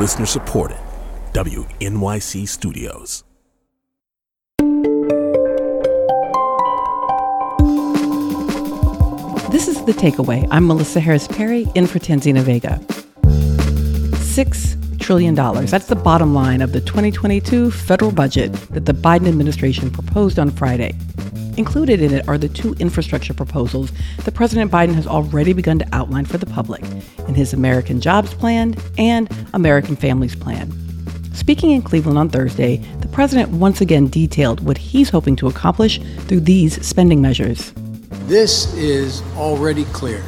Listener 0.00 0.24
supported. 0.24 0.78
WNYC 1.34 2.48
Studios. 2.48 3.22
This 9.50 9.68
is 9.68 9.84
The 9.84 9.92
Takeaway. 9.92 10.48
I'm 10.50 10.66
Melissa 10.66 11.00
Harris 11.00 11.28
Perry 11.28 11.68
in 11.74 11.86
for 11.86 11.98
Tanzina 11.98 12.40
Vega. 12.40 12.80
Six 14.22 14.78
trillion 14.98 15.34
dollars. 15.34 15.70
That's 15.70 15.88
the 15.88 15.96
bottom 15.96 16.32
line 16.32 16.62
of 16.62 16.72
the 16.72 16.80
2022 16.80 17.70
federal 17.70 18.10
budget 18.10 18.54
that 18.70 18.86
the 18.86 18.94
Biden 18.94 19.28
administration 19.28 19.90
proposed 19.90 20.38
on 20.38 20.50
Friday. 20.50 20.94
Included 21.60 22.00
in 22.00 22.14
it 22.14 22.26
are 22.26 22.38
the 22.38 22.48
two 22.48 22.72
infrastructure 22.78 23.34
proposals 23.34 23.92
that 24.24 24.32
President 24.32 24.72
Biden 24.72 24.94
has 24.94 25.06
already 25.06 25.52
begun 25.52 25.78
to 25.78 25.86
outline 25.92 26.24
for 26.24 26.38
the 26.38 26.46
public 26.46 26.82
in 27.28 27.34
his 27.34 27.52
American 27.52 28.00
Jobs 28.00 28.32
Plan 28.32 28.74
and 28.96 29.28
American 29.52 29.94
Families 29.94 30.34
Plan. 30.34 30.72
Speaking 31.34 31.72
in 31.72 31.82
Cleveland 31.82 32.16
on 32.16 32.30
Thursday, 32.30 32.78
the 33.02 33.08
president 33.08 33.50
once 33.50 33.82
again 33.82 34.08
detailed 34.08 34.64
what 34.64 34.78
he's 34.78 35.10
hoping 35.10 35.36
to 35.36 35.48
accomplish 35.48 36.00
through 36.20 36.40
these 36.40 36.82
spending 36.84 37.20
measures. 37.20 37.74
This 38.24 38.72
is 38.72 39.20
already 39.36 39.84
clear. 39.92 40.24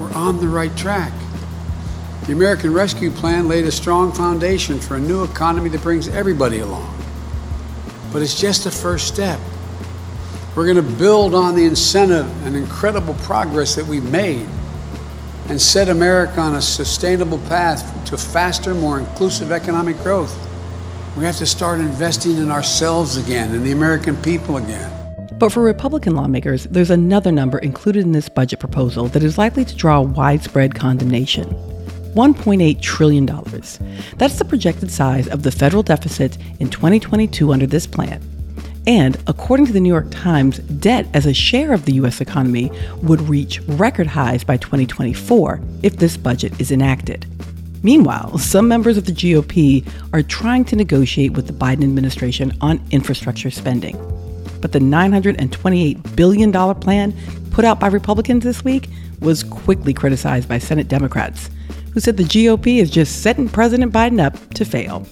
We're 0.00 0.12
on 0.12 0.40
the 0.40 0.48
right 0.48 0.76
track. 0.76 1.12
The 2.26 2.32
American 2.32 2.74
Rescue 2.74 3.12
Plan 3.12 3.46
laid 3.46 3.64
a 3.64 3.70
strong 3.70 4.10
foundation 4.10 4.80
for 4.80 4.96
a 4.96 5.00
new 5.00 5.22
economy 5.22 5.68
that 5.68 5.82
brings 5.82 6.08
everybody 6.08 6.58
along. 6.58 7.00
But 8.12 8.22
it's 8.22 8.40
just 8.40 8.64
the 8.64 8.72
first 8.72 9.06
step. 9.06 9.38
We're 10.54 10.64
going 10.64 10.76
to 10.76 10.96
build 10.98 11.34
on 11.34 11.54
the 11.54 11.64
incentive 11.64 12.26
and 12.46 12.56
incredible 12.56 13.14
progress 13.14 13.74
that 13.76 13.86
we've 13.86 14.10
made 14.10 14.46
and 15.48 15.60
set 15.60 15.88
America 15.88 16.40
on 16.40 16.56
a 16.56 16.62
sustainable 16.62 17.38
path 17.48 18.04
to 18.06 18.16
faster, 18.16 18.74
more 18.74 18.98
inclusive 18.98 19.52
economic 19.52 19.96
growth. 19.98 20.36
We 21.16 21.24
have 21.24 21.36
to 21.38 21.46
start 21.46 21.80
investing 21.80 22.36
in 22.36 22.50
ourselves 22.50 23.16
again, 23.16 23.54
in 23.54 23.64
the 23.64 23.72
American 23.72 24.16
people 24.18 24.56
again. 24.56 24.92
But 25.38 25.52
for 25.52 25.62
Republican 25.62 26.16
lawmakers, 26.16 26.64
there's 26.64 26.90
another 26.90 27.30
number 27.30 27.58
included 27.58 28.04
in 28.04 28.12
this 28.12 28.28
budget 28.28 28.58
proposal 28.58 29.06
that 29.08 29.22
is 29.22 29.38
likely 29.38 29.64
to 29.64 29.76
draw 29.76 30.00
widespread 30.00 30.74
condemnation. 30.74 31.48
$1.8 32.14 32.80
trillion. 32.80 33.26
That's 34.16 34.38
the 34.38 34.44
projected 34.44 34.90
size 34.90 35.28
of 35.28 35.44
the 35.44 35.52
federal 35.52 35.82
deficit 35.84 36.36
in 36.58 36.68
2022 36.70 37.52
under 37.52 37.66
this 37.66 37.86
plan. 37.86 38.37
And 38.88 39.18
according 39.26 39.66
to 39.66 39.72
the 39.74 39.80
New 39.80 39.90
York 39.90 40.10
Times, 40.10 40.60
debt 40.60 41.06
as 41.12 41.26
a 41.26 41.34
share 41.34 41.74
of 41.74 41.84
the 41.84 41.92
U.S. 41.96 42.22
economy 42.22 42.72
would 43.02 43.20
reach 43.20 43.60
record 43.68 44.06
highs 44.06 44.42
by 44.42 44.56
2024 44.56 45.60
if 45.82 45.98
this 45.98 46.16
budget 46.16 46.58
is 46.58 46.72
enacted. 46.72 47.26
Meanwhile, 47.84 48.38
some 48.38 48.66
members 48.66 48.96
of 48.96 49.04
the 49.04 49.12
GOP 49.12 49.86
are 50.14 50.22
trying 50.22 50.64
to 50.64 50.74
negotiate 50.74 51.34
with 51.34 51.46
the 51.46 51.52
Biden 51.52 51.84
administration 51.84 52.50
on 52.62 52.80
infrastructure 52.90 53.50
spending. 53.50 53.94
But 54.62 54.72
the 54.72 54.78
$928 54.78 56.16
billion 56.16 56.50
plan 56.80 57.14
put 57.50 57.66
out 57.66 57.78
by 57.78 57.88
Republicans 57.88 58.42
this 58.42 58.64
week 58.64 58.88
was 59.20 59.44
quickly 59.44 59.92
criticized 59.92 60.48
by 60.48 60.58
Senate 60.58 60.88
Democrats 60.88 61.50
who 61.92 62.00
said 62.00 62.16
the 62.16 62.22
GOP 62.22 62.80
is 62.80 62.90
just 62.90 63.22
setting 63.22 63.48
President 63.48 63.92
Biden 63.92 64.24
up 64.24 64.54
to 64.54 64.64
fail. 64.64 65.06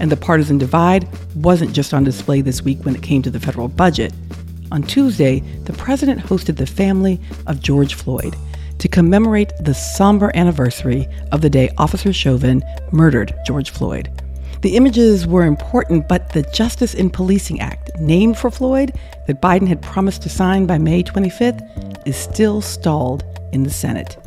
And 0.00 0.10
the 0.10 0.16
partisan 0.16 0.58
divide 0.58 1.06
wasn't 1.36 1.72
just 1.72 1.94
on 1.94 2.02
display 2.02 2.40
this 2.40 2.62
week 2.62 2.84
when 2.84 2.96
it 2.96 3.02
came 3.02 3.22
to 3.22 3.30
the 3.30 3.38
federal 3.38 3.68
budget. 3.68 4.12
On 4.72 4.82
Tuesday, 4.82 5.40
the 5.64 5.72
president 5.74 6.20
hosted 6.20 6.56
the 6.56 6.66
family 6.66 7.20
of 7.46 7.60
George 7.60 7.94
Floyd 7.94 8.34
to 8.78 8.88
commemorate 8.88 9.52
the 9.60 9.74
somber 9.74 10.32
anniversary 10.34 11.06
of 11.32 11.42
the 11.42 11.50
day 11.50 11.70
Officer 11.76 12.12
Chauvin 12.12 12.62
murdered 12.92 13.34
George 13.46 13.70
Floyd. 13.70 14.10
The 14.62 14.76
images 14.76 15.26
were 15.26 15.44
important, 15.44 16.08
but 16.08 16.32
the 16.32 16.42
Justice 16.42 16.94
in 16.94 17.10
Policing 17.10 17.60
Act, 17.60 17.90
named 17.98 18.38
for 18.38 18.50
Floyd, 18.50 18.92
that 19.26 19.40
Biden 19.40 19.68
had 19.68 19.80
promised 19.80 20.22
to 20.22 20.28
sign 20.28 20.66
by 20.66 20.78
May 20.78 21.02
25th, 21.02 22.06
is 22.06 22.16
still 22.16 22.60
stalled 22.60 23.24
in 23.52 23.62
the 23.62 23.70
Senate. 23.70 24.18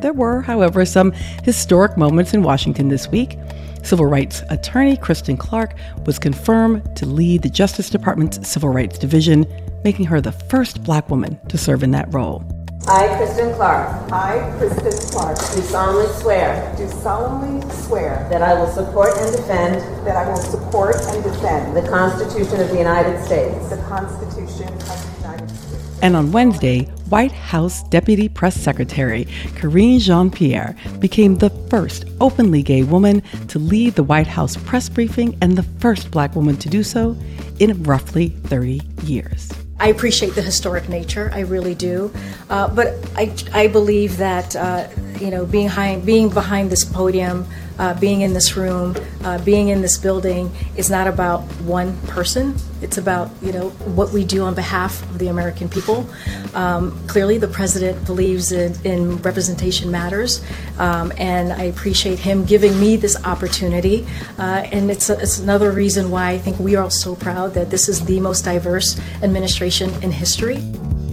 There 0.00 0.12
were, 0.12 0.40
however, 0.40 0.84
some 0.84 1.12
historic 1.44 1.96
moments 1.96 2.32
in 2.32 2.42
Washington 2.42 2.88
this 2.88 3.08
week. 3.08 3.38
Civil 3.82 4.06
rights 4.06 4.42
attorney 4.50 4.96
Kristen 4.96 5.36
Clarke 5.36 5.74
was 6.06 6.18
confirmed 6.18 6.96
to 6.96 7.06
lead 7.06 7.42
the 7.42 7.50
Justice 7.50 7.90
Department's 7.90 8.48
Civil 8.48 8.68
Rights 8.68 8.98
Division, 8.98 9.46
making 9.84 10.06
her 10.06 10.20
the 10.20 10.32
first 10.32 10.84
black 10.84 11.10
woman 11.10 11.38
to 11.48 11.58
serve 11.58 11.82
in 11.82 11.90
that 11.92 12.12
role. 12.12 12.44
I, 12.86 13.14
Kristen 13.16 13.54
Clarke. 13.54 14.10
I, 14.10 14.56
Kristen 14.58 15.10
Clarke. 15.10 15.36
Do 15.36 15.62
solemnly 15.62 16.12
swear. 16.14 16.74
Do 16.78 16.88
solemnly 16.88 17.70
swear. 17.70 18.26
That 18.30 18.42
I 18.42 18.54
will 18.54 18.68
support 18.68 19.16
and 19.18 19.36
defend. 19.36 20.06
That 20.06 20.16
I 20.16 20.28
will 20.28 20.38
support 20.38 20.96
and 20.96 21.22
defend. 21.22 21.76
The 21.76 21.86
Constitution 21.88 22.60
of 22.60 22.70
the 22.70 22.78
United 22.78 23.22
States. 23.22 23.68
The 23.68 23.82
Constitution 23.82 24.72
of 24.72 24.86
the 24.88 25.28
United 25.28 25.50
States. 25.50 25.69
And 26.02 26.16
on 26.16 26.32
Wednesday, 26.32 26.84
White 27.10 27.32
House 27.32 27.82
Deputy 27.88 28.28
Press 28.28 28.54
Secretary 28.54 29.26
Karine 29.56 29.98
Jean 29.98 30.30
Pierre 30.30 30.74
became 30.98 31.36
the 31.36 31.50
first 31.68 32.06
openly 32.20 32.62
gay 32.62 32.84
woman 32.84 33.22
to 33.48 33.58
lead 33.58 33.96
the 33.96 34.02
White 34.02 34.26
House 34.26 34.56
press 34.56 34.88
briefing 34.88 35.36
and 35.42 35.58
the 35.58 35.62
first 35.80 36.10
black 36.10 36.34
woman 36.34 36.56
to 36.56 36.70
do 36.70 36.82
so 36.82 37.16
in 37.58 37.82
roughly 37.82 38.30
30 38.44 38.80
years. 39.02 39.50
I 39.78 39.88
appreciate 39.88 40.34
the 40.34 40.42
historic 40.42 40.88
nature, 40.88 41.30
I 41.34 41.40
really 41.40 41.74
do. 41.74 42.12
Uh, 42.48 42.68
but 42.68 42.94
I, 43.16 43.34
I 43.52 43.66
believe 43.66 44.18
that, 44.18 44.54
uh, 44.54 44.88
you 45.18 45.30
know, 45.30 45.46
being, 45.46 45.68
high, 45.68 45.96
being 45.98 46.28
behind 46.28 46.70
this 46.70 46.84
podium, 46.84 47.46
uh, 47.80 47.98
being 47.98 48.20
in 48.20 48.34
this 48.34 48.56
room, 48.56 48.94
uh, 49.24 49.42
being 49.42 49.68
in 49.68 49.80
this 49.80 49.96
building 49.96 50.52
is 50.76 50.90
not 50.90 51.06
about 51.06 51.40
one 51.62 51.96
person. 52.02 52.54
It's 52.82 52.98
about 52.98 53.30
you 53.40 53.52
know 53.52 53.70
what 53.96 54.12
we 54.12 54.22
do 54.24 54.42
on 54.42 54.54
behalf 54.54 55.02
of 55.10 55.18
the 55.18 55.28
American 55.28 55.68
people. 55.68 56.06
Um, 56.54 56.92
clearly, 57.08 57.38
the 57.38 57.48
president 57.48 58.04
believes 58.04 58.52
in, 58.52 58.74
in 58.84 59.16
representation 59.22 59.90
matters, 59.90 60.42
um, 60.78 61.10
and 61.16 61.52
I 61.54 61.64
appreciate 61.64 62.18
him 62.18 62.44
giving 62.44 62.78
me 62.78 62.96
this 62.96 63.16
opportunity. 63.24 64.06
Uh, 64.38 64.68
and 64.72 64.90
it's, 64.90 65.08
a, 65.08 65.18
it's 65.18 65.38
another 65.38 65.70
reason 65.70 66.10
why 66.10 66.32
I 66.32 66.38
think 66.38 66.58
we 66.58 66.76
are 66.76 66.84
all 66.84 66.90
so 66.90 67.16
proud 67.16 67.54
that 67.54 67.70
this 67.70 67.88
is 67.88 68.04
the 68.04 68.20
most 68.20 68.44
diverse 68.44 69.00
administration 69.22 69.90
in 70.02 70.12
history. 70.12 70.56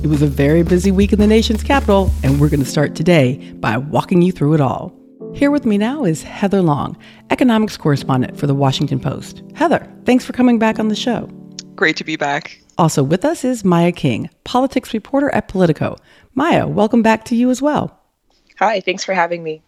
It 0.03 0.07
was 0.07 0.21
a 0.21 0.27
very 0.27 0.63
busy 0.63 0.91
week 0.91 1.13
in 1.13 1.19
the 1.19 1.27
nation's 1.27 1.63
capital, 1.63 2.11
and 2.23 2.41
we're 2.41 2.49
going 2.49 2.63
to 2.63 2.69
start 2.69 2.93
today 2.93 3.53
by 3.53 3.77
walking 3.77 4.21
you 4.21 4.31
through 4.33 4.53
it 4.53 4.61
all. 4.61 4.96
Here 5.37 5.51
with 5.51 5.67
me 5.67 5.77
now 5.77 6.03
is 6.03 6.23
Heather 6.23 6.63
Long, 6.63 6.97
economics 7.29 7.77
correspondent 7.77 8.39
for 8.39 8.47
the 8.47 8.55
Washington 8.55 8.99
Post. 8.99 9.43
Heather, 9.53 9.87
thanks 10.03 10.25
for 10.25 10.33
coming 10.33 10.57
back 10.57 10.79
on 10.79 10.87
the 10.87 10.95
show. 10.95 11.29
Great 11.75 11.95
to 11.97 12.03
be 12.03 12.15
back. 12.15 12.59
Also 12.79 13.03
with 13.03 13.23
us 13.23 13.45
is 13.45 13.63
Maya 13.63 13.91
King, 13.91 14.31
politics 14.45 14.95
reporter 14.95 15.29
at 15.35 15.47
Politico. 15.47 15.95
Maya, 16.33 16.67
welcome 16.67 17.03
back 17.03 17.23
to 17.25 17.35
you 17.35 17.51
as 17.51 17.61
well. 17.61 18.01
Hi, 18.57 18.79
thanks 18.79 19.03
for 19.03 19.13
having 19.13 19.43
me. 19.43 19.61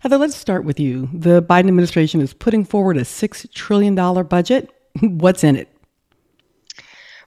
Heather, 0.00 0.18
let's 0.18 0.34
start 0.34 0.64
with 0.64 0.80
you. 0.80 1.08
The 1.12 1.40
Biden 1.40 1.68
administration 1.68 2.20
is 2.20 2.34
putting 2.34 2.64
forward 2.64 2.96
a 2.96 3.02
$6 3.02 3.52
trillion 3.52 3.94
budget. 4.24 4.68
What's 5.00 5.44
in 5.44 5.54
it? 5.54 5.71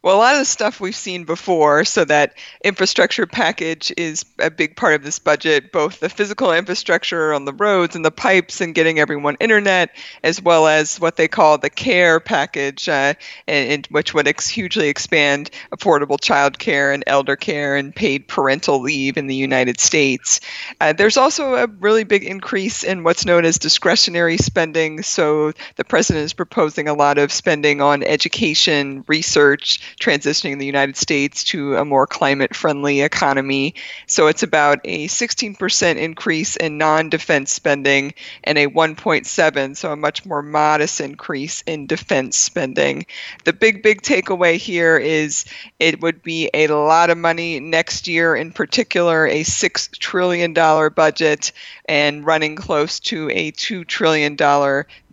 Well, 0.05 0.17
a 0.17 0.19
lot 0.19 0.35
of 0.35 0.41
the 0.41 0.45
stuff 0.45 0.79
we've 0.79 0.95
seen 0.95 1.23
before, 1.23 1.83
so 1.83 2.05
that 2.05 2.35
infrastructure 2.63 3.25
package 3.25 3.91
is 3.97 4.23
a 4.37 4.51
big 4.51 4.75
part 4.75 4.93
of 4.93 5.03
this 5.03 5.17
budget, 5.17 5.71
both 5.71 5.99
the 5.99 6.09
physical 6.09 6.53
infrastructure 6.53 7.33
on 7.33 7.45
the 7.45 7.53
roads 7.53 7.95
and 7.95 8.05
the 8.05 8.11
pipes 8.11 8.61
and 8.61 8.75
getting 8.75 8.99
everyone 8.99 9.35
internet, 9.39 9.89
as 10.21 10.39
well 10.39 10.67
as 10.67 10.99
what 10.99 11.15
they 11.15 11.27
call 11.27 11.57
the 11.57 11.71
care 11.71 12.19
package, 12.19 12.87
uh, 12.87 13.15
in, 13.47 13.71
in, 13.71 13.83
which 13.89 14.13
would 14.13 14.27
ex- 14.27 14.47
hugely 14.47 14.89
expand 14.89 15.49
affordable 15.75 16.21
child 16.21 16.59
care 16.59 16.91
and 16.91 17.03
elder 17.07 17.35
care 17.35 17.75
and 17.75 17.95
paid 17.95 18.27
parental 18.27 18.79
leave 18.79 19.17
in 19.17 19.25
the 19.25 19.33
United 19.33 19.79
States. 19.79 20.39
Uh, 20.81 20.93
there's 20.93 21.17
also 21.17 21.55
a 21.55 21.65
really 21.79 22.03
big 22.03 22.23
increase 22.23 22.83
in 22.83 23.03
what's 23.03 23.25
known 23.25 23.43
as 23.43 23.57
discretionary 23.57 24.37
spending. 24.37 25.01
So 25.01 25.51
the 25.77 25.83
president 25.83 26.25
is 26.25 26.33
proposing 26.33 26.87
a 26.87 26.93
lot 26.93 27.17
of 27.17 27.31
spending 27.31 27.81
on 27.81 28.03
education, 28.03 29.03
research, 29.07 29.94
transitioning 29.99 30.59
the 30.59 30.65
United 30.65 30.97
States 30.97 31.43
to 31.45 31.75
a 31.75 31.85
more 31.85 32.07
climate 32.07 32.55
friendly 32.55 33.01
economy. 33.01 33.75
So 34.07 34.27
it's 34.27 34.43
about 34.43 34.79
a 34.83 35.07
16% 35.07 35.95
increase 35.97 36.55
in 36.55 36.77
non 36.77 37.09
defense 37.09 37.51
spending 37.51 38.13
and 38.43 38.57
a 38.57 38.67
1.7, 38.67 39.77
so 39.77 39.91
a 39.91 39.95
much 39.95 40.25
more 40.25 40.41
modest 40.41 41.01
increase 41.01 41.61
in 41.61 41.87
defense 41.87 42.37
spending. 42.37 43.05
The 43.43 43.53
big, 43.53 43.83
big 43.83 44.01
takeaway 44.01 44.57
here 44.57 44.97
is 44.97 45.45
it 45.79 46.01
would 46.01 46.21
be 46.21 46.49
a 46.53 46.67
lot 46.67 47.09
of 47.09 47.17
money 47.17 47.59
next 47.59 48.07
year, 48.07 48.35
in 48.35 48.51
particular, 48.51 49.25
a 49.25 49.43
$6 49.43 49.97
trillion 49.97 50.53
budget 50.53 51.51
and 51.85 52.25
running 52.25 52.55
close 52.55 52.99
to 52.99 53.29
a 53.29 53.51
$2 53.51 53.87
trillion 53.87 54.35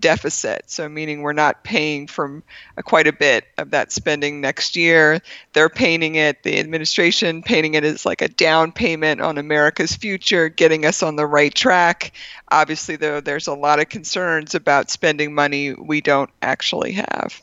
deficit. 0.02 0.64
So, 0.66 0.88
meaning 0.88 1.22
we're 1.22 1.32
not 1.32 1.64
paying 1.64 2.06
from 2.06 2.42
quite 2.84 3.06
a 3.06 3.12
bit 3.12 3.46
of 3.56 3.70
that 3.70 3.90
spending 3.92 4.40
next 4.40 4.52
next 4.52 4.76
year. 4.76 5.20
They're 5.54 5.70
painting 5.70 6.16
it, 6.16 6.42
the 6.42 6.58
administration 6.58 7.42
painting 7.42 7.74
it 7.74 7.84
as 7.84 8.04
like 8.04 8.20
a 8.20 8.28
down 8.28 8.70
payment 8.70 9.22
on 9.22 9.38
America's 9.38 9.96
future, 9.96 10.48
getting 10.50 10.84
us 10.84 11.02
on 11.02 11.16
the 11.16 11.26
right 11.26 11.54
track. 11.54 12.12
Obviously, 12.50 12.96
though, 12.96 13.20
there's 13.20 13.46
a 13.46 13.54
lot 13.54 13.80
of 13.80 13.88
concerns 13.88 14.54
about 14.54 14.90
spending 14.90 15.34
money 15.34 15.72
we 15.72 16.00
don't 16.02 16.30
actually 16.42 16.92
have. 16.92 17.40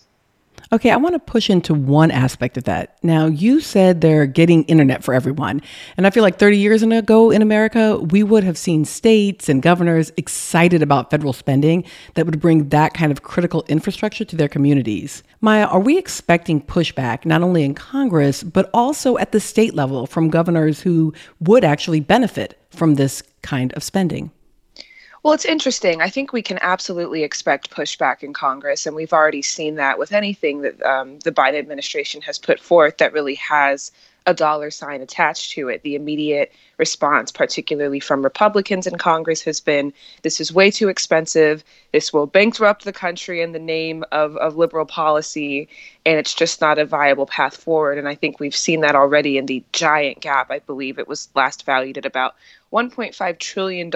Okay, 0.71 0.91
I 0.91 0.97
want 0.97 1.15
to 1.15 1.19
push 1.19 1.49
into 1.49 1.73
one 1.73 2.11
aspect 2.11 2.55
of 2.55 2.65
that. 2.65 2.99
Now, 3.01 3.25
you 3.25 3.59
said 3.59 4.01
they're 4.01 4.27
getting 4.27 4.65
internet 4.65 5.03
for 5.03 5.15
everyone. 5.15 5.63
And 5.97 6.05
I 6.05 6.11
feel 6.11 6.21
like 6.21 6.37
30 6.37 6.57
years 6.59 6.83
ago 6.83 7.31
in 7.31 7.41
America, 7.41 7.97
we 7.97 8.21
would 8.21 8.43
have 8.43 8.55
seen 8.55 8.85
states 8.85 9.49
and 9.49 9.63
governors 9.63 10.11
excited 10.15 10.83
about 10.83 11.09
federal 11.09 11.33
spending 11.33 11.85
that 12.13 12.27
would 12.27 12.39
bring 12.39 12.69
that 12.69 12.93
kind 12.93 13.11
of 13.11 13.23
critical 13.23 13.65
infrastructure 13.67 14.23
to 14.25 14.35
their 14.35 14.47
communities. 14.47 15.23
Maya, 15.41 15.65
are 15.65 15.79
we 15.79 15.97
expecting 15.97 16.61
pushback 16.61 17.25
not 17.25 17.41
only 17.41 17.63
in 17.63 17.73
Congress, 17.73 18.43
but 18.43 18.69
also 18.71 19.17
at 19.17 19.31
the 19.31 19.39
state 19.39 19.73
level 19.73 20.05
from 20.05 20.29
governors 20.29 20.81
who 20.81 21.11
would 21.39 21.63
actually 21.63 21.99
benefit 21.99 22.61
from 22.69 22.93
this 22.93 23.23
kind 23.41 23.73
of 23.73 23.81
spending? 23.81 24.29
Well, 25.21 25.33
it's 25.33 25.45
interesting. 25.45 26.01
I 26.01 26.09
think 26.09 26.31
we 26.31 26.41
can 26.41 26.59
absolutely 26.61 27.23
expect 27.23 27.71
pushback 27.71 28.23
in 28.23 28.33
Congress, 28.33 28.85
and 28.85 28.95
we've 28.95 29.13
already 29.13 29.41
seen 29.41 29.75
that 29.75 29.99
with 29.99 30.13
anything 30.13 30.61
that 30.61 30.81
um, 30.81 31.19
the 31.19 31.31
Biden 31.31 31.59
administration 31.59 32.21
has 32.21 32.37
put 32.37 32.59
forth 32.59 32.97
that 32.97 33.13
really 33.13 33.35
has 33.35 33.91
a 34.25 34.33
dollar 34.33 34.69
sign 34.71 35.01
attached 35.01 35.51
to 35.51 35.69
it. 35.69 35.81
The 35.83 35.95
immediate 35.95 36.51
response, 36.77 37.31
particularly 37.31 37.99
from 37.99 38.23
Republicans 38.23 38.87
in 38.87 38.97
Congress, 38.97 39.41
has 39.43 39.59
been 39.59 39.93
this 40.21 40.39
is 40.39 40.53
way 40.53 40.71
too 40.71 40.89
expensive. 40.89 41.63
This 41.91 42.13
will 42.13 42.25
bankrupt 42.25 42.85
the 42.85 42.93
country 42.93 43.41
in 43.41 43.51
the 43.51 43.59
name 43.59 44.03
of, 44.11 44.37
of 44.37 44.55
liberal 44.55 44.85
policy, 44.85 45.67
and 46.05 46.17
it's 46.17 46.33
just 46.33 46.61
not 46.61 46.77
a 46.77 46.85
viable 46.85 47.25
path 47.25 47.57
forward. 47.57 47.97
And 47.97 48.07
I 48.07 48.15
think 48.15 48.39
we've 48.39 48.55
seen 48.55 48.81
that 48.81 48.95
already 48.95 49.37
in 49.37 49.45
the 49.45 49.63
giant 49.71 50.19
gap. 50.19 50.51
I 50.51 50.59
believe 50.59 50.99
it 50.99 51.07
was 51.07 51.29
last 51.35 51.65
valued 51.65 51.97
at 51.97 52.05
about 52.05 52.35
$1.5 52.71 53.39
trillion 53.39 53.91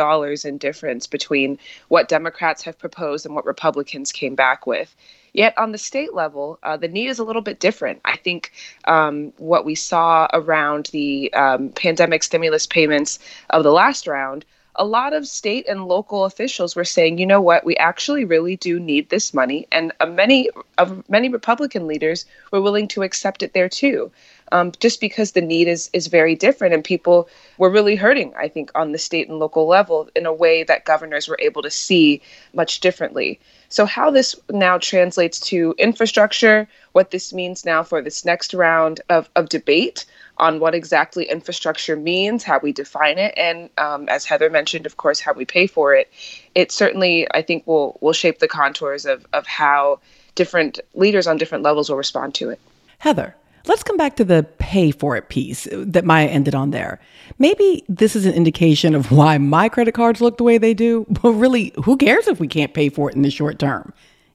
in 0.45 0.57
difference 0.57 1.07
between 1.07 1.59
what 1.89 2.09
Democrats 2.09 2.63
have 2.63 2.79
proposed 2.79 3.25
and 3.25 3.35
what 3.35 3.45
Republicans 3.45 4.11
came 4.11 4.35
back 4.35 4.65
with. 4.65 4.95
Yet 5.33 5.57
on 5.57 5.71
the 5.71 5.77
state 5.77 6.13
level, 6.13 6.59
uh, 6.63 6.77
the 6.77 6.87
need 6.87 7.07
is 7.07 7.19
a 7.19 7.23
little 7.23 7.41
bit 7.41 7.59
different. 7.59 8.01
I 8.05 8.17
think 8.17 8.51
um, 8.85 9.33
what 9.37 9.65
we 9.65 9.75
saw 9.75 10.27
around 10.31 10.89
the 10.91 11.33
um, 11.33 11.69
pandemic 11.69 12.23
stimulus 12.23 12.67
payments 12.67 13.19
of 13.49 13.63
the 13.63 13.71
last 13.71 14.07
round 14.07 14.45
a 14.75 14.85
lot 14.85 15.13
of 15.13 15.27
state 15.27 15.67
and 15.67 15.85
local 15.85 16.25
officials 16.25 16.75
were 16.75 16.83
saying, 16.83 17.17
you 17.17 17.25
know 17.25 17.41
what, 17.41 17.65
we 17.65 17.75
actually 17.77 18.25
really 18.25 18.55
do 18.55 18.79
need 18.79 19.09
this 19.09 19.33
money, 19.33 19.67
and 19.71 19.91
uh, 19.99 20.05
many 20.05 20.49
of 20.77 21.07
many 21.09 21.29
Republican 21.29 21.87
leaders 21.87 22.25
were 22.51 22.61
willing 22.61 22.87
to 22.89 23.03
accept 23.03 23.43
it 23.43 23.53
there 23.53 23.69
too 23.69 24.11
um, 24.53 24.71
just 24.79 25.01
because 25.01 25.31
the 25.31 25.41
need 25.41 25.67
is 25.67 25.89
is 25.91 26.07
very 26.07 26.35
different 26.35 26.73
and 26.73 26.83
people 26.83 27.27
were 27.57 27.69
really 27.69 27.95
hurting 27.95 28.33
i 28.37 28.47
think 28.47 28.71
on 28.75 28.91
the 28.91 28.97
state 28.97 29.27
and 29.27 29.39
local 29.39 29.67
level 29.67 30.09
in 30.15 30.25
a 30.25 30.33
way 30.33 30.63
that 30.63 30.85
governors 30.85 31.27
were 31.27 31.39
able 31.41 31.61
to 31.61 31.71
see 31.71 32.21
much 32.53 32.79
differently. 32.79 33.39
So 33.69 33.85
how 33.85 34.11
this 34.11 34.35
now 34.49 34.77
translates 34.77 35.39
to 35.51 35.73
infrastructure 35.77 36.67
what 36.91 37.11
this 37.11 37.33
means 37.33 37.65
now 37.65 37.81
for 37.83 38.01
this 38.01 38.23
next 38.23 38.53
round 38.53 39.01
of, 39.09 39.29
of 39.35 39.49
debate 39.49 40.05
on 40.37 40.59
what 40.59 40.75
exactly 40.75 41.29
infrastructure 41.29 41.95
means 41.95 42.43
how 42.43 42.59
we 42.59 42.71
define 42.71 43.17
it 43.17 43.33
and 43.37 43.69
um, 43.77 44.09
as 44.09 44.25
heather 44.25 44.49
mentioned 44.49 44.85
of 44.85 44.97
course 44.97 45.19
how 45.19 45.33
we 45.33 45.45
pay 45.45 45.67
for 45.67 45.93
it 45.93 46.11
it 46.55 46.71
certainly 46.71 47.27
i 47.31 47.41
think 47.41 47.67
will 47.67 47.99
will 48.01 48.13
shape 48.13 48.39
the 48.39 48.47
contours 48.47 49.05
of 49.05 49.25
of 49.31 49.45
how 49.45 49.99
different 50.33 50.79
leaders 50.95 51.27
on 51.27 51.37
different 51.37 51.63
levels 51.63 51.87
will 51.87 51.97
respond 51.97 52.33
to 52.33 52.49
it. 52.49 52.59
Heather 52.97 53.35
Let's 53.65 53.83
come 53.83 53.95
back 53.95 54.17
to 54.17 54.25
the 54.25 54.43
pay 54.57 54.91
for 54.91 55.15
it 55.15 55.29
piece 55.29 55.69
that 55.71 56.03
Maya 56.03 56.27
ended 56.27 56.53
on 56.53 56.71
there. 56.71 56.99
Maybe 57.39 57.85
this 57.87 58.13
is 58.13 58.25
an 58.25 58.33
indication 58.33 58.93
of 58.93 59.09
why 59.11 59.37
my 59.37 59.69
credit 59.69 59.93
cards 59.93 60.19
look 60.19 60.37
the 60.37 60.43
way 60.43 60.57
they 60.57 60.73
do, 60.73 61.05
but 61.21 61.31
really, 61.31 61.71
who 61.83 61.95
cares 61.95 62.27
if 62.27 62.39
we 62.39 62.47
can't 62.47 62.73
pay 62.73 62.89
for 62.89 63.09
it 63.09 63.15
in 63.15 63.21
the 63.21 63.31
short 63.31 63.59
term? 63.59 63.93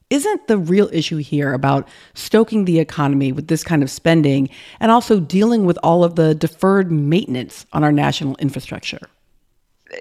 Isn't 0.08 0.46
the 0.46 0.56
real 0.56 0.88
issue 0.90 1.18
here 1.18 1.52
about 1.52 1.86
stoking 2.14 2.64
the 2.64 2.78
economy 2.78 3.30
with 3.30 3.48
this 3.48 3.62
kind 3.62 3.82
of 3.82 3.90
spending 3.90 4.48
and 4.80 4.90
also 4.90 5.20
dealing 5.20 5.66
with 5.66 5.78
all 5.82 6.02
of 6.02 6.14
the 6.14 6.34
deferred 6.34 6.90
maintenance 6.90 7.66
on 7.74 7.84
our 7.84 7.92
national 7.92 8.34
infrastructure? 8.36 9.10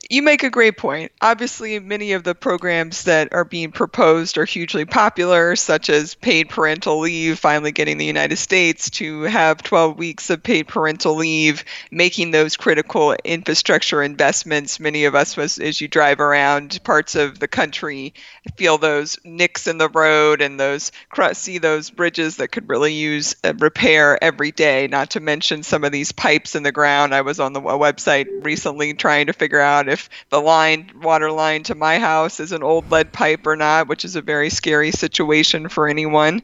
You 0.09 0.21
make 0.21 0.43
a 0.43 0.49
great 0.49 0.77
point. 0.77 1.11
Obviously, 1.21 1.79
many 1.79 2.13
of 2.13 2.23
the 2.23 2.35
programs 2.35 3.03
that 3.03 3.33
are 3.33 3.45
being 3.45 3.71
proposed 3.71 4.37
are 4.37 4.45
hugely 4.45 4.85
popular, 4.85 5.55
such 5.55 5.89
as 5.89 6.15
paid 6.15 6.49
parental 6.49 6.99
leave, 6.99 7.39
finally 7.39 7.71
getting 7.71 7.97
the 7.97 8.05
United 8.05 8.37
States 8.37 8.89
to 8.89 9.23
have 9.23 9.63
12 9.63 9.97
weeks 9.97 10.29
of 10.29 10.43
paid 10.43 10.67
parental 10.67 11.15
leave, 11.15 11.63
making 11.91 12.31
those 12.31 12.57
critical 12.57 13.15
infrastructure 13.23 14.03
investments. 14.03 14.79
Many 14.79 15.05
of 15.05 15.15
us, 15.15 15.37
as 15.37 15.79
you 15.79 15.87
drive 15.87 16.19
around 16.19 16.83
parts 16.83 17.15
of 17.15 17.39
the 17.39 17.47
country, 17.47 18.13
feel 18.57 18.77
those 18.77 19.17
nicks 19.23 19.67
in 19.67 19.77
the 19.77 19.89
road 19.89 20.41
and 20.41 20.59
those 20.59 20.91
see 21.33 21.57
those 21.57 21.89
bridges 21.89 22.37
that 22.37 22.51
could 22.51 22.69
really 22.69 22.93
use 22.93 23.35
uh, 23.43 23.53
repair 23.59 24.21
every 24.23 24.51
day. 24.51 24.87
Not 24.87 25.11
to 25.11 25.19
mention 25.19 25.63
some 25.63 25.83
of 25.83 25.91
these 25.91 26.11
pipes 26.11 26.55
in 26.55 26.63
the 26.63 26.71
ground. 26.71 27.13
I 27.13 27.21
was 27.21 27.39
on 27.39 27.53
the 27.53 27.61
website 27.61 28.27
recently 28.43 28.93
trying 28.93 29.27
to 29.27 29.33
figure 29.33 29.59
out 29.59 29.76
out 29.77 29.89
if 29.89 30.09
the 30.29 30.41
line, 30.41 30.91
water 31.01 31.31
line 31.31 31.63
to 31.63 31.75
my 31.75 31.99
house 31.99 32.39
is 32.39 32.51
an 32.51 32.63
old 32.63 32.91
lead 32.91 33.13
pipe 33.13 33.45
or 33.45 33.55
not, 33.55 33.87
which 33.87 34.03
is 34.03 34.15
a 34.15 34.21
very 34.21 34.49
scary 34.49 34.91
situation 34.91 35.69
for 35.69 35.87
anyone. 35.87 36.41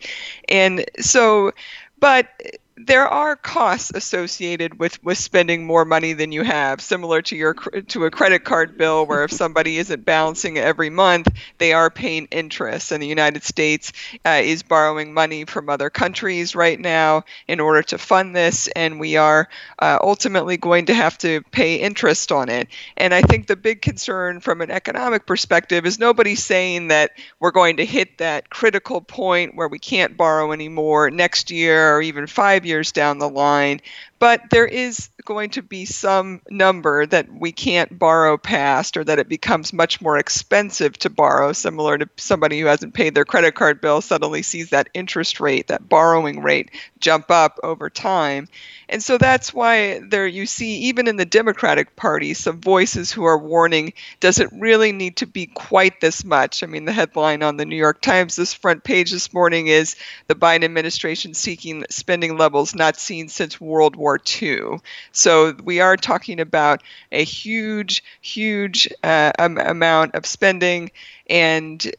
And 0.49 0.85
so, 0.99 1.51
but 1.99 2.27
there 2.75 3.07
are 3.07 3.35
costs 3.35 3.91
associated 3.93 4.79
with 4.79 5.01
with 5.03 5.17
spending 5.17 5.63
more 5.65 5.85
money 5.85 6.13
than 6.13 6.31
you 6.31 6.41
have 6.43 6.81
similar 6.81 7.21
to 7.21 7.35
your 7.35 7.53
to 7.53 8.05
a 8.05 8.11
credit 8.11 8.43
card 8.43 8.77
bill 8.79 9.05
where 9.05 9.23
if 9.23 9.31
somebody 9.31 9.77
isn't 9.77 10.03
balancing 10.05 10.57
every 10.57 10.89
month 10.89 11.27
they 11.59 11.71
are 11.73 11.91
paying 11.91 12.27
interest. 12.31 12.91
And 12.91 13.01
the 13.01 13.07
united 13.07 13.43
states 13.43 13.93
uh, 14.25 14.41
is 14.43 14.63
borrowing 14.63 15.13
money 15.13 15.45
from 15.45 15.69
other 15.69 15.91
countries 15.91 16.55
right 16.55 16.79
now 16.79 17.25
in 17.47 17.59
order 17.59 17.83
to 17.83 17.99
fund 17.99 18.35
this 18.35 18.67
and 18.69 18.99
we 18.99 19.17
are 19.17 19.49
uh, 19.77 19.99
ultimately 20.01 20.57
going 20.57 20.87
to 20.87 20.95
have 20.95 21.15
to 21.19 21.41
pay 21.51 21.75
interest 21.75 22.31
on 22.31 22.49
it. 22.49 22.69
And 22.97 23.13
i 23.13 23.21
think 23.21 23.45
the 23.45 23.55
big 23.55 23.83
concern 23.83 24.39
from 24.39 24.61
an 24.61 24.71
economic 24.71 25.27
perspective 25.27 25.85
is 25.85 25.99
nobody's 25.99 26.43
saying 26.43 26.87
that 26.87 27.11
we're 27.39 27.51
going 27.51 27.77
to 27.77 27.85
hit 27.85 28.17
that 28.17 28.49
critical 28.49 28.99
point 28.99 29.55
where 29.55 29.67
we 29.67 29.77
can't 29.77 30.17
borrow 30.17 30.51
anymore 30.51 31.11
next 31.11 31.51
year 31.51 31.95
or 31.95 32.01
even 32.01 32.25
five 32.25 32.62
years 32.65 32.91
down 32.91 33.19
the 33.19 33.29
line. 33.29 33.81
But 34.23 34.51
there 34.51 34.65
is 34.65 35.09
going 35.25 35.49
to 35.49 35.61
be 35.61 35.83
some 35.83 36.39
number 36.49 37.05
that 37.05 37.27
we 37.29 37.51
can't 37.51 37.99
borrow 37.99 38.37
past 38.37 38.95
or 38.95 39.03
that 39.03 39.19
it 39.19 39.27
becomes 39.27 39.73
much 39.73 39.99
more 39.99 40.17
expensive 40.17 40.97
to 40.99 41.09
borrow, 41.09 41.51
similar 41.51 41.97
to 41.97 42.09
somebody 42.15 42.57
who 42.61 42.67
hasn't 42.67 42.93
paid 42.93 43.15
their 43.15 43.25
credit 43.25 43.53
card 43.53 43.81
bill 43.81 43.99
suddenly 43.99 44.41
sees 44.41 44.69
that 44.69 44.87
interest 44.93 45.41
rate, 45.41 45.67
that 45.67 45.89
borrowing 45.89 46.41
rate 46.41 46.71
jump 46.99 47.31
up 47.31 47.59
over 47.63 47.89
time. 47.89 48.47
And 48.87 49.03
so 49.03 49.17
that's 49.17 49.53
why 49.53 49.99
there 49.99 50.27
you 50.27 50.45
see 50.45 50.77
even 50.83 51.07
in 51.07 51.17
the 51.17 51.25
Democratic 51.25 51.97
Party 51.97 52.33
some 52.33 52.61
voices 52.61 53.11
who 53.11 53.25
are 53.25 53.37
warning 53.37 53.91
does 54.21 54.39
it 54.39 54.49
really 54.53 54.93
need 54.93 55.17
to 55.17 55.27
be 55.27 55.47
quite 55.47 55.99
this 55.99 56.23
much? 56.23 56.63
I 56.63 56.67
mean 56.67 56.85
the 56.85 56.93
headline 56.93 57.43
on 57.43 57.57
the 57.57 57.65
New 57.65 57.75
York 57.75 58.01
Times 58.01 58.37
this 58.37 58.53
front 58.53 58.85
page 58.85 59.11
this 59.11 59.33
morning 59.33 59.67
is 59.67 59.97
the 60.27 60.35
Biden 60.35 60.63
administration 60.63 61.33
seeking 61.33 61.83
spending 61.89 62.37
levels 62.37 62.73
not 62.73 62.97
seen 62.97 63.27
since 63.27 63.59
World 63.59 63.97
War 63.97 64.12
II. 64.17 64.79
So 65.11 65.53
we 65.63 65.79
are 65.79 65.97
talking 65.97 66.39
about 66.39 66.83
a 67.11 67.23
huge 67.23 68.03
huge 68.21 68.87
uh, 69.03 69.31
amount 69.37 70.15
of 70.15 70.25
spending 70.25 70.91
and 71.29 71.91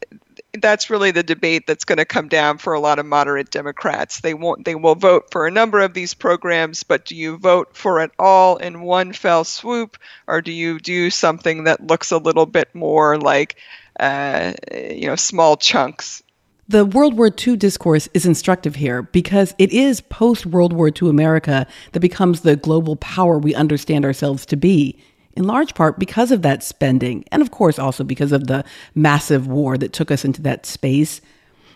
that's 0.59 0.89
really 0.89 1.11
the 1.11 1.23
debate 1.23 1.67
that's 1.67 1.85
going 1.85 1.97
to 1.97 2.05
come 2.05 2.27
down 2.27 2.57
for 2.57 2.73
a 2.73 2.79
lot 2.79 2.99
of 2.99 3.05
moderate 3.05 3.51
Democrats. 3.51 4.21
They 4.21 4.33
won't 4.33 4.65
they 4.65 4.75
will 4.75 4.95
vote 4.95 5.31
for 5.31 5.47
a 5.47 5.51
number 5.51 5.79
of 5.81 5.93
these 5.93 6.13
programs, 6.13 6.83
but 6.83 7.05
do 7.05 7.15
you 7.15 7.37
vote 7.37 7.75
for 7.75 8.01
it 8.01 8.11
all 8.19 8.57
in 8.57 8.81
one 8.81 9.13
fell 9.13 9.43
swoop, 9.43 9.97
or 10.27 10.41
do 10.41 10.51
you 10.51 10.79
do 10.79 11.09
something 11.09 11.65
that 11.65 11.85
looks 11.85 12.11
a 12.11 12.17
little 12.17 12.45
bit 12.45 12.73
more 12.73 13.17
like 13.17 13.57
uh, 13.99 14.53
you 14.73 15.07
know 15.07 15.15
small 15.15 15.57
chunks? 15.57 16.23
The 16.67 16.83
World 16.83 17.15
War 17.15 17.29
II 17.29 17.57
discourse 17.57 18.09
is 18.15 18.25
instructive 18.25 18.75
here 18.75 19.03
because 19.03 19.53
it 19.59 19.71
is 19.71 20.01
post 20.01 20.47
World 20.47 20.73
War 20.73 20.89
II 20.89 21.09
America 21.09 21.67
that 21.91 21.99
becomes 21.99 22.41
the 22.41 22.55
global 22.55 22.95
power 22.95 23.37
we 23.37 23.53
understand 23.53 24.03
ourselves 24.03 24.47
to 24.47 24.55
be 24.55 24.97
in 25.35 25.43
large 25.43 25.75
part 25.75 25.99
because 25.99 26.31
of 26.31 26.41
that 26.41 26.63
spending, 26.63 27.23
and 27.31 27.43
of 27.43 27.51
course 27.51 27.77
also 27.77 28.03
because 28.03 28.31
of 28.31 28.47
the 28.47 28.63
massive 28.95 29.45
war 29.45 29.77
that 29.77 29.93
took 29.93 30.09
us 30.09 30.25
into 30.25 30.41
that 30.41 30.65
space. 30.65 31.21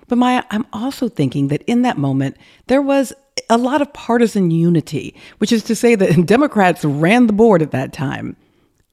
But 0.08 0.17
Maya, 0.17 0.43
I'm 0.50 0.65
also 0.74 1.08
thinking 1.08 1.50
that 1.50 1.62
in 1.63 1.84
that 1.84 2.00
moment, 2.00 2.36
there 2.65 2.81
was 2.81 3.13
a 3.48 3.58
lot 3.60 3.84
of 3.84 3.93
partisan 3.93 4.50
unity, 4.50 5.15
which 5.38 5.51
is 5.51 5.62
to 5.65 5.75
say 5.75 5.93
that 5.93 6.25
Democrats 6.25 6.84
ran 6.84 7.27
the 7.27 7.34
board 7.34 7.62
at 7.62 7.72
that 7.72 7.93
time. 7.93 8.36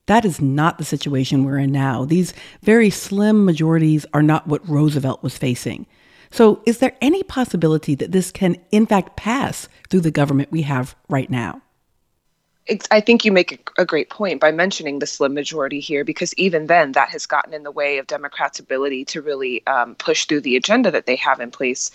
That 0.06 0.24
is 0.24 0.40
not 0.40 0.78
the 0.78 0.84
situation 0.84 1.44
we're 1.44 1.58
in 1.58 1.72
now. 1.72 2.04
These 2.04 2.32
very 2.62 2.90
slim 2.90 3.44
majorities 3.44 4.06
are 4.14 4.22
not 4.22 4.46
what 4.46 4.66
Roosevelt 4.68 5.22
was 5.22 5.36
facing. 5.36 5.86
So, 6.30 6.62
is 6.66 6.78
there 6.78 6.96
any 7.00 7.22
possibility 7.22 7.94
that 7.96 8.12
this 8.12 8.30
can, 8.30 8.56
in 8.70 8.86
fact, 8.86 9.16
pass 9.16 9.68
through 9.88 10.00
the 10.00 10.10
government 10.10 10.50
we 10.50 10.62
have 10.62 10.96
right 11.08 11.30
now? 11.30 11.62
I 12.90 13.00
think 13.00 13.24
you 13.24 13.30
make 13.30 13.70
a 13.78 13.84
great 13.84 14.10
point 14.10 14.40
by 14.40 14.50
mentioning 14.50 14.98
the 14.98 15.06
slim 15.06 15.34
majority 15.34 15.78
here, 15.78 16.04
because 16.04 16.34
even 16.34 16.66
then, 16.66 16.92
that 16.92 17.10
has 17.10 17.24
gotten 17.24 17.54
in 17.54 17.62
the 17.62 17.70
way 17.70 17.98
of 17.98 18.08
Democrats' 18.08 18.58
ability 18.58 19.04
to 19.06 19.22
really 19.22 19.64
um, 19.68 19.94
push 19.94 20.24
through 20.24 20.40
the 20.40 20.56
agenda 20.56 20.90
that 20.90 21.06
they 21.06 21.14
have 21.16 21.38
in 21.38 21.52
place. 21.52 21.92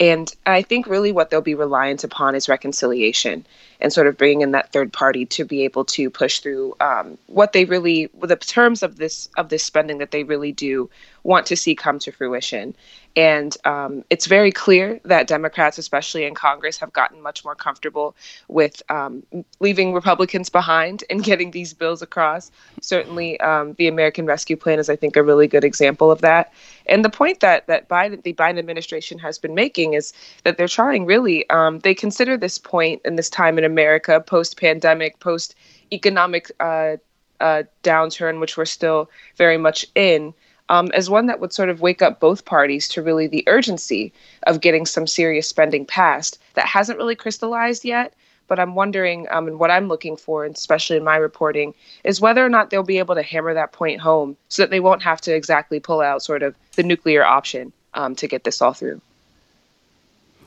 And 0.00 0.34
I 0.44 0.62
think 0.62 0.86
really 0.86 1.12
what 1.12 1.30
they'll 1.30 1.40
be 1.40 1.54
reliant 1.54 2.02
upon 2.02 2.34
is 2.34 2.48
reconciliation 2.48 3.46
and 3.80 3.92
sort 3.92 4.06
of 4.08 4.16
bringing 4.16 4.40
in 4.40 4.50
that 4.50 4.72
third 4.72 4.92
party 4.92 5.24
to 5.26 5.44
be 5.44 5.62
able 5.62 5.84
to 5.86 6.10
push 6.10 6.40
through 6.40 6.74
um, 6.80 7.16
what 7.26 7.52
they 7.52 7.64
really, 7.64 8.10
the 8.20 8.36
terms 8.36 8.82
of 8.82 8.96
this 8.96 9.28
of 9.36 9.50
this 9.50 9.64
spending 9.64 9.98
that 9.98 10.10
they 10.10 10.24
really 10.24 10.52
do 10.52 10.90
want 11.24 11.46
to 11.46 11.56
see 11.56 11.74
come 11.74 11.98
to 11.98 12.12
fruition. 12.12 12.76
And 13.16 13.56
um, 13.64 14.04
it's 14.10 14.26
very 14.26 14.52
clear 14.52 15.00
that 15.04 15.26
Democrats, 15.26 15.78
especially 15.78 16.24
in 16.24 16.34
Congress, 16.34 16.78
have 16.78 16.92
gotten 16.92 17.22
much 17.22 17.44
more 17.44 17.54
comfortable 17.54 18.14
with 18.48 18.82
um, 18.90 19.22
leaving 19.60 19.92
Republicans 19.92 20.50
behind 20.50 21.02
and 21.10 21.24
getting 21.30 21.50
these 21.50 21.72
bills 21.72 22.02
across. 22.02 22.50
Certainly, 22.80 23.40
um, 23.40 23.74
the 23.74 23.88
American 23.88 24.26
Rescue 24.26 24.56
Plan 24.56 24.78
is, 24.78 24.90
I 24.90 24.96
think, 24.96 25.16
a 25.16 25.22
really 25.22 25.46
good 25.46 25.64
example 25.64 26.10
of 26.10 26.20
that. 26.20 26.52
And 26.86 27.04
the 27.04 27.10
point 27.10 27.40
that 27.40 27.66
that 27.68 27.88
Biden, 27.88 28.22
the 28.22 28.34
Biden 28.34 28.58
administration 28.58 29.18
has 29.20 29.38
been 29.38 29.54
making 29.54 29.94
is 29.94 30.12
that 30.42 30.58
they're 30.58 30.68
trying 30.68 31.06
really. 31.06 31.48
Um, 31.50 31.78
they 31.80 31.94
consider 31.94 32.36
this 32.36 32.58
point 32.58 33.00
and 33.04 33.16
this 33.18 33.30
time 33.30 33.56
in 33.58 33.64
America, 33.64 34.20
post-pandemic, 34.20 35.20
post-economic 35.20 36.50
uh, 36.60 36.96
uh, 37.40 37.62
downturn, 37.82 38.40
which 38.40 38.56
we're 38.56 38.64
still 38.64 39.10
very 39.36 39.56
much 39.56 39.86
in 39.94 40.34
um, 40.68 40.90
as 40.92 41.10
one 41.10 41.26
that 41.26 41.40
would 41.40 41.52
sort 41.52 41.68
of 41.68 41.80
wake 41.80 42.02
up 42.02 42.20
both 42.20 42.44
parties 42.44 42.88
to 42.88 43.02
really 43.02 43.26
the 43.26 43.44
urgency 43.46 44.12
of 44.46 44.60
getting 44.60 44.86
some 44.86 45.06
serious 45.06 45.48
spending 45.48 45.84
passed 45.84 46.38
that 46.54 46.66
hasn't 46.66 46.98
really 46.98 47.14
crystallized 47.14 47.84
yet. 47.84 48.14
But 48.46 48.58
I'm 48.58 48.74
wondering, 48.74 49.26
um, 49.30 49.48
and 49.48 49.58
what 49.58 49.70
I'm 49.70 49.88
looking 49.88 50.16
for, 50.16 50.44
and 50.44 50.54
especially 50.54 50.98
in 50.98 51.04
my 51.04 51.16
reporting, 51.16 51.72
is 52.04 52.20
whether 52.20 52.44
or 52.44 52.50
not 52.50 52.68
they'll 52.68 52.82
be 52.82 52.98
able 52.98 53.14
to 53.14 53.22
hammer 53.22 53.54
that 53.54 53.72
point 53.72 54.00
home 54.00 54.36
so 54.48 54.62
that 54.62 54.70
they 54.70 54.80
won't 54.80 55.02
have 55.02 55.20
to 55.22 55.34
exactly 55.34 55.80
pull 55.80 56.02
out 56.02 56.22
sort 56.22 56.42
of 56.42 56.54
the 56.76 56.82
nuclear 56.82 57.24
option 57.24 57.72
um, 57.94 58.14
to 58.16 58.28
get 58.28 58.44
this 58.44 58.60
all 58.60 58.74
through. 58.74 59.00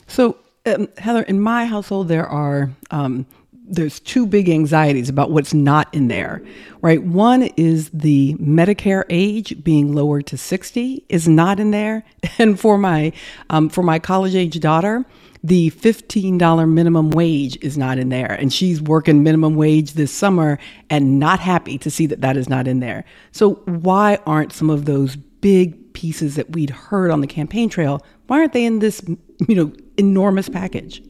So, 0.06 0.38
um, 0.64 0.88
Heather, 0.98 1.22
in 1.22 1.40
my 1.40 1.66
household, 1.66 2.06
there 2.06 2.26
are 2.26 2.70
um, 2.92 3.26
there's 3.68 4.00
two 4.00 4.26
big 4.26 4.48
anxieties 4.48 5.08
about 5.08 5.30
what's 5.30 5.54
not 5.54 5.92
in 5.94 6.08
there, 6.08 6.42
right? 6.80 7.02
One 7.02 7.42
is 7.56 7.90
the 7.90 8.34
Medicare 8.34 9.04
age 9.10 9.62
being 9.62 9.94
lowered 9.94 10.26
to 10.26 10.36
60 10.36 11.04
is 11.08 11.28
not 11.28 11.60
in 11.60 11.70
there, 11.70 12.04
and 12.38 12.58
for 12.58 12.78
my 12.78 13.12
um, 13.50 13.68
for 13.68 13.82
my 13.82 13.98
college 13.98 14.34
age 14.34 14.58
daughter, 14.60 15.04
the 15.42 15.70
$15 15.70 16.68
minimum 16.68 17.10
wage 17.10 17.56
is 17.62 17.78
not 17.78 17.98
in 17.98 18.08
there, 18.08 18.32
and 18.32 18.52
she's 18.52 18.82
working 18.82 19.22
minimum 19.22 19.54
wage 19.54 19.92
this 19.92 20.12
summer 20.12 20.58
and 20.90 21.20
not 21.20 21.40
happy 21.40 21.78
to 21.78 21.90
see 21.90 22.06
that 22.06 22.20
that 22.22 22.36
is 22.36 22.48
not 22.48 22.66
in 22.66 22.80
there. 22.80 23.04
So 23.32 23.54
why 23.66 24.18
aren't 24.26 24.52
some 24.52 24.70
of 24.70 24.84
those 24.84 25.16
big 25.16 25.92
pieces 25.92 26.34
that 26.36 26.50
we'd 26.50 26.70
heard 26.70 27.10
on 27.10 27.20
the 27.20 27.26
campaign 27.26 27.68
trail? 27.68 28.04
Why 28.26 28.38
aren't 28.40 28.52
they 28.52 28.64
in 28.64 28.80
this 28.80 29.02
you 29.48 29.54
know 29.54 29.72
enormous 29.96 30.48
package? 30.48 31.02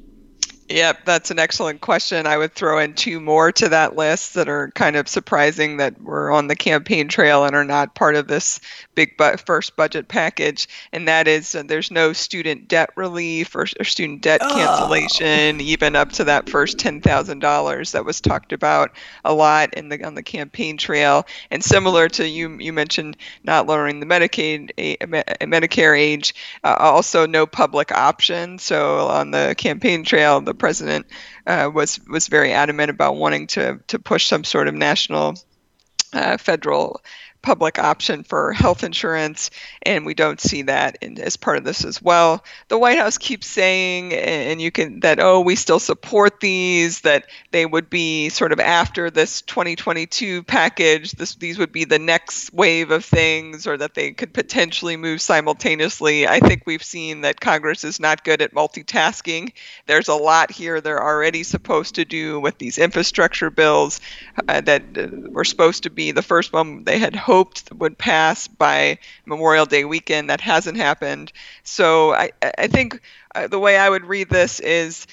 Yep, 0.71 1.07
that's 1.07 1.31
an 1.31 1.39
excellent 1.39 1.81
question. 1.81 2.27
I 2.27 2.37
would 2.37 2.53
throw 2.53 2.79
in 2.79 2.93
two 2.93 3.21
more 3.21 3.51
to 3.53 3.71
that 3.71 3.97
list 3.97 4.35
that 4.35 4.51
are 4.51 4.71
kind 4.73 4.97
of 4.97 5.09
surprising 5.09 5.79
that 5.79 5.99
were 6.03 6.31
on 6.31 6.47
the 6.47 6.57
campaign 6.57 7.09
trail 7.09 7.45
and 7.45 7.57
are 7.57 7.65
not 7.65 7.95
part 7.95 8.17
of 8.17 8.29
this 8.29 8.61
big 8.95 9.17
bu- 9.17 9.39
first 9.39 9.77
budget 9.77 10.09
package. 10.09 10.69
And 10.93 11.09
that 11.09 11.27
is 11.27 11.55
uh, 11.55 11.63
there's 11.63 11.91
no 11.91 12.13
student 12.13 12.69
debt 12.69 12.91
relief 12.97 13.57
or, 13.57 13.67
or 13.81 13.85
student 13.85 14.21
debt 14.21 14.43
oh. 14.43 14.55
cancellation, 14.55 15.63
even 15.63 15.97
up 15.97 16.13
to 16.13 16.25
that 16.25 16.51
first 16.51 16.79
ten 16.79 17.01
thousand 17.01 17.39
dollars 17.39 17.93
that 17.93 18.05
was 18.05 18.21
talked 18.21 18.53
about 18.53 18.91
a 19.25 19.33
lot 19.33 19.73
in 19.73 19.89
the 19.89 20.05
on 20.05 20.17
the 20.17 20.23
campaign 20.23 20.77
trail. 20.77 21.27
And 21.51 21.65
similar 21.65 22.11
to 22.11 22.29
you, 22.29 22.59
you 22.59 22.75
mentioned 22.75 23.17
not 23.43 23.67
lowering 23.67 24.01
the 24.01 24.07
Medicaid 24.07 24.73
a, 24.77 24.99
Medicare 24.99 25.99
age, 25.99 26.35
uh, 26.63 26.77
also 26.79 27.27
no 27.27 27.47
public 27.47 27.91
option. 27.91 28.59
So 28.59 29.07
on 29.07 29.31
the 29.31 29.55
campaign 29.57 30.05
trail, 30.05 30.43
the 30.43 30.58
president 30.59 31.07
uh, 31.47 31.71
was 31.73 32.01
was 32.09 32.29
very 32.29 32.53
adamant 32.53 32.91
about 32.91 33.17
wanting 33.17 33.47
to 33.49 33.81
to 33.89 33.99
push 33.99 34.27
some 34.27 34.45
sort 34.45 34.69
of 34.69 34.75
national 34.75 35.35
uh, 36.13 36.37
federal 36.37 37.01
public 37.43 37.79
option 37.79 38.25
for 38.25 38.53
health 38.53 38.85
insurance, 38.85 39.51
and 39.83 40.05
we 40.05 40.15
don't 40.15 40.41
see 40.41 40.63
that 40.63 40.99
in, 41.01 41.19
as 41.21 41.37
part 41.37 41.59
of 41.59 41.65
this 41.65 41.85
as 41.85 42.03
well. 42.03 42.45
The 42.69 42.79
White 42.79 42.99
House 42.99 43.19
keeps 43.19 43.47
saying, 43.47 44.13
and 44.13 44.61
you 44.61 44.71
can 44.71 45.01
that 45.01 45.21
oh 45.21 45.41
we 45.41 45.55
still 45.57 45.79
support 45.79 46.41
these, 46.41 47.01
that 47.03 47.27
they 47.51 47.65
would 47.65 47.89
be 47.91 48.29
sort 48.29 48.53
of 48.53 48.61
after 48.61 49.11
this 49.11 49.43
2022 49.43 50.43
package. 50.43 51.13
This 51.13 51.35
these 51.37 51.59
would 51.59 51.73
be 51.73 51.85
the 51.85 51.99
next 51.99 52.53
wave 52.53 52.91
of 52.91 53.05
things, 53.05 53.67
or 53.67 53.77
that 53.77 53.95
they 53.95 54.13
could 54.13 54.33
potentially 54.33 54.97
move 54.97 55.21
simultaneously. 55.21 56.27
I 56.27 56.41
think 56.41 56.63
we've 56.67 56.83
seen 56.83 57.23
that 57.23 57.41
Congress 57.41 57.85
is 57.85 58.01
not 58.01 58.25
good 58.25 58.43
at 58.43 58.55
multitasking. 58.55 59.53
There's 59.87 60.09
a 60.09 60.15
lot 60.15 60.51
here 60.51 60.81
they're 60.81 61.03
already 61.03 61.43
supposed 61.43 61.95
to 61.97 62.05
do 62.05 62.41
with 62.41 62.59
these 62.59 62.79
infrastructure 62.79 63.51
bills 63.51 64.01
uh, 64.49 64.61
that 64.63 64.83
uh, 64.97 65.09
were 65.31 65.45
supposed 65.45 65.85
to 65.85 65.91
be 65.91 66.13
the 66.13 66.23
first 66.23 66.53
one 66.53 66.85
they 66.85 66.99
had 66.99 67.15
hoped 67.29 67.73
would 67.75 67.99
pass 67.99 68.49
by 68.49 68.99
Memorial 69.27 69.67
Day 69.67 69.85
weekend. 69.85 70.31
That 70.31 70.41
hasn't 70.41 70.79
happened. 70.79 71.33
So 71.63 72.13
I, 72.15 72.31
I 72.59 72.67
think 72.69 73.01
uh, 73.35 73.47
the 73.47 73.59
way 73.59 73.77
I 73.77 73.89
would 73.91 74.05
read 74.05 74.29
this 74.31 74.61
is 74.61 75.07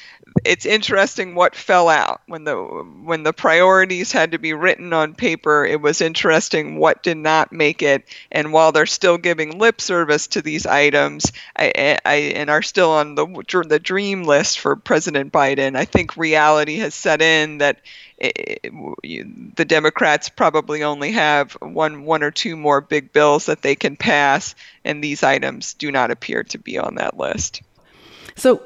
it's 0.43 0.65
interesting 0.65 1.35
what 1.35 1.55
fell 1.55 1.87
out 1.87 2.21
when 2.27 2.43
the 2.43 2.55
when 2.55 3.23
the 3.23 3.33
priorities 3.33 4.11
had 4.11 4.31
to 4.31 4.39
be 4.39 4.53
written 4.53 4.91
on 4.91 5.13
paper. 5.13 5.65
It 5.65 5.81
was 5.81 6.01
interesting 6.01 6.77
what 6.77 7.03
did 7.03 7.17
not 7.17 7.51
make 7.51 7.81
it. 7.81 8.05
And 8.31 8.51
while 8.51 8.71
they're 8.71 8.85
still 8.85 9.17
giving 9.17 9.59
lip 9.59 9.79
service 9.79 10.27
to 10.27 10.41
these 10.41 10.65
items, 10.65 11.31
I, 11.57 11.99
I 12.05 12.15
and 12.35 12.49
are 12.49 12.61
still 12.61 12.91
on 12.91 13.15
the 13.15 13.25
the 13.67 13.79
dream 13.79 14.23
list 14.23 14.59
for 14.59 14.75
President 14.75 15.31
Biden, 15.31 15.75
I 15.75 15.85
think 15.85 16.17
reality 16.17 16.77
has 16.77 16.95
set 16.95 17.21
in 17.21 17.59
that 17.59 17.81
it, 18.17 18.71
the 19.55 19.65
Democrats 19.65 20.29
probably 20.29 20.83
only 20.83 21.11
have 21.11 21.53
one 21.53 22.03
one 22.03 22.23
or 22.23 22.31
two 22.31 22.55
more 22.55 22.81
big 22.81 23.13
bills 23.13 23.45
that 23.45 23.61
they 23.61 23.75
can 23.75 23.95
pass, 23.95 24.55
and 24.83 25.03
these 25.03 25.23
items 25.23 25.73
do 25.75 25.91
not 25.91 26.11
appear 26.11 26.43
to 26.45 26.57
be 26.57 26.77
on 26.77 26.95
that 26.95 27.17
list. 27.17 27.61
So 28.35 28.63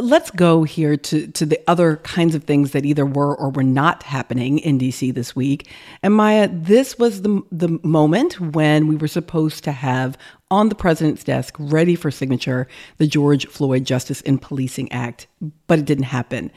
let's 0.00 0.30
go 0.30 0.64
here 0.64 0.96
to, 0.96 1.26
to 1.28 1.46
the 1.46 1.60
other 1.66 1.96
kinds 1.96 2.34
of 2.34 2.44
things 2.44 2.72
that 2.72 2.84
either 2.84 3.06
were 3.06 3.34
or 3.36 3.50
were 3.50 3.62
not 3.62 4.02
happening 4.02 4.58
in 4.58 4.78
DC 4.78 5.14
this 5.14 5.34
week. 5.34 5.68
And 6.02 6.14
Maya, 6.14 6.48
this 6.50 6.98
was 6.98 7.22
the, 7.22 7.42
the 7.50 7.78
moment 7.82 8.40
when 8.40 8.86
we 8.86 8.96
were 8.96 9.08
supposed 9.08 9.64
to 9.64 9.72
have 9.72 10.16
on 10.50 10.68
the 10.68 10.74
president's 10.74 11.24
desk, 11.24 11.54
ready 11.58 11.94
for 11.94 12.10
signature, 12.10 12.68
the 12.96 13.06
George 13.06 13.46
Floyd 13.46 13.84
Justice 13.84 14.20
in 14.22 14.38
Policing 14.38 14.90
Act, 14.92 15.26
but 15.66 15.78
it 15.78 15.84
didn't 15.84 16.04
happen. 16.04 16.50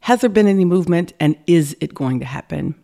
Has 0.00 0.20
there 0.20 0.30
been 0.30 0.48
any 0.48 0.64
movement 0.64 1.12
and 1.20 1.36
is 1.46 1.76
it 1.80 1.94
going 1.94 2.20
to 2.20 2.26
happen? 2.26 2.74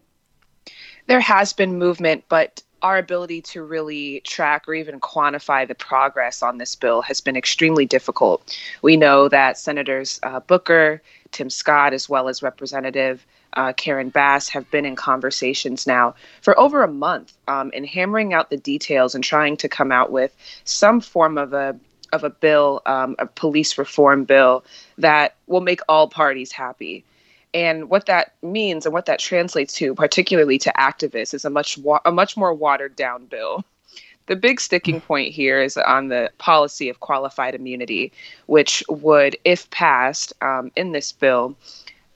There 1.07 1.21
has 1.21 1.53
been 1.53 1.79
movement, 1.79 2.25
but 2.29 2.63
our 2.83 2.99
ability 2.99 3.43
to 3.43 3.63
really 3.63 4.21
track 4.21 4.69
or 4.69 4.75
even 4.75 5.01
quantify 5.01 5.67
the 5.67 5.75
progress 5.75 6.43
on 6.43 6.59
this 6.59 6.75
bill 6.75 7.03
has 7.03 7.21
been 7.21 7.37
extremely 7.37 7.87
difficult. 7.87 8.57
We 8.83 8.97
know 8.97 9.29
that 9.29 9.59
Senators 9.59 10.21
uh, 10.23 10.41
Booker, 10.41 11.03
Tim 11.33 11.51
Scott, 11.51 11.93
as 11.93 12.09
well 12.09 12.29
as 12.29 12.43
Representative 12.43 13.27
uh, 13.55 13.73
Karen 13.73 14.11
Bass 14.11 14.49
have 14.49 14.71
been 14.71 14.85
in 14.85 14.95
conversations 14.95 15.87
now 15.87 16.15
for 16.43 16.59
over 16.59 16.83
a 16.83 16.89
month 16.89 17.33
um, 17.49 17.71
in 17.73 17.85
hammering 17.85 18.33
out 18.33 18.51
the 18.51 18.57
details 18.57 19.15
and 19.15 19.25
trying 19.25 19.57
to 19.57 19.69
come 19.69 19.91
out 19.91 20.13
with 20.13 20.35
some 20.65 21.01
form 21.01 21.39
of 21.39 21.53
a 21.53 21.79
of 22.13 22.25
a 22.25 22.31
bill, 22.31 22.81
um, 22.87 23.17
a 23.19 23.27
police 23.27 23.77
reform 23.77 24.25
bill 24.25 24.65
that 24.97 25.35
will 25.47 25.61
make 25.61 25.81
all 25.89 26.09
parties 26.09 26.53
happy. 26.53 27.05
And 27.59 27.91
what 27.91 28.07
that 28.07 28.35
means 28.41 28.87
and 28.87 28.93
what 28.93 29.07
that 29.07 29.19
translates 29.19 29.75
to, 29.75 29.93
particularly 29.93 30.59
to 30.59 30.73
activists, 30.79 31.35
is 31.35 31.45
a 31.45 31.51
much 31.51 31.77
wa- 31.77 32.01
a 32.05 32.13
much 32.13 32.37
more 32.37 32.55
watered 32.55 32.95
down 32.95 33.27
bill. 33.27 33.65
The 34.27 34.37
big 34.37 34.61
sticking 34.61 35.01
point 35.01 35.33
here 35.33 35.61
is 35.61 35.77
on 35.77 36.07
the 36.07 36.31
policy 36.39 36.89
of 36.89 37.01
qualified 37.01 37.57
immunity, 37.57 38.13
which 38.47 38.85
would, 38.89 39.37
if 39.45 39.69
passed 39.71 40.33
um, 40.41 40.71
in 40.77 40.93
this 40.93 41.11
bill, 41.11 41.57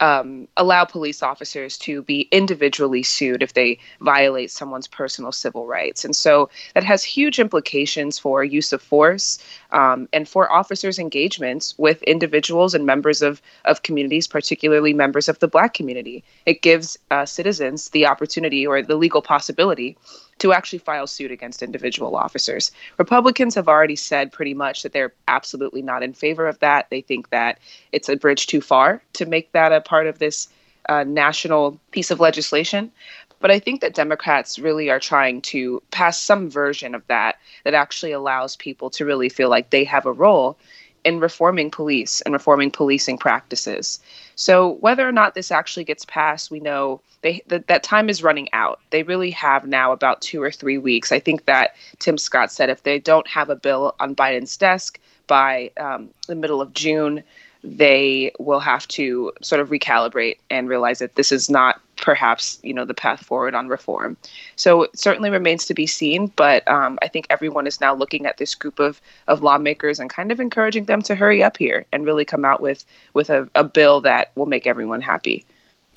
um, 0.00 0.48
allow 0.56 0.84
police 0.84 1.22
officers 1.22 1.78
to 1.78 2.02
be 2.02 2.28
individually 2.30 3.02
sued 3.02 3.42
if 3.42 3.54
they 3.54 3.78
violate 4.00 4.50
someone's 4.50 4.88
personal 4.88 5.32
civil 5.32 5.66
rights. 5.66 6.04
And 6.04 6.14
so 6.14 6.50
that 6.74 6.84
has 6.84 7.04
huge 7.04 7.38
implications 7.38 8.18
for 8.18 8.42
use 8.42 8.72
of 8.72 8.82
force 8.82 9.38
um, 9.70 10.08
and 10.12 10.28
for 10.28 10.50
officers' 10.50 10.98
engagements 10.98 11.74
with 11.78 12.02
individuals 12.02 12.74
and 12.74 12.84
members 12.84 13.22
of, 13.22 13.40
of 13.64 13.82
communities, 13.82 14.26
particularly 14.26 14.92
members 14.92 15.28
of 15.28 15.38
the 15.38 15.48
Black 15.48 15.74
community. 15.74 16.24
It 16.46 16.62
gives 16.62 16.98
uh, 17.10 17.24
citizens 17.24 17.90
the 17.90 18.06
opportunity 18.06 18.66
or 18.66 18.82
the 18.82 18.96
legal 18.96 19.22
possibility 19.22 19.96
to 20.42 20.52
actually 20.52 20.80
file 20.80 21.06
suit 21.06 21.30
against 21.30 21.62
individual 21.62 22.16
officers. 22.16 22.72
Republicans 22.98 23.54
have 23.54 23.68
already 23.68 23.94
said 23.94 24.32
pretty 24.32 24.54
much 24.54 24.82
that 24.82 24.92
they're 24.92 25.12
absolutely 25.28 25.82
not 25.82 26.02
in 26.02 26.12
favor 26.12 26.48
of 26.48 26.58
that. 26.58 26.90
They 26.90 27.00
think 27.00 27.30
that 27.30 27.60
it's 27.92 28.08
a 28.08 28.16
bridge 28.16 28.48
too 28.48 28.60
far 28.60 29.00
to 29.12 29.24
make 29.24 29.52
that 29.52 29.70
a 29.70 29.80
part 29.80 30.08
of 30.08 30.18
this 30.18 30.48
uh, 30.88 31.04
national 31.04 31.78
piece 31.92 32.10
of 32.10 32.18
legislation. 32.18 32.90
But 33.38 33.52
I 33.52 33.60
think 33.60 33.82
that 33.82 33.94
Democrats 33.94 34.58
really 34.58 34.90
are 34.90 34.98
trying 34.98 35.42
to 35.42 35.80
pass 35.92 36.20
some 36.20 36.50
version 36.50 36.96
of 36.96 37.06
that 37.06 37.38
that 37.62 37.74
actually 37.74 38.10
allows 38.10 38.56
people 38.56 38.90
to 38.90 39.04
really 39.04 39.28
feel 39.28 39.48
like 39.48 39.70
they 39.70 39.84
have 39.84 40.06
a 40.06 40.12
role 40.12 40.58
in 41.04 41.20
reforming 41.20 41.70
police 41.70 42.20
and 42.22 42.32
reforming 42.32 42.70
policing 42.70 43.18
practices. 43.18 44.00
So 44.36 44.74
whether 44.74 45.06
or 45.06 45.12
not 45.12 45.34
this 45.34 45.50
actually 45.50 45.84
gets 45.84 46.04
passed, 46.04 46.50
we 46.50 46.60
know 46.60 47.00
they 47.22 47.42
that, 47.48 47.68
that 47.68 47.82
time 47.82 48.08
is 48.08 48.22
running 48.22 48.48
out. 48.52 48.80
They 48.90 49.02
really 49.02 49.30
have 49.30 49.66
now 49.66 49.92
about 49.92 50.20
two 50.20 50.42
or 50.42 50.50
three 50.50 50.78
weeks. 50.78 51.12
I 51.12 51.20
think 51.20 51.44
that 51.46 51.76
Tim 51.98 52.18
Scott 52.18 52.52
said 52.52 52.68
if 52.68 52.82
they 52.82 52.98
don't 52.98 53.26
have 53.28 53.50
a 53.50 53.56
bill 53.56 53.94
on 54.00 54.14
Biden's 54.14 54.56
desk 54.56 54.98
by 55.26 55.70
um, 55.76 56.10
the 56.26 56.34
middle 56.34 56.60
of 56.60 56.74
June, 56.74 57.22
they 57.64 58.32
will 58.38 58.60
have 58.60 58.86
to 58.88 59.32
sort 59.40 59.60
of 59.60 59.70
recalibrate 59.70 60.38
and 60.50 60.68
realize 60.68 60.98
that 60.98 61.14
this 61.14 61.30
is 61.30 61.48
not 61.48 61.80
perhaps 62.02 62.58
you 62.62 62.74
know 62.74 62.84
the 62.84 62.92
path 62.92 63.24
forward 63.24 63.54
on 63.54 63.68
reform. 63.68 64.16
So 64.56 64.82
it 64.82 64.98
certainly 64.98 65.30
remains 65.30 65.64
to 65.66 65.74
be 65.74 65.86
seen 65.86 66.32
but 66.36 66.66
um, 66.68 66.98
i 67.02 67.08
think 67.08 67.26
everyone 67.30 67.66
is 67.66 67.80
now 67.80 67.94
looking 67.94 68.26
at 68.26 68.38
this 68.38 68.54
group 68.54 68.78
of, 68.78 69.00
of 69.28 69.42
lawmakers 69.42 69.98
and 70.00 70.10
kind 70.10 70.32
of 70.32 70.40
encouraging 70.40 70.84
them 70.86 71.02
to 71.02 71.14
hurry 71.14 71.42
up 71.42 71.56
here 71.56 71.86
and 71.92 72.04
really 72.04 72.24
come 72.24 72.44
out 72.44 72.60
with 72.60 72.84
with 73.14 73.30
a, 73.30 73.48
a 73.54 73.64
bill 73.64 74.00
that 74.00 74.32
will 74.34 74.46
make 74.46 74.66
everyone 74.66 75.00
happy 75.00 75.44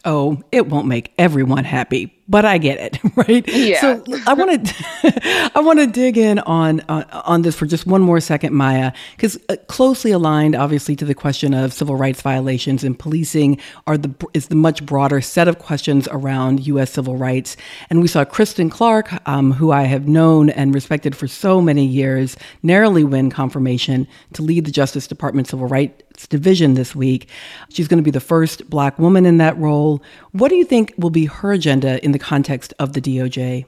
oh 0.05 0.41
it 0.51 0.67
won't 0.67 0.87
make 0.87 1.13
everyone 1.17 1.63
happy 1.63 2.15
but 2.27 2.45
I 2.45 2.57
get 2.57 2.79
it, 2.79 2.99
right? 3.15 3.47
Yeah. 3.47 3.81
So 3.81 4.03
I 4.27 4.33
want 4.33 4.67
to, 4.67 5.51
I 5.55 5.59
want 5.59 5.79
to 5.79 5.87
dig 5.87 6.17
in 6.17 6.39
on 6.39 6.81
uh, 6.81 7.05
on 7.25 7.43
this 7.43 7.55
for 7.55 7.65
just 7.65 7.85
one 7.85 8.01
more 8.01 8.19
second, 8.19 8.53
Maya, 8.53 8.91
because 9.15 9.37
uh, 9.49 9.55
closely 9.67 10.11
aligned, 10.11 10.55
obviously, 10.55 10.95
to 10.97 11.05
the 11.05 11.13
question 11.13 11.53
of 11.53 11.73
civil 11.73 11.95
rights 11.95 12.21
violations 12.21 12.83
and 12.83 12.97
policing 12.97 13.59
are 13.85 13.97
the 13.97 14.13
is 14.33 14.47
the 14.47 14.55
much 14.55 14.85
broader 14.85 15.21
set 15.21 15.47
of 15.47 15.59
questions 15.59 16.07
around 16.11 16.65
U.S. 16.67 16.91
civil 16.91 17.17
rights. 17.17 17.57
And 17.89 18.01
we 18.01 18.07
saw 18.07 18.25
Kristen 18.25 18.69
Clarke, 18.69 19.27
um, 19.27 19.51
who 19.51 19.71
I 19.71 19.83
have 19.83 20.07
known 20.07 20.49
and 20.49 20.73
respected 20.73 21.15
for 21.15 21.27
so 21.27 21.61
many 21.61 21.85
years, 21.85 22.37
narrowly 22.63 23.03
win 23.03 23.29
confirmation 23.29 24.07
to 24.33 24.41
lead 24.41 24.65
the 24.65 24.71
Justice 24.71 25.07
Department 25.07 25.47
Civil 25.47 25.67
Rights 25.67 26.04
Division 26.15 26.73
this 26.73 26.95
week. 26.95 27.29
She's 27.69 27.87
going 27.87 27.97
to 27.97 28.03
be 28.03 28.11
the 28.11 28.19
first 28.19 28.69
Black 28.69 28.97
woman 28.99 29.25
in 29.25 29.37
that 29.37 29.57
role. 29.57 30.01
What 30.31 30.49
do 30.49 30.55
you 30.55 30.65
think 30.65 30.93
will 30.97 31.09
be 31.09 31.25
her 31.25 31.51
agenda 31.51 32.03
in 32.03 32.11
the 32.11 32.19
context 32.19 32.73
of 32.79 32.93
the 32.93 33.01
DOJ? 33.01 33.65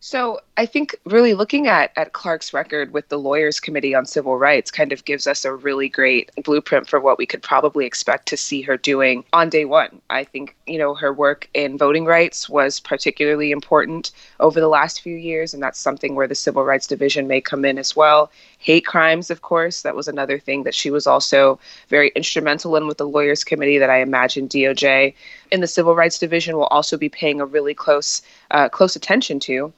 So 0.00 0.40
I 0.58 0.64
think 0.64 0.96
really 1.04 1.34
looking 1.34 1.66
at 1.66 1.92
at 1.96 2.14
Clarke's 2.14 2.54
record 2.54 2.94
with 2.94 3.10
the 3.10 3.18
Lawyers 3.18 3.60
Committee 3.60 3.94
on 3.94 4.06
Civil 4.06 4.38
Rights 4.38 4.70
kind 4.70 4.90
of 4.90 5.04
gives 5.04 5.26
us 5.26 5.44
a 5.44 5.52
really 5.52 5.86
great 5.86 6.30
blueprint 6.44 6.88
for 6.88 6.98
what 6.98 7.18
we 7.18 7.26
could 7.26 7.42
probably 7.42 7.84
expect 7.84 8.26
to 8.28 8.38
see 8.38 8.62
her 8.62 8.78
doing 8.78 9.22
on 9.34 9.50
day 9.50 9.66
one. 9.66 10.00
I 10.08 10.24
think 10.24 10.56
you 10.66 10.78
know 10.78 10.94
her 10.94 11.12
work 11.12 11.50
in 11.52 11.76
voting 11.76 12.06
rights 12.06 12.48
was 12.48 12.80
particularly 12.80 13.50
important 13.50 14.12
over 14.40 14.58
the 14.58 14.68
last 14.68 15.02
few 15.02 15.16
years, 15.16 15.52
and 15.52 15.62
that's 15.62 15.78
something 15.78 16.14
where 16.14 16.26
the 16.26 16.34
Civil 16.34 16.64
Rights 16.64 16.86
Division 16.86 17.28
may 17.28 17.42
come 17.42 17.66
in 17.66 17.76
as 17.76 17.94
well. 17.94 18.30
Hate 18.58 18.86
crimes, 18.86 19.30
of 19.30 19.42
course, 19.42 19.82
that 19.82 19.94
was 19.94 20.08
another 20.08 20.38
thing 20.38 20.62
that 20.62 20.74
she 20.74 20.90
was 20.90 21.06
also 21.06 21.60
very 21.90 22.12
instrumental 22.16 22.76
in 22.76 22.86
with 22.86 22.96
the 22.96 23.06
Lawyers 23.06 23.44
Committee 23.44 23.76
that 23.76 23.90
I 23.90 24.00
imagine 24.00 24.48
DOJ 24.48 25.12
in 25.52 25.60
the 25.60 25.66
Civil 25.66 25.94
Rights 25.94 26.18
Division 26.18 26.56
will 26.56 26.66
also 26.68 26.96
be 26.96 27.10
paying 27.10 27.42
a 27.42 27.46
really 27.46 27.74
close 27.74 28.22
uh, 28.52 28.70
close 28.70 28.96
attention 28.96 29.38
to. 29.40 29.70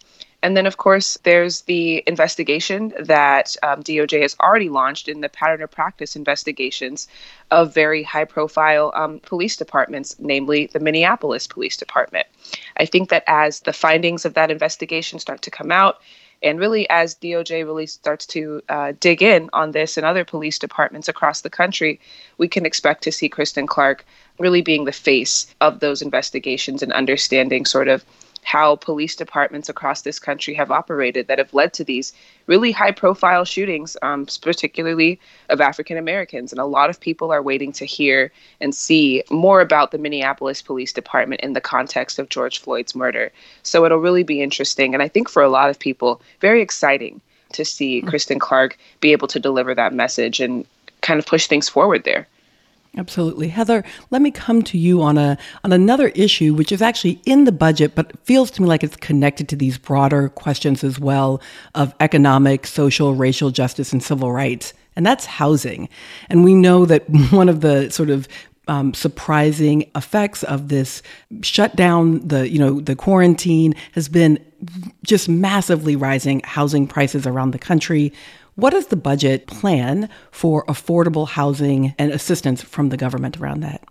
And 0.42 0.56
then, 0.56 0.66
of 0.66 0.76
course, 0.76 1.18
there's 1.24 1.62
the 1.62 2.02
investigation 2.06 2.94
that 3.00 3.56
um, 3.62 3.82
DOJ 3.82 4.22
has 4.22 4.36
already 4.40 4.68
launched 4.68 5.08
in 5.08 5.20
the 5.20 5.28
pattern 5.28 5.62
of 5.62 5.70
practice 5.70 6.14
investigations 6.14 7.08
of 7.50 7.74
very 7.74 8.04
high 8.04 8.24
profile 8.24 8.92
um, 8.94 9.18
police 9.20 9.56
departments, 9.56 10.14
namely 10.20 10.66
the 10.66 10.78
Minneapolis 10.78 11.48
Police 11.48 11.76
Department. 11.76 12.26
I 12.76 12.84
think 12.84 13.08
that 13.08 13.24
as 13.26 13.60
the 13.60 13.72
findings 13.72 14.24
of 14.24 14.34
that 14.34 14.50
investigation 14.50 15.18
start 15.18 15.42
to 15.42 15.50
come 15.50 15.72
out, 15.72 16.00
and 16.40 16.60
really, 16.60 16.88
as 16.88 17.16
DOJ 17.16 17.64
really 17.64 17.86
starts 17.86 18.24
to 18.26 18.62
uh, 18.68 18.92
dig 19.00 19.22
in 19.22 19.50
on 19.52 19.72
this 19.72 19.96
and 19.96 20.06
other 20.06 20.24
police 20.24 20.58
departments 20.58 21.08
across 21.08 21.40
the 21.40 21.50
country, 21.50 21.98
we 22.36 22.46
can 22.46 22.64
expect 22.64 23.02
to 23.02 23.12
see 23.12 23.28
Kristen 23.28 23.66
Clarke 23.66 24.04
really 24.38 24.62
being 24.62 24.84
the 24.84 24.92
face 24.92 25.52
of 25.60 25.80
those 25.80 26.00
investigations 26.00 26.80
and 26.80 26.92
understanding 26.92 27.64
sort 27.64 27.88
of 27.88 28.04
how 28.48 28.76
police 28.76 29.14
departments 29.14 29.68
across 29.68 30.00
this 30.00 30.18
country 30.18 30.54
have 30.54 30.70
operated 30.70 31.26
that 31.26 31.38
have 31.38 31.52
led 31.52 31.70
to 31.74 31.84
these 31.84 32.14
really 32.46 32.72
high 32.72 32.90
profile 32.90 33.44
shootings, 33.44 33.94
um, 34.00 34.26
particularly 34.40 35.20
of 35.50 35.60
African 35.60 35.98
Americans. 35.98 36.50
And 36.50 36.58
a 36.58 36.64
lot 36.64 36.88
of 36.88 36.98
people 36.98 37.30
are 37.30 37.42
waiting 37.42 37.72
to 37.72 37.84
hear 37.84 38.32
and 38.58 38.74
see 38.74 39.22
more 39.30 39.60
about 39.60 39.90
the 39.90 39.98
Minneapolis 39.98 40.62
Police 40.62 40.94
Department 40.94 41.42
in 41.42 41.52
the 41.52 41.60
context 41.60 42.18
of 42.18 42.30
George 42.30 42.58
Floyd's 42.58 42.94
murder. 42.94 43.30
So 43.64 43.84
it'll 43.84 43.98
really 43.98 44.22
be 44.22 44.40
interesting. 44.40 44.94
And 44.94 45.02
I 45.02 45.08
think 45.08 45.28
for 45.28 45.42
a 45.42 45.50
lot 45.50 45.68
of 45.68 45.78
people, 45.78 46.22
very 46.40 46.62
exciting 46.62 47.20
to 47.52 47.66
see 47.66 47.98
mm-hmm. 47.98 48.08
Kristen 48.08 48.38
Clarke 48.38 48.78
be 49.00 49.12
able 49.12 49.28
to 49.28 49.38
deliver 49.38 49.74
that 49.74 49.92
message 49.92 50.40
and 50.40 50.64
kind 51.02 51.18
of 51.18 51.26
push 51.26 51.48
things 51.48 51.68
forward 51.68 52.04
there. 52.04 52.26
Absolutely. 52.96 53.48
Heather, 53.48 53.84
let 54.10 54.22
me 54.22 54.30
come 54.30 54.62
to 54.62 54.78
you 54.78 55.02
on 55.02 55.18
a 55.18 55.38
on 55.62 55.72
another 55.72 56.08
issue 56.08 56.54
which 56.54 56.72
is 56.72 56.82
actually 56.82 57.20
in 57.26 57.44
the 57.44 57.52
budget 57.52 57.94
but 57.94 58.18
feels 58.24 58.50
to 58.52 58.62
me 58.62 58.68
like 58.68 58.82
it's 58.82 58.96
connected 58.96 59.48
to 59.50 59.56
these 59.56 59.78
broader 59.78 60.30
questions 60.30 60.82
as 60.82 60.98
well 60.98 61.40
of 61.74 61.94
economic, 62.00 62.66
social, 62.66 63.14
racial 63.14 63.50
justice 63.50 63.92
and 63.92 64.02
civil 64.02 64.32
rights. 64.32 64.72
And 64.96 65.06
that's 65.06 65.26
housing. 65.26 65.88
And 66.28 66.42
we 66.42 66.54
know 66.54 66.86
that 66.86 67.04
one 67.30 67.48
of 67.48 67.60
the 67.60 67.90
sort 67.90 68.10
of 68.10 68.26
um, 68.68 68.92
surprising 68.94 69.90
effects 69.94 70.42
of 70.44 70.68
this 70.68 71.02
shutdown, 71.42 72.26
the 72.26 72.48
you 72.48 72.58
know 72.58 72.80
the 72.80 72.94
quarantine 72.94 73.74
has 73.92 74.08
been 74.08 74.38
just 75.04 75.28
massively 75.28 75.96
rising 75.96 76.40
housing 76.44 76.86
prices 76.86 77.26
around 77.26 77.52
the 77.52 77.58
country. 77.58 78.12
What 78.58 78.74
is 78.74 78.88
the 78.88 78.96
budget 78.96 79.46
plan 79.46 80.08
for 80.32 80.66
affordable 80.66 81.28
housing 81.28 81.94
and 81.96 82.10
assistance 82.10 82.60
from 82.60 82.88
the 82.88 82.96
government 82.96 83.38
around 83.38 83.60
that? 83.60 83.87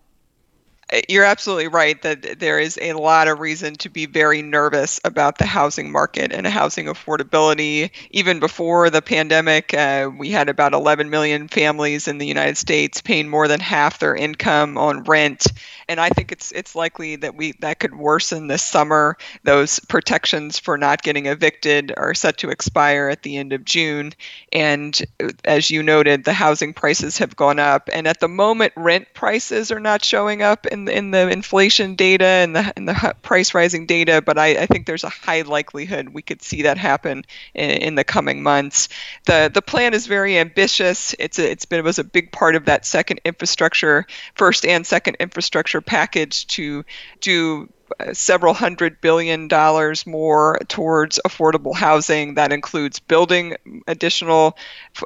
You're 1.10 1.26
absolutely 1.26 1.68
right 1.68 2.02
that 2.04 2.40
there 2.40 2.60
is 2.60 2.80
a 2.82 2.94
lot 2.94 3.28
of 3.28 3.40
reason 3.40 3.76
to 3.76 3.90
be 3.90 4.06
very 4.06 4.42
nervous 4.42 5.02
about 5.04 5.38
the 5.38 5.46
housing 5.46 5.92
market 5.92 6.32
and 6.32 6.48
housing 6.48 6.86
affordability. 6.86 7.92
Even 8.12 8.40
before 8.40 8.90
the 8.90 9.02
pandemic, 9.02 9.74
uh, 9.74 10.10
we 10.18 10.32
had 10.32 10.48
about 10.48 10.74
11 10.74 11.10
million 11.10 11.50
families 11.50 12.08
in 12.08 12.20
the 12.20 12.26
United 12.26 12.58
States 12.58 13.02
paying 13.02 13.28
more 13.28 13.50
than 13.50 13.60
half 13.60 14.00
their 14.00 14.16
income 14.16 14.78
on 14.78 15.04
rent, 15.04 15.48
and 15.90 16.00
I 16.00 16.10
think 16.10 16.32
it's 16.32 16.52
it's 16.54 16.74
likely 16.74 17.18
that 17.18 17.36
we 17.36 17.54
that 17.60 17.80
could 17.80 17.96
worsen 17.96 18.48
this 18.48 18.64
summer. 18.64 19.18
Those 19.44 19.80
protections 19.80 20.58
for 20.58 20.78
not 20.78 21.02
getting 21.02 21.26
evicted 21.26 21.94
are 21.98 22.14
set 22.14 22.38
to 22.40 22.50
expire 22.50 23.10
at 23.10 23.24
the 23.24 23.36
end 23.38 23.52
of 23.52 23.66
June, 23.66 24.14
and 24.54 25.00
as 25.44 25.70
you 25.70 25.84
noted, 25.84 26.24
the 26.24 26.34
housing 26.34 26.74
prices 26.74 27.18
have 27.18 27.36
gone 27.36 27.60
up, 27.60 27.90
and 27.92 28.08
at 28.08 28.22
the 28.22 28.30
moment, 28.30 28.72
rent 28.78 29.08
prices 29.14 29.70
are 29.70 29.82
not 29.82 30.06
showing 30.06 30.42
up 30.42 30.66
in 30.78 30.88
in 30.88 31.12
the 31.12 31.30
inflation 31.30 31.96
data 31.96 32.26
and 32.26 32.56
the 32.56 32.74
and 32.76 32.88
the 32.88 33.16
price 33.22 33.54
rising 33.54 33.86
data, 33.86 34.22
but 34.22 34.38
I, 34.38 34.64
I 34.64 34.66
think 34.66 34.86
there's 34.86 35.04
a 35.04 35.10
high 35.10 35.42
likelihood 35.42 36.10
we 36.10 36.22
could 36.22 36.42
see 36.42 36.64
that 36.64 36.78
happen 36.78 37.26
in, 37.54 37.70
in 37.70 37.96
the 37.96 38.04
coming 38.04 38.44
months. 38.44 38.90
the 39.26 39.50
The 39.54 39.62
plan 39.62 39.94
is 39.94 40.08
very 40.08 40.38
ambitious. 40.38 41.16
It's 41.20 41.40
a, 41.40 41.50
it's 41.50 41.66
been 41.66 41.80
it 41.80 41.84
was 41.84 42.00
a 42.00 42.04
big 42.04 42.32
part 42.32 42.56
of 42.56 42.66
that 42.66 42.86
second 42.86 43.22
infrastructure, 43.26 44.06
first 44.36 44.66
and 44.66 44.86
second 44.86 45.18
infrastructure 45.20 45.82
package 45.82 46.48
to 46.48 46.84
do 47.22 47.70
Uh, 48.00 48.14
several 48.14 48.54
hundred 48.54 49.00
billion 49.00 49.48
dollars 49.48 50.06
more 50.06 50.60
towards 50.68 51.22
affordable 51.26 51.74
housing. 51.74 52.34
That 52.36 52.52
includes 52.52 53.00
building 53.00 53.56
additional 53.88 54.58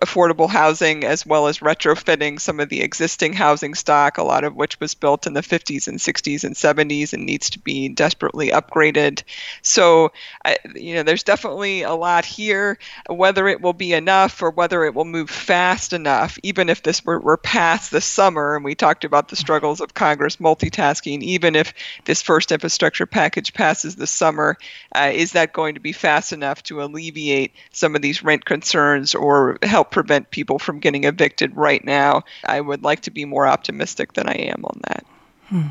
affordable 0.03 0.49
housing 0.49 1.03
as 1.03 1.23
well 1.23 1.45
as 1.45 1.59
retrofitting 1.59 2.39
some 2.39 2.59
of 2.59 2.69
the 2.69 2.81
existing 2.81 3.33
housing 3.33 3.75
stock, 3.75 4.17
a 4.17 4.23
lot 4.23 4.43
of 4.43 4.55
which 4.55 4.79
was 4.79 4.95
built 4.95 5.27
in 5.27 5.33
the 5.33 5.41
50s 5.43 5.87
and 5.87 5.99
60s 5.99 6.43
and 6.43 6.55
70s 6.55 7.13
and 7.13 7.23
needs 7.23 7.51
to 7.51 7.59
be 7.59 7.87
desperately 7.87 8.49
upgraded. 8.49 9.21
So, 9.61 10.11
uh, 10.43 10.55
you 10.73 10.95
know, 10.95 11.03
there's 11.03 11.23
definitely 11.23 11.83
a 11.83 11.93
lot 11.93 12.25
here. 12.25 12.79
Whether 13.07 13.47
it 13.47 13.61
will 13.61 13.73
be 13.73 13.93
enough 13.93 14.41
or 14.41 14.49
whether 14.49 14.83
it 14.85 14.95
will 14.95 15.05
move 15.05 15.29
fast 15.29 15.93
enough, 15.93 16.39
even 16.41 16.67
if 16.67 16.81
this 16.81 17.05
were, 17.05 17.19
were 17.19 17.37
past 17.37 17.91
the 17.91 18.01
summer, 18.01 18.55
and 18.55 18.65
we 18.65 18.73
talked 18.73 19.03
about 19.03 19.27
the 19.29 19.35
struggles 19.35 19.81
of 19.81 19.93
Congress 19.93 20.37
multitasking, 20.37 21.21
even 21.21 21.55
if 21.55 21.75
this 22.05 22.23
first 22.23 22.51
infrastructure 22.51 22.70
infrastructure 22.71 23.05
package 23.05 23.53
passes 23.53 23.97
this 23.97 24.11
summer, 24.11 24.57
uh, 24.95 25.11
is 25.13 25.33
that 25.33 25.51
going 25.51 25.73
to 25.73 25.81
be 25.81 25.91
fast 25.91 26.31
enough 26.31 26.63
to 26.63 26.81
alleviate 26.81 27.53
some 27.73 27.97
of 27.97 28.01
these 28.01 28.23
rent 28.23 28.45
concerns 28.45 29.13
or 29.13 29.57
help 29.61 29.91
prevent 29.91 30.31
people 30.31 30.57
from 30.57 30.79
getting 30.79 31.03
evicted 31.03 31.53
right 31.57 31.83
now? 31.83 32.23
I 32.45 32.61
would 32.61 32.81
like 32.81 33.01
to 33.01 33.11
be 33.11 33.25
more 33.25 33.45
optimistic 33.45 34.13
than 34.13 34.29
I 34.29 34.35
am 34.35 34.63
on 34.63 34.79
that. 34.87 35.05
Hmm. 35.47 35.67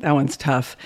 That 0.00 0.12
one's 0.12 0.36
tough. 0.36 0.76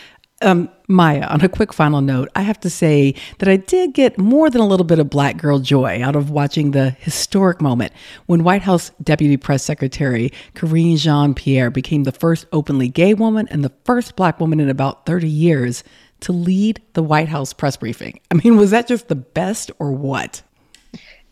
Um, 0.44 0.68
Maya, 0.88 1.26
on 1.28 1.40
a 1.40 1.48
quick 1.48 1.72
final 1.72 2.02
note, 2.02 2.28
I 2.36 2.42
have 2.42 2.60
to 2.60 2.68
say 2.68 3.14
that 3.38 3.48
I 3.48 3.56
did 3.56 3.94
get 3.94 4.18
more 4.18 4.50
than 4.50 4.60
a 4.60 4.66
little 4.66 4.84
bit 4.84 4.98
of 4.98 5.08
black 5.08 5.38
girl 5.38 5.58
joy 5.58 6.02
out 6.02 6.14
of 6.14 6.28
watching 6.28 6.72
the 6.72 6.90
historic 6.90 7.62
moment 7.62 7.92
when 8.26 8.44
White 8.44 8.60
House 8.60 8.90
Deputy 9.02 9.38
Press 9.38 9.62
Secretary 9.62 10.30
Karine 10.54 10.98
Jean 10.98 11.32
Pierre 11.32 11.70
became 11.70 12.04
the 12.04 12.12
first 12.12 12.46
openly 12.52 12.88
gay 12.88 13.14
woman 13.14 13.48
and 13.50 13.64
the 13.64 13.72
first 13.84 14.16
black 14.16 14.38
woman 14.38 14.60
in 14.60 14.68
about 14.68 15.06
30 15.06 15.26
years 15.26 15.82
to 16.20 16.32
lead 16.32 16.82
the 16.92 17.02
White 17.02 17.28
House 17.28 17.54
press 17.54 17.78
briefing. 17.78 18.20
I 18.30 18.34
mean, 18.34 18.58
was 18.58 18.70
that 18.70 18.86
just 18.86 19.08
the 19.08 19.14
best 19.14 19.70
or 19.78 19.92
what? 19.92 20.42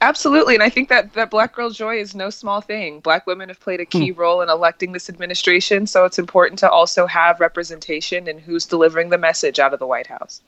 Absolutely. 0.03 0.55
And 0.55 0.65
I 0.65 0.69
think 0.69 0.88
that, 0.88 1.12
that 1.12 1.31
Black 1.31 1.55
Girl 1.55 1.71
Joy 1.71 2.01
is 2.01 2.12
no 2.12 2.29
small 2.29 2.61
thing. 2.61 2.99
Black 2.99 3.25
women 3.25 3.49
have 3.49 3.61
played 3.61 3.79
a 3.79 3.87
key 3.87 4.11
hmm. 4.11 4.19
role 4.19 4.41
in 4.43 4.49
electing 4.49 4.91
this 4.91 5.09
administration. 5.09 5.87
So 5.87 6.05
it's 6.05 6.19
important 6.19 6.59
to 6.59 6.69
also 6.69 7.07
have 7.07 7.38
representation 7.38 8.27
in 8.27 8.38
who's 8.38 8.67
delivering 8.67 9.11
the 9.11 9.19
message 9.19 9.61
out 9.61 9.73
of 9.73 9.79
the 9.79 9.87
White 9.87 10.09
House. 10.09 10.43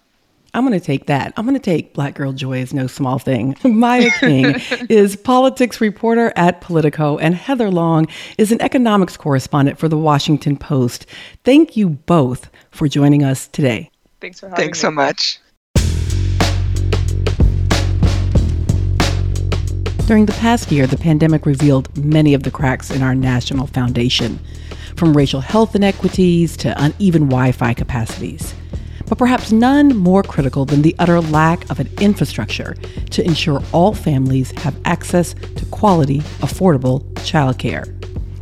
I'm 0.54 0.66
going 0.66 0.78
to 0.78 0.84
take 0.84 1.06
that. 1.06 1.32
I'm 1.36 1.44
going 1.44 1.56
to 1.56 1.62
take 1.62 1.94
Black 1.94 2.14
Girl 2.14 2.32
Joy 2.32 2.58
is 2.58 2.74
no 2.74 2.88
small 2.88 3.20
thing. 3.20 3.56
Maya 3.64 4.10
King 4.18 4.56
is 4.88 5.14
politics 5.14 5.80
reporter 5.80 6.32
at 6.34 6.60
Politico, 6.60 7.16
and 7.18 7.36
Heather 7.36 7.70
Long 7.70 8.08
is 8.38 8.50
an 8.50 8.60
economics 8.60 9.16
correspondent 9.16 9.78
for 9.78 9.88
the 9.88 9.98
Washington 9.98 10.56
Post. 10.56 11.06
Thank 11.44 11.76
you 11.76 11.90
both 11.90 12.50
for 12.72 12.88
joining 12.88 13.22
us 13.22 13.46
today. 13.48 13.90
Thanks 14.20 14.40
for 14.40 14.48
having 14.48 14.62
Thanks 14.64 14.78
me. 14.78 14.80
so 14.82 14.90
much. 14.90 15.40
During 20.06 20.26
the 20.26 20.34
past 20.34 20.70
year, 20.70 20.86
the 20.86 20.98
pandemic 20.98 21.46
revealed 21.46 21.96
many 21.96 22.34
of 22.34 22.42
the 22.42 22.50
cracks 22.50 22.90
in 22.90 23.02
our 23.02 23.14
national 23.14 23.66
foundation, 23.66 24.38
from 24.96 25.16
racial 25.16 25.40
health 25.40 25.74
inequities 25.74 26.58
to 26.58 26.74
uneven 26.76 27.22
Wi 27.22 27.52
Fi 27.52 27.72
capacities. 27.72 28.54
But 29.06 29.16
perhaps 29.16 29.50
none 29.50 29.96
more 29.96 30.22
critical 30.22 30.66
than 30.66 30.82
the 30.82 30.94
utter 30.98 31.22
lack 31.22 31.70
of 31.70 31.80
an 31.80 31.88
infrastructure 32.02 32.74
to 33.12 33.24
ensure 33.24 33.62
all 33.72 33.94
families 33.94 34.50
have 34.58 34.78
access 34.84 35.32
to 35.32 35.64
quality, 35.70 36.20
affordable 36.40 37.02
childcare. 37.14 37.86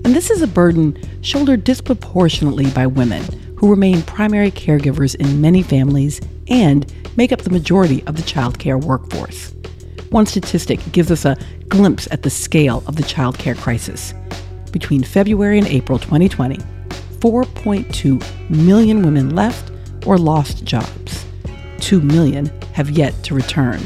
And 0.05 0.17
this 0.17 0.31
is 0.31 0.43
a 0.43 0.49
burden 0.49 0.99
shouldered 1.23 1.63
disproportionately 1.63 2.71
by 2.73 2.89
women 2.89 3.23
who 3.57 3.71
remain 3.71 4.03
primary 4.03 4.51
caregivers 4.51 5.15
in 5.15 5.41
many 5.41 5.63
families 5.63 6.21
and 6.49 6.93
make 7.17 7.31
up 7.31 7.43
the 7.43 7.51
majority 7.51 8.03
of 8.09 8.17
the 8.17 8.23
childcare 8.23 8.83
workforce. 8.83 9.55
One 10.13 10.27
statistic 10.27 10.79
gives 10.93 11.11
us 11.11 11.25
a 11.25 11.39
glimpse 11.69 12.07
at 12.11 12.23
the 12.23 12.29
scale 12.29 12.85
of 12.87 12.97
the 12.97 13.03
childcare 13.03 13.57
crisis. 13.57 14.13
Between 14.71 15.03
February 15.03 15.57
and 15.57 15.67
April 15.67 15.99
2020, 15.99 16.59
4.2 17.19 18.51
million 18.51 19.03
women 19.03 19.35
left 19.35 19.73
or 20.05 20.19
lost 20.19 20.67
jobs. 20.67 21.25
2 21.79 22.03
million 22.03 22.53
have 22.75 22.91
yet 22.91 23.15
to 23.23 23.35
return. 23.35 23.81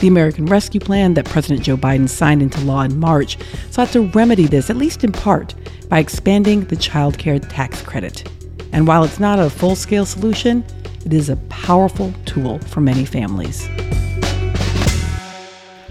The 0.00 0.08
American 0.08 0.46
Rescue 0.46 0.80
Plan 0.80 1.14
that 1.14 1.26
President 1.26 1.62
Joe 1.62 1.76
Biden 1.76 2.08
signed 2.08 2.42
into 2.42 2.60
law 2.62 2.82
in 2.82 2.98
March 2.98 3.38
sought 3.70 3.92
to 3.92 4.08
remedy 4.08 4.48
this, 4.48 4.70
at 4.70 4.76
least 4.76 5.04
in 5.04 5.12
part, 5.12 5.54
by 5.88 6.00
expanding 6.00 6.64
the 6.64 6.76
child 6.76 7.16
care 7.16 7.38
tax 7.38 7.80
credit. 7.82 8.28
And 8.72 8.88
while 8.88 9.04
it's 9.04 9.20
not 9.20 9.38
a 9.38 9.48
full 9.48 9.76
scale 9.76 10.04
solution, 10.04 10.64
it 11.06 11.12
is 11.12 11.28
a 11.28 11.36
powerful 11.48 12.12
tool 12.24 12.58
for 12.58 12.80
many 12.80 13.04
families. 13.04 13.68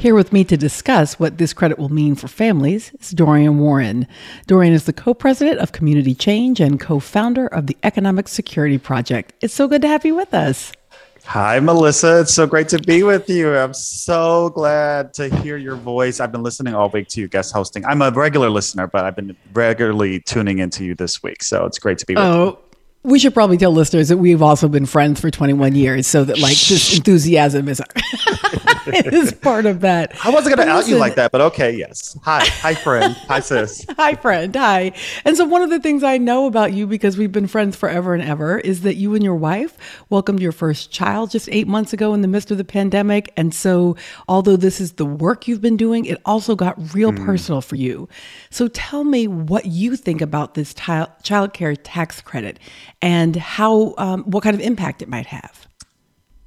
Here 0.08 0.15
with 0.15 0.32
me 0.32 0.46
to 0.46 0.56
discuss 0.56 1.20
what 1.20 1.38
this 1.38 1.52
credit 1.52 1.78
will 1.78 1.89
mean 1.89 2.15
for 2.15 2.30
families 2.30 2.93
is 2.98 3.12
Dorian 3.12 3.60
Warren. 3.60 4.08
Dorian 4.46 4.74
is 4.74 4.86
the 4.86 4.93
co 4.93 5.13
president 5.13 5.60
of 5.60 5.74
Community 5.74 6.15
Change 6.15 6.62
and 6.62 6.80
co 6.80 7.02
founder 7.02 7.48
of 7.48 7.67
the 7.67 7.76
Economic 7.84 8.30
Security 8.30 8.78
Project. 8.78 9.34
It's 9.41 9.54
so 9.54 9.67
good 9.67 9.82
to 9.82 9.89
have 9.89 10.06
you 10.06 10.15
with 10.15 10.34
us. 10.34 10.72
Hi, 11.26 11.60
Melissa. 11.60 12.22
It's 12.22 12.34
so 12.34 12.48
great 12.48 12.70
to 12.70 12.80
be 12.80 13.04
with 13.04 13.30
you. 13.30 13.54
I'm 13.54 13.74
so 13.74 14.48
glad 14.52 15.13
to 15.15 15.28
hear 15.41 15.58
your 15.58 15.76
voice. 15.76 16.22
I've 16.22 16.32
been 16.32 16.41
listening 16.41 16.74
all 16.74 16.88
week 16.88 17.10
to 17.10 17.20
you 17.20 17.28
guest 17.28 17.52
hosting. 17.52 17.84
I'm 17.84 18.02
a 18.02 18.10
regular 18.10 18.50
listener, 18.50 18.88
but 18.88 19.04
I've 19.04 19.17
been 19.17 19.36
regularly 19.52 20.22
tuning 20.22 20.60
into 20.60 20.86
you 20.86 20.96
this 20.96 21.22
week. 21.22 21.43
So 21.43 21.65
it's 21.65 21.80
great 21.80 21.98
to 21.98 22.06
be 22.06 22.15
with 22.15 22.24
oh, 22.24 22.46
you 22.46 22.66
we 23.08 23.20
should 23.20 23.34
probably 23.34 23.56
tell 23.56 23.72
listeners 23.72 24.10
that 24.10 24.17
we've 24.17 24.41
also 24.41 24.67
been 24.67 24.86
friends 24.86 25.22
for 25.22 25.32
21 25.32 25.76
years, 25.76 26.06
so 26.08 26.26
that 26.26 26.39
like 26.39 26.58
this 26.58 26.98
enthusiasm 26.98 27.70
is 27.70 27.82
is 28.88 29.32
part 29.34 29.65
of 29.65 29.80
that. 29.80 30.13
I 30.26 30.30
wasn't 30.30 30.58
going 30.58 30.67
to 30.67 30.74
out 30.74 30.89
you 30.89 30.98
like 30.98 31.15
that, 31.15 31.32
but 31.32 31.39
okay, 31.39 31.72
yes. 31.72 32.17
Hi, 32.24 32.43
hi, 32.46 32.74
friend. 32.76 33.13
hi, 33.28 33.39
sis. 33.39 33.86
Hi, 33.98 34.15
friend. 34.15 34.56
Hi. 34.56 34.91
And 35.26 35.38
so 35.38 35.46
one 35.46 35.62
of 35.62 35.70
the 35.70 35.80
things 35.80 36.04
I 36.04 36.17
know 36.17 36.46
about 36.46 36.74
you 36.74 36.86
because 36.86 37.17
we've 37.17 37.32
been 37.32 37.48
friends 37.48 37.76
forever 37.76 38.13
and 38.13 38.24
ever 38.24 38.60
is 38.60 38.82
that 38.82 38.96
you 38.96 39.15
and 39.15 39.24
your 39.24 39.36
wife 39.36 40.06
welcomed 40.10 40.41
your 40.41 40.52
first 40.52 40.91
child 40.91 41.32
just 41.32 41.50
eight 41.52 41.67
months 41.67 41.93
ago 41.93 42.13
in 42.13 42.22
the 42.22 42.28
midst 42.28 42.52
of 42.52 42.58
the 42.58 42.63
pandemic. 42.63 43.32
And 43.38 43.54
so, 43.54 43.96
although 44.28 44.58
this 44.58 44.80
is 44.82 44.93
the 44.93 45.06
work 45.06 45.48
you've 45.48 45.62
been 45.62 45.78
doing, 45.78 46.06
it 46.06 46.22
also 46.26 46.56
got 46.56 46.93
real 46.93 47.12
mm. 47.12 47.26
personal 47.26 47.62
for 47.62 47.76
you. 47.76 48.08
So 48.50 48.67
tell 48.67 49.04
me 49.04 49.28
what 49.28 49.65
you 49.65 49.96
think 49.96 50.22
about 50.22 50.54
this 50.54 50.74
t- 50.74 51.04
child 51.24 51.54
care 51.54 51.76
tax 51.76 52.22
credit 52.22 52.60
and 53.02 53.36
how 53.36 53.94
um, 53.98 54.24
what 54.24 54.44
kind 54.44 54.56
of 54.56 54.62
impact 54.62 55.02
it 55.02 55.10
might 55.10 55.28
have. 55.28 55.68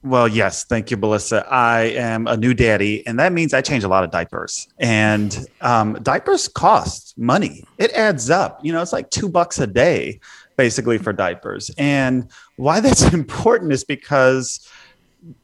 Well, 0.03 0.27
yes, 0.27 0.65
thank 0.65 0.91
you, 0.91 0.97
Melissa. 0.97 1.47
I 1.51 1.81
am 1.81 2.27
a 2.27 2.37
new 2.37 2.55
daddy, 2.55 3.07
and 3.07 3.19
that 3.19 3.35
means 3.35 3.53
I 3.53 3.61
change 3.61 3.85
a 3.85 3.89
lot 3.89 4.03
of 4.03 4.11
diapers. 4.11 4.67
And 4.79 5.47
um, 5.61 5.99
diapers 6.03 6.49
cost 6.49 7.19
money; 7.19 7.65
it 7.77 7.93
adds 7.93 8.31
up. 8.31 8.65
You 8.65 8.73
know, 8.73 8.81
it's 8.81 8.95
like 8.95 9.11
two 9.11 9.29
bucks 9.29 9.59
a 9.59 9.67
day, 9.67 10.21
basically, 10.57 10.97
for 10.97 11.13
diapers. 11.13 11.71
And 11.77 12.31
why 12.57 12.81
that's 12.81 13.03
important 13.13 13.73
is 13.73 13.85
because 13.85 14.67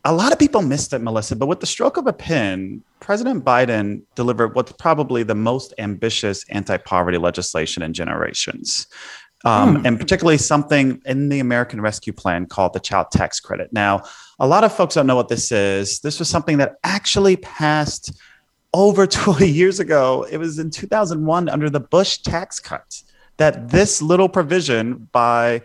a 0.06 0.14
lot 0.14 0.32
of 0.32 0.38
people 0.38 0.62
missed 0.62 0.94
it, 0.94 1.00
Melissa. 1.00 1.36
But 1.36 1.48
with 1.48 1.60
the 1.60 1.66
stroke 1.66 1.98
of 1.98 2.06
a 2.06 2.12
pen, 2.14 2.82
President 3.00 3.44
Biden 3.44 4.00
delivered 4.14 4.54
what's 4.54 4.72
probably 4.72 5.22
the 5.22 5.34
most 5.34 5.74
ambitious 5.76 6.46
anti-poverty 6.48 7.18
legislation 7.18 7.82
in 7.82 7.92
generations 7.92 8.86
um, 9.44 9.78
mm. 9.78 9.86
and 9.86 9.98
particularly 9.98 10.38
something 10.38 11.00
in 11.04 11.28
the 11.28 11.40
American 11.40 11.80
Rescue 11.80 12.12
Plan 12.12 12.46
called 12.46 12.72
the 12.72 12.80
Child 12.80 13.08
Tax 13.12 13.40
Credit. 13.40 13.72
Now, 13.72 14.02
a 14.38 14.46
lot 14.46 14.64
of 14.64 14.74
folks 14.74 14.94
don't 14.94 15.06
know 15.06 15.16
what 15.16 15.28
this 15.28 15.52
is. 15.52 16.00
This 16.00 16.18
was 16.18 16.28
something 16.28 16.58
that 16.58 16.76
actually 16.84 17.36
passed 17.36 18.18
over 18.72 19.06
20 19.06 19.48
years 19.48 19.80
ago. 19.80 20.26
It 20.30 20.38
was 20.38 20.58
in 20.58 20.70
2001 20.70 21.48
under 21.48 21.70
the 21.70 21.80
Bush 21.80 22.18
tax 22.18 22.58
cuts 22.58 23.04
that 23.36 23.68
this 23.68 24.00
little 24.00 24.28
provision 24.28 25.08
by, 25.12 25.62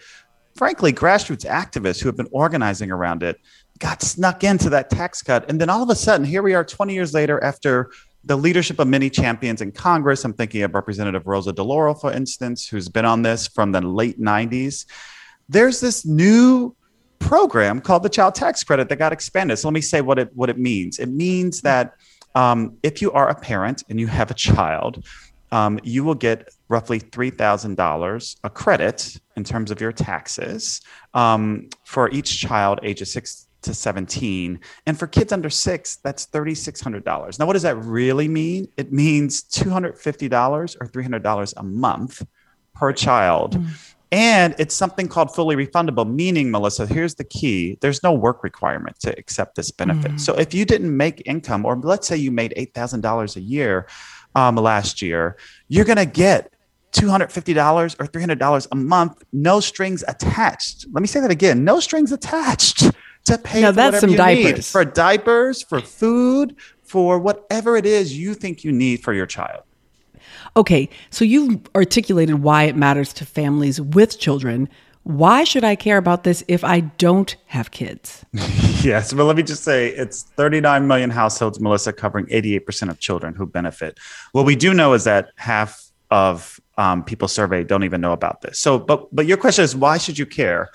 frankly, 0.55 0.91
grassroots 0.91 1.45
activists 1.45 2.01
who 2.01 2.09
have 2.09 2.17
been 2.17 2.29
organizing 2.31 2.91
around 2.91 3.23
it 3.23 3.37
got 3.79 4.01
snuck 4.01 4.43
into 4.43 4.69
that 4.69 4.89
tax 4.89 5.21
cut. 5.21 5.49
And 5.49 5.59
then 5.59 5.69
all 5.69 5.81
of 5.81 5.89
a 5.89 5.95
sudden, 5.95 6.25
here 6.25 6.43
we 6.43 6.53
are 6.53 6.63
20 6.63 6.93
years 6.93 7.13
later 7.13 7.43
after 7.43 7.91
the 8.23 8.37
leadership 8.37 8.79
of 8.79 8.87
many 8.87 9.09
champions 9.09 9.61
in 9.61 9.71
Congress. 9.71 10.23
I'm 10.23 10.33
thinking 10.33 10.63
of 10.63 10.75
Representative 10.75 11.25
Rosa 11.25 11.53
DeLauro, 11.53 11.99
for 11.99 12.11
instance, 12.11 12.67
who's 12.67 12.87
been 12.87 13.05
on 13.05 13.21
this 13.23 13.47
from 13.47 13.71
the 13.71 13.81
late 13.81 14.19
90s. 14.19 14.85
There's 15.49 15.79
this 15.79 16.05
new 16.05 16.75
program 17.19 17.81
called 17.81 18.03
the 18.03 18.09
Child 18.09 18.35
Tax 18.35 18.63
Credit 18.63 18.89
that 18.89 18.97
got 18.97 19.13
expanded. 19.13 19.57
So 19.59 19.67
let 19.67 19.73
me 19.73 19.81
say 19.81 20.01
what 20.01 20.19
it 20.19 20.29
what 20.35 20.49
it 20.49 20.57
means. 20.57 20.99
It 20.99 21.09
means 21.09 21.61
that 21.61 21.95
um, 22.35 22.77
if 22.83 23.01
you 23.01 23.11
are 23.11 23.29
a 23.29 23.35
parent 23.35 23.83
and 23.89 23.99
you 23.99 24.07
have 24.07 24.31
a 24.31 24.33
child, 24.33 25.05
um, 25.51 25.79
you 25.83 26.03
will 26.03 26.15
get 26.15 26.47
roughly 26.69 26.99
$3,000 26.99 28.35
a 28.43 28.49
credit 28.49 29.19
in 29.35 29.43
terms 29.43 29.69
of 29.69 29.81
your 29.81 29.91
taxes 29.91 30.81
um, 31.13 31.67
for 31.83 32.09
each 32.11 32.39
child 32.39 32.79
ages 32.83 33.11
six 33.11 33.47
to 33.61 33.73
17. 33.73 34.59
And 34.85 34.97
for 34.99 35.07
kids 35.07 35.31
under 35.31 35.49
six, 35.49 35.97
that's 35.97 36.27
$3,600. 36.27 37.39
Now, 37.39 37.45
what 37.45 37.53
does 37.53 37.61
that 37.61 37.77
really 37.77 38.27
mean? 38.27 38.67
It 38.77 38.91
means 38.91 39.43
$250 39.43 40.77
or 40.79 40.87
$300 40.87 41.53
a 41.57 41.63
month 41.63 42.23
per 42.73 42.93
child. 42.93 43.55
Mm-hmm. 43.55 43.71
And 44.13 44.55
it's 44.59 44.75
something 44.75 45.07
called 45.07 45.33
fully 45.33 45.55
refundable, 45.55 46.11
meaning, 46.11 46.51
Melissa, 46.51 46.85
here's 46.85 47.15
the 47.15 47.23
key 47.23 47.77
there's 47.79 48.03
no 48.03 48.11
work 48.11 48.43
requirement 48.43 48.99
to 48.99 49.17
accept 49.17 49.55
this 49.55 49.71
benefit. 49.71 50.11
Mm. 50.11 50.19
So 50.19 50.33
if 50.33 50.53
you 50.53 50.65
didn't 50.65 50.95
make 50.95 51.21
income, 51.25 51.65
or 51.65 51.77
let's 51.77 52.09
say 52.09 52.17
you 52.17 52.29
made 52.29 52.53
$8,000 52.57 53.37
a 53.37 53.41
year 53.41 53.87
um, 54.35 54.57
last 54.57 55.01
year, 55.01 55.37
you're 55.69 55.85
going 55.85 55.95
to 55.95 56.05
get 56.05 56.53
$250 56.91 57.95
or 57.99 58.05
$300 58.05 58.67
a 58.69 58.75
month, 58.75 59.23
no 59.31 59.61
strings 59.61 60.03
attached. 60.09 60.87
Let 60.91 61.01
me 61.01 61.07
say 61.07 61.21
that 61.21 61.31
again 61.31 61.63
no 61.63 61.79
strings 61.79 62.11
attached 62.11 62.91
to 63.25 63.37
pay 63.37 63.61
now, 63.61 63.71
that's 63.71 63.99
some 63.99 64.15
diapers. 64.15 64.71
for 64.71 64.85
diapers, 64.85 65.61
for 65.63 65.81
food, 65.81 66.55
for 66.83 67.19
whatever 67.19 67.77
it 67.77 67.85
is 67.85 68.17
you 68.17 68.33
think 68.33 68.63
you 68.63 68.71
need 68.71 69.03
for 69.03 69.13
your 69.13 69.25
child. 69.25 69.63
Okay, 70.55 70.89
so 71.09 71.23
you've 71.23 71.61
articulated 71.75 72.43
why 72.43 72.63
it 72.63 72.75
matters 72.75 73.13
to 73.13 73.25
families 73.25 73.79
with 73.79 74.19
children. 74.19 74.67
Why 75.03 75.43
should 75.43 75.63
I 75.63 75.75
care 75.75 75.97
about 75.97 76.23
this 76.23 76.43
if 76.47 76.63
I 76.63 76.81
don't 76.81 77.35
have 77.47 77.71
kids? 77.71 78.25
yes, 78.83 79.13
but 79.13 79.23
let 79.23 79.35
me 79.35 79.43
just 79.43 79.63
say 79.63 79.87
it's 79.89 80.23
39 80.23 80.87
million 80.87 81.09
households, 81.09 81.59
Melissa, 81.59 81.93
covering 81.93 82.25
88% 82.27 82.89
of 82.89 82.99
children 82.99 83.33
who 83.33 83.45
benefit. 83.47 83.97
What 84.33 84.45
we 84.45 84.55
do 84.55 84.73
know 84.73 84.93
is 84.93 85.05
that 85.05 85.29
half 85.37 85.91
of 86.11 86.59
um, 86.77 87.03
people 87.03 87.27
surveyed 87.27 87.67
don't 87.67 87.83
even 87.83 88.01
know 88.01 88.11
about 88.11 88.41
this. 88.41 88.59
So, 88.59 88.77
but 88.77 89.13
but 89.15 89.25
your 89.25 89.37
question 89.37 89.63
is 89.63 89.75
why 89.75 89.97
should 89.97 90.17
you 90.17 90.25
care? 90.25 90.69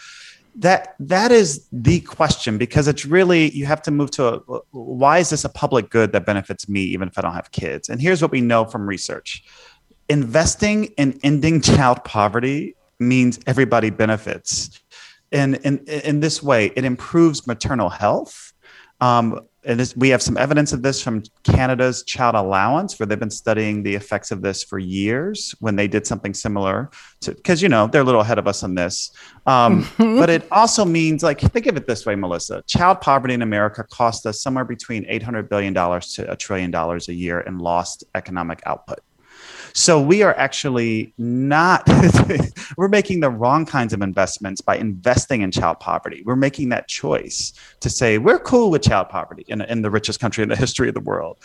That 0.58 0.94
that 0.98 1.32
is 1.32 1.68
the 1.70 2.00
question 2.00 2.56
because 2.56 2.88
it's 2.88 3.04
really 3.04 3.50
you 3.50 3.66
have 3.66 3.82
to 3.82 3.90
move 3.90 4.10
to 4.12 4.26
a 4.26 4.60
why 4.70 5.18
is 5.18 5.30
this 5.30 5.44
a 5.44 5.48
public 5.48 5.90
good 5.90 6.12
that 6.12 6.24
benefits 6.24 6.68
me 6.68 6.80
even 6.80 7.08
if 7.08 7.18
I 7.18 7.22
don't 7.22 7.34
have 7.34 7.50
kids? 7.50 7.88
And 7.88 8.00
here's 8.00 8.22
what 8.22 8.30
we 8.30 8.40
know 8.40 8.64
from 8.64 8.86
research. 8.86 9.44
Investing 10.08 10.84
in 10.96 11.18
ending 11.22 11.60
child 11.60 12.04
poverty 12.04 12.74
means 12.98 13.38
everybody 13.46 13.90
benefits. 13.90 14.80
And 15.32 15.56
in, 15.56 15.78
in 15.86 16.20
this 16.20 16.42
way, 16.42 16.72
it 16.76 16.84
improves 16.84 17.46
maternal 17.46 17.90
health. 17.90 18.52
Um, 19.00 19.40
and 19.66 19.80
this, 19.80 19.96
we 19.96 20.08
have 20.10 20.22
some 20.22 20.36
evidence 20.36 20.72
of 20.72 20.82
this 20.82 21.02
from 21.02 21.24
Canada's 21.42 22.04
child 22.04 22.36
allowance, 22.36 22.98
where 22.98 23.06
they've 23.06 23.18
been 23.18 23.30
studying 23.30 23.82
the 23.82 23.94
effects 23.94 24.30
of 24.30 24.40
this 24.40 24.62
for 24.62 24.78
years 24.78 25.54
when 25.58 25.74
they 25.74 25.88
did 25.88 26.06
something 26.06 26.34
similar 26.34 26.90
because, 27.24 27.60
you 27.60 27.68
know, 27.68 27.88
they're 27.88 28.02
a 28.02 28.04
little 28.04 28.20
ahead 28.20 28.38
of 28.38 28.46
us 28.46 28.62
on 28.62 28.76
this. 28.76 29.10
Um, 29.44 29.88
but 29.98 30.30
it 30.30 30.46
also 30.52 30.84
means, 30.84 31.24
like, 31.24 31.40
think 31.40 31.66
of 31.66 31.76
it 31.76 31.86
this 31.86 32.06
way, 32.06 32.14
Melissa 32.14 32.62
child 32.66 33.00
poverty 33.00 33.34
in 33.34 33.42
America 33.42 33.84
costs 33.90 34.24
us 34.24 34.40
somewhere 34.40 34.64
between 34.64 35.04
$800 35.04 35.48
billion 35.48 35.74
to 35.74 36.32
a 36.32 36.36
trillion 36.36 36.70
dollars 36.70 37.08
a 37.08 37.14
year 37.14 37.40
in 37.40 37.58
lost 37.58 38.04
economic 38.14 38.62
output. 38.66 39.00
So 39.76 40.00
we 40.00 40.22
are 40.22 40.34
actually 40.38 41.12
not, 41.18 41.86
we're 42.78 42.88
making 42.88 43.20
the 43.20 43.28
wrong 43.28 43.66
kinds 43.66 43.92
of 43.92 44.00
investments 44.00 44.62
by 44.62 44.78
investing 44.78 45.42
in 45.42 45.50
child 45.50 45.80
poverty. 45.80 46.22
We're 46.24 46.34
making 46.34 46.70
that 46.70 46.88
choice 46.88 47.52
to 47.80 47.90
say, 47.90 48.16
we're 48.16 48.38
cool 48.38 48.70
with 48.70 48.80
child 48.80 49.10
poverty 49.10 49.44
in, 49.48 49.60
in 49.60 49.82
the 49.82 49.90
richest 49.90 50.18
country 50.18 50.42
in 50.42 50.48
the 50.48 50.56
history 50.56 50.88
of 50.88 50.94
the 50.94 51.00
world. 51.00 51.36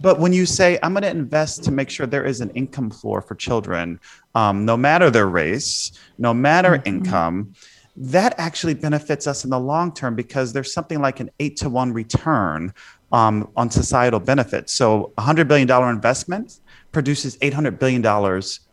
But 0.00 0.18
when 0.18 0.32
you 0.32 0.46
say, 0.46 0.78
I'm 0.82 0.94
going 0.94 1.02
to 1.02 1.10
invest 1.10 1.62
to 1.64 1.70
make 1.70 1.90
sure 1.90 2.06
there 2.06 2.24
is 2.24 2.40
an 2.40 2.48
income 2.52 2.88
floor 2.88 3.20
for 3.20 3.34
children, 3.34 4.00
um, 4.34 4.64
no 4.64 4.78
matter 4.78 5.10
their 5.10 5.28
race, 5.28 5.92
no 6.16 6.32
matter 6.32 6.70
mm-hmm. 6.70 6.88
income, 6.88 7.52
that 7.96 8.34
actually 8.38 8.74
benefits 8.74 9.26
us 9.26 9.44
in 9.44 9.50
the 9.50 9.60
long 9.60 9.92
term 9.92 10.14
because 10.14 10.54
there's 10.54 10.72
something 10.72 11.02
like 11.02 11.20
an 11.20 11.30
eight 11.38 11.58
to 11.58 11.68
one 11.68 11.92
return 11.92 12.72
um, 13.12 13.50
on 13.56 13.70
societal 13.70 14.20
benefits. 14.20 14.72
So, 14.72 15.12
a 15.18 15.22
$100 15.22 15.46
billion 15.46 15.70
investment 15.94 16.60
produces 16.94 17.36
$800 17.38 17.78
billion 17.78 18.02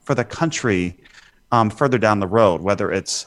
for 0.01 0.15
the 0.15 0.23
country 0.23 0.97
um, 1.51 1.69
further 1.69 1.97
down 1.97 2.19
the 2.19 2.27
road, 2.27 2.61
whether 2.61 2.91
it's 2.91 3.25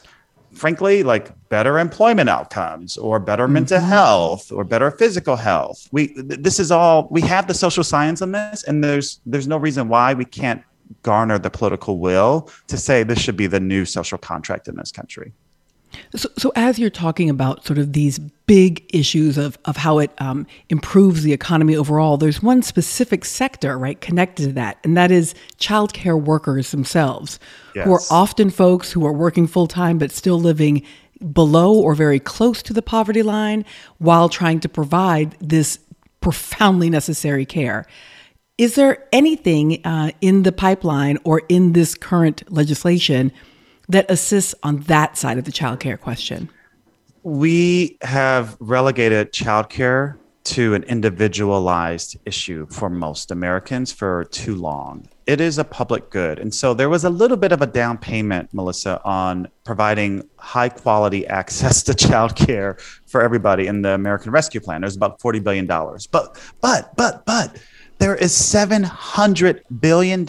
frankly 0.52 1.02
like 1.02 1.33
better 1.48 1.78
employment 1.78 2.30
outcomes 2.30 2.96
or 2.96 3.18
better 3.18 3.44
mm-hmm. 3.44 3.54
mental 3.54 3.80
health 3.80 4.52
or 4.52 4.64
better 4.64 4.90
physical 4.90 5.35
health 5.35 5.88
we 5.90 6.12
this 6.16 6.61
is 6.61 6.70
all 6.70 7.09
we 7.11 7.20
have 7.20 7.48
the 7.48 7.54
social 7.54 7.83
science 7.83 8.22
on 8.22 8.30
this 8.30 8.62
and 8.62 8.83
there's 8.83 9.20
there's 9.26 9.48
no 9.48 9.57
reason 9.57 9.88
why 9.88 10.14
we 10.14 10.24
can't 10.24 10.62
garner 11.02 11.38
the 11.38 11.50
political 11.50 11.98
will 11.98 12.48
to 12.68 12.76
say 12.76 13.02
this 13.02 13.18
should 13.18 13.37
be 13.37 13.48
the 13.48 13.59
new 13.59 13.85
social 13.85 14.16
contract 14.16 14.68
in 14.68 14.76
this 14.76 14.92
country 14.92 15.33
so, 16.14 16.28
so 16.37 16.52
as 16.57 16.78
you're 16.78 16.90
talking 16.90 17.30
about 17.30 17.64
sort 17.64 17.78
of 17.78 17.92
these 17.92 18.18
big 18.18 18.85
issues 18.92 19.38
of, 19.38 19.59
of 19.64 19.76
how 19.76 19.98
it 19.98 20.11
um, 20.18 20.46
improves 20.68 21.22
the 21.22 21.33
economy 21.33 21.76
overall, 21.76 22.16
there's 22.16 22.42
one 22.42 22.62
specific 22.62 23.24
sector, 23.24 23.78
right, 23.78 24.00
connected 24.00 24.44
to 24.44 24.52
that, 24.52 24.78
and 24.85 24.96
that 24.96 25.11
is 25.11 25.35
childcare 25.59 26.20
workers 26.20 26.70
themselves, 26.70 27.38
yes. 27.74 27.87
who 27.87 27.92
are 27.92 28.00
often 28.11 28.50
folks 28.50 28.92
who 28.92 29.07
are 29.07 29.12
working 29.12 29.46
full 29.46 29.66
time 29.66 29.98
but 29.98 30.11
still 30.11 30.38
living 30.38 30.83
below 31.33 31.74
or 31.74 31.94
very 31.94 32.20
close 32.20 32.62
to 32.62 32.72
the 32.72 32.83
poverty 32.83 33.22
line 33.22 33.64
while 33.98 34.28
trying 34.28 34.61
to 34.61 34.68
provide 34.68 35.37
this 35.40 35.78
profoundly 36.20 36.90
necessary 36.90 37.46
care. 37.46 37.87
Is 38.57 38.76
there 38.76 39.07
anything 39.12 39.85
uh, 39.85 40.12
in 40.20 40.44
the 40.44 40.52
pipeline 40.52 41.18
or 41.24 41.42
in 41.48 41.72
this 41.72 41.94
current 41.94 42.50
legislation? 42.52 43.33
That 43.88 44.11
assists 44.11 44.55
on 44.62 44.81
that 44.83 45.16
side 45.16 45.38
of 45.38 45.44
the 45.44 45.53
childcare 45.53 45.99
question? 45.99 46.51
We 47.23 47.97
have 48.03 48.57
relegated 48.61 49.33
childcare 49.33 50.16
to 50.44 50.75
an 50.75 50.83
individualized 50.85 52.18
issue 52.27 52.66
for 52.66 52.90
most 52.90 53.31
Americans 53.31 53.90
for 53.92 54.25
too 54.25 54.55
long. 54.55 55.09
It 55.27 55.40
is 55.40 55.57
a 55.57 55.64
public 55.64 56.11
good. 56.11 56.38
And 56.38 56.55
so 56.55 56.75
there 56.75 56.90
was 56.90 57.05
a 57.05 57.11
little 57.11 57.38
bit 57.38 57.51
of 57.51 57.62
a 57.62 57.66
down 57.66 57.97
payment, 57.97 58.53
Melissa, 58.53 59.01
on 59.05 59.49
providing 59.64 60.29
high 60.37 60.68
quality 60.68 61.27
access 61.27 61.83
to 61.85 61.92
childcare 61.92 62.79
for 63.07 63.23
everybody 63.23 63.66
in 63.68 63.81
the 63.81 63.94
American 63.94 64.33
Rescue 64.33 64.61
Plan. 64.61 64.83
There's 64.83 64.97
about 64.97 65.18
$40 65.18 65.42
billion. 65.42 65.66
But, 65.66 66.38
but, 66.61 66.94
but, 66.94 67.25
but, 67.25 67.59
there 67.99 68.16
is 68.16 68.33
$700 68.33 69.62
billion 69.81 70.27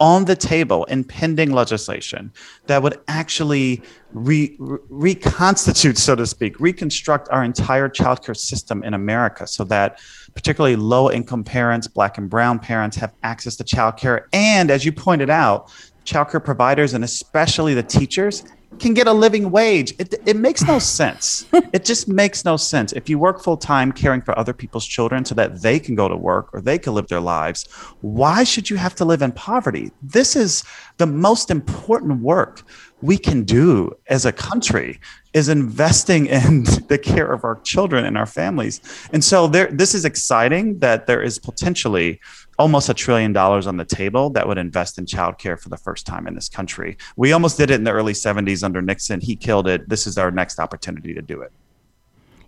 on 0.00 0.24
the 0.24 0.36
table 0.36 0.84
in 0.84 1.04
pending 1.04 1.52
legislation 1.52 2.32
that 2.66 2.82
would 2.82 2.98
actually 3.08 3.82
re- 4.12 4.56
reconstitute, 4.58 5.98
so 5.98 6.14
to 6.14 6.26
speak, 6.26 6.58
reconstruct 6.60 7.28
our 7.30 7.44
entire 7.44 7.88
childcare 7.88 8.36
system 8.36 8.82
in 8.82 8.94
America 8.94 9.46
so 9.46 9.64
that 9.64 10.00
particularly 10.34 10.76
low 10.76 11.10
income 11.10 11.42
parents, 11.42 11.88
black 11.88 12.18
and 12.18 12.28
brown 12.28 12.58
parents 12.58 12.96
have 12.96 13.12
access 13.22 13.56
to 13.56 13.64
childcare. 13.64 14.24
And 14.32 14.70
as 14.70 14.84
you 14.84 14.92
pointed 14.92 15.30
out, 15.30 15.72
childcare 16.04 16.44
providers 16.44 16.94
and 16.94 17.02
especially 17.02 17.74
the 17.74 17.82
teachers 17.82 18.44
can 18.78 18.94
get 18.94 19.06
a 19.06 19.12
living 19.12 19.50
wage. 19.50 19.94
It, 19.98 20.14
it 20.26 20.36
makes 20.36 20.62
no 20.62 20.78
sense. 20.78 21.46
it 21.72 21.84
just 21.84 22.08
makes 22.08 22.44
no 22.44 22.56
sense. 22.56 22.92
If 22.92 23.08
you 23.08 23.18
work 23.18 23.42
full 23.42 23.56
time 23.56 23.92
caring 23.92 24.20
for 24.20 24.38
other 24.38 24.52
people's 24.52 24.86
children 24.86 25.24
so 25.24 25.34
that 25.34 25.62
they 25.62 25.78
can 25.78 25.94
go 25.94 26.08
to 26.08 26.16
work 26.16 26.50
or 26.52 26.60
they 26.60 26.78
can 26.78 26.94
live 26.94 27.08
their 27.08 27.20
lives, 27.20 27.64
why 28.00 28.44
should 28.44 28.68
you 28.68 28.76
have 28.76 28.94
to 28.96 29.04
live 29.04 29.22
in 29.22 29.32
poverty? 29.32 29.92
This 30.02 30.36
is 30.36 30.64
the 30.98 31.06
most 31.06 31.50
important 31.50 32.20
work 32.20 32.62
we 33.02 33.18
can 33.18 33.44
do 33.44 33.92
as 34.08 34.24
a 34.24 34.32
country 34.32 34.98
is 35.32 35.48
investing 35.48 36.26
in 36.40 36.64
the 36.88 36.98
care 36.98 37.30
of 37.30 37.44
our 37.44 37.60
children 37.60 38.04
and 38.04 38.16
our 38.16 38.26
families. 38.26 38.80
And 39.12 39.22
so 39.22 39.46
there 39.46 39.70
this 39.70 39.94
is 39.94 40.04
exciting 40.04 40.78
that 40.80 41.06
there 41.06 41.22
is 41.22 41.38
potentially 41.38 42.20
almost 42.58 42.88
a 42.88 42.94
trillion 42.94 43.32
dollars 43.32 43.66
on 43.66 43.76
the 43.76 43.84
table 43.84 44.30
that 44.30 44.46
would 44.46 44.58
invest 44.58 44.98
in 44.98 45.06
childcare 45.06 45.58
for 45.58 45.68
the 45.68 45.76
first 45.76 46.06
time 46.06 46.26
in 46.26 46.34
this 46.34 46.48
country. 46.48 46.96
We 47.16 47.32
almost 47.32 47.56
did 47.58 47.70
it 47.70 47.74
in 47.74 47.84
the 47.84 47.92
early 47.92 48.12
70s 48.12 48.62
under 48.62 48.82
Nixon. 48.82 49.20
He 49.20 49.36
killed 49.36 49.68
it. 49.68 49.88
This 49.88 50.06
is 50.06 50.18
our 50.18 50.30
next 50.30 50.58
opportunity 50.58 51.14
to 51.14 51.22
do 51.22 51.42
it. 51.42 51.52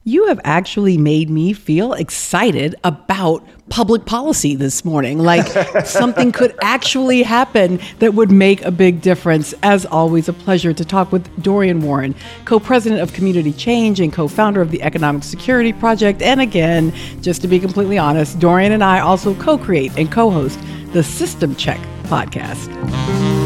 You 0.09 0.29
have 0.29 0.41
actually 0.43 0.97
made 0.97 1.29
me 1.29 1.53
feel 1.53 1.93
excited 1.93 2.75
about 2.83 3.47
public 3.69 4.07
policy 4.07 4.55
this 4.57 4.83
morning. 4.83 5.19
Like 5.19 5.47
something 5.87 6.33
could 6.33 6.57
actually 6.63 7.23
happen 7.23 7.79
that 7.99 8.15
would 8.15 8.31
make 8.31 8.63
a 8.63 8.71
big 8.71 9.03
difference. 9.03 9.53
As 9.63 9.85
always, 9.85 10.27
a 10.27 10.33
pleasure 10.33 10.73
to 10.73 10.83
talk 10.83 11.13
with 11.13 11.29
Dorian 11.43 11.83
Warren, 11.83 12.15
co 12.47 12.59
president 12.59 13.03
of 13.03 13.13
Community 13.13 13.53
Change 13.53 14.01
and 14.01 14.11
co 14.11 14.29
founder 14.29 14.63
of 14.63 14.71
the 14.71 14.83
Economic 14.83 15.25
Security 15.25 15.75
Project. 15.75 16.23
And 16.23 16.41
again, 16.41 16.91
just 17.21 17.43
to 17.43 17.47
be 17.47 17.59
completely 17.59 17.99
honest, 17.99 18.39
Dorian 18.39 18.73
and 18.73 18.83
I 18.83 19.01
also 19.01 19.35
co 19.35 19.59
create 19.59 19.93
and 19.99 20.11
co 20.11 20.31
host 20.31 20.59
the 20.95 21.03
System 21.03 21.55
Check 21.55 21.81
podcast. 22.05 23.38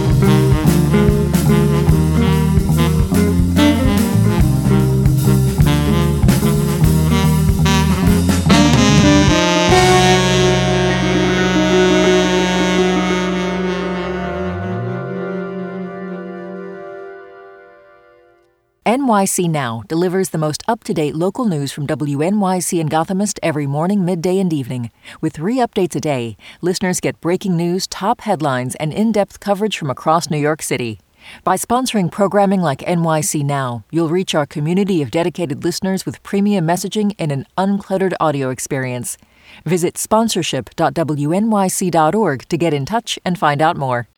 NYC 18.93 19.49
Now 19.49 19.83
delivers 19.89 20.29
the 20.29 20.37
most 20.37 20.63
up 20.69 20.85
to 20.85 20.93
date 20.93 21.17
local 21.17 21.47
news 21.47 21.73
from 21.73 21.87
WNYC 21.87 22.79
and 22.79 22.91
Gothamist 22.91 23.39
every 23.43 23.67
morning, 23.67 24.05
midday, 24.05 24.39
and 24.39 24.53
evening. 24.53 24.91
With 25.23 25.37
three 25.37 25.57
updates 25.57 25.97
a 25.97 26.01
day, 26.01 26.37
listeners 26.61 27.01
get 27.01 27.19
breaking 27.23 27.57
news, 27.57 27.87
top 27.87 28.21
headlines, 28.21 28.75
and 28.75 28.93
in 28.93 29.11
depth 29.11 29.41
coverage 29.41 29.79
from 29.79 29.89
across 29.89 30.29
New 30.29 30.37
York 30.37 30.61
City. 30.61 31.01
By 31.43 31.57
sponsoring 31.57 32.13
programming 32.13 32.61
like 32.61 32.81
NYC 32.81 33.43
Now, 33.43 33.83
you'll 33.91 34.11
reach 34.11 34.35
our 34.35 34.45
community 34.45 35.01
of 35.01 35.11
dedicated 35.11 35.65
listeners 35.65 36.05
with 36.05 36.23
premium 36.23 36.67
messaging 36.67 37.15
and 37.19 37.33
an 37.33 37.47
uncluttered 37.57 38.13
audio 38.21 38.51
experience. 38.51 39.17
Visit 39.65 39.95
sponsorship.wnyc.org 39.95 42.43
to 42.47 42.57
get 42.59 42.75
in 42.75 42.85
touch 42.85 43.19
and 43.25 43.39
find 43.39 43.63
out 43.63 43.79
more. 43.79 44.09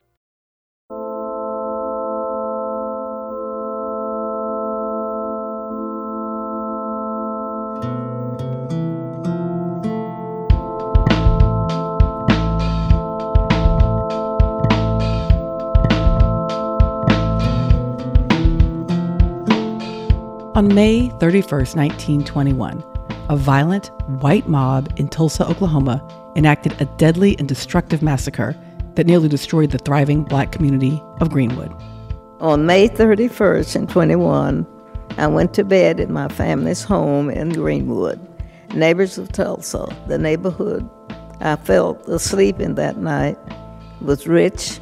On 20.54 20.72
May 20.72 21.08
31, 21.18 21.42
1921, 21.74 22.84
a 23.28 23.36
violent 23.36 23.90
white 24.22 24.46
mob 24.46 24.88
in 24.94 25.08
Tulsa, 25.08 25.44
Oklahoma 25.44 26.00
enacted 26.36 26.80
a 26.80 26.84
deadly 26.96 27.36
and 27.40 27.48
destructive 27.48 28.02
massacre 28.02 28.54
that 28.94 29.04
nearly 29.04 29.28
destroyed 29.28 29.72
the 29.72 29.78
thriving 29.78 30.22
black 30.22 30.52
community 30.52 31.02
of 31.20 31.30
Greenwood. 31.30 31.74
On 32.38 32.66
May 32.66 32.88
31st, 32.88 33.74
in 33.74 33.86
21, 33.88 34.64
I 35.18 35.26
went 35.26 35.54
to 35.54 35.64
bed 35.64 35.98
in 35.98 36.12
my 36.12 36.28
family's 36.28 36.84
home 36.84 37.30
in 37.30 37.48
Greenwood, 37.48 38.20
neighbors 38.74 39.18
of 39.18 39.32
Tulsa, 39.32 39.88
the 40.06 40.18
neighborhood 40.18 40.88
I 41.40 41.56
felt 41.56 42.08
asleep 42.08 42.60
in 42.60 42.76
that 42.76 42.98
night 42.98 43.38
was 44.00 44.28
rich, 44.28 44.78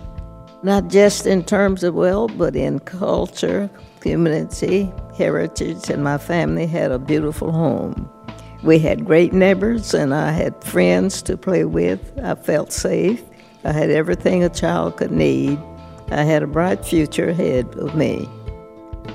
not 0.63 0.89
just 0.89 1.25
in 1.27 1.45
terms 1.45 1.83
of 1.83 1.95
wealth, 1.95 2.33
but 2.37 2.57
in 2.57 2.79
culture, 2.81 3.71
community, 4.03 4.93
heritage, 5.17 5.89
and 5.89 6.05
my 6.05 6.19
family 6.19 6.67
had 6.67 6.91
a 6.91 6.99
beautiful 6.99 7.53
home. 7.53 8.11
We 8.63 8.79
had 8.79 9.05
great 9.05 9.33
neighbors, 9.33 9.95
and 9.95 10.15
I 10.15 10.31
had 10.31 10.63
friends 10.63 11.23
to 11.23 11.37
play 11.37 11.65
with. 11.65 12.13
I 12.23 12.35
felt 12.35 12.73
safe. 12.73 13.23
I 13.65 13.73
had 13.73 13.91
everything 13.91 14.45
a 14.45 14.49
child 14.49 14.97
could 14.97 15.11
need. 15.11 15.59
I 16.11 16.25
had 16.25 16.43
a 16.43 16.47
bright 16.47 16.85
future 16.85 17.31
ahead 17.31 17.75
of 17.77 17.95
me. 17.95 18.29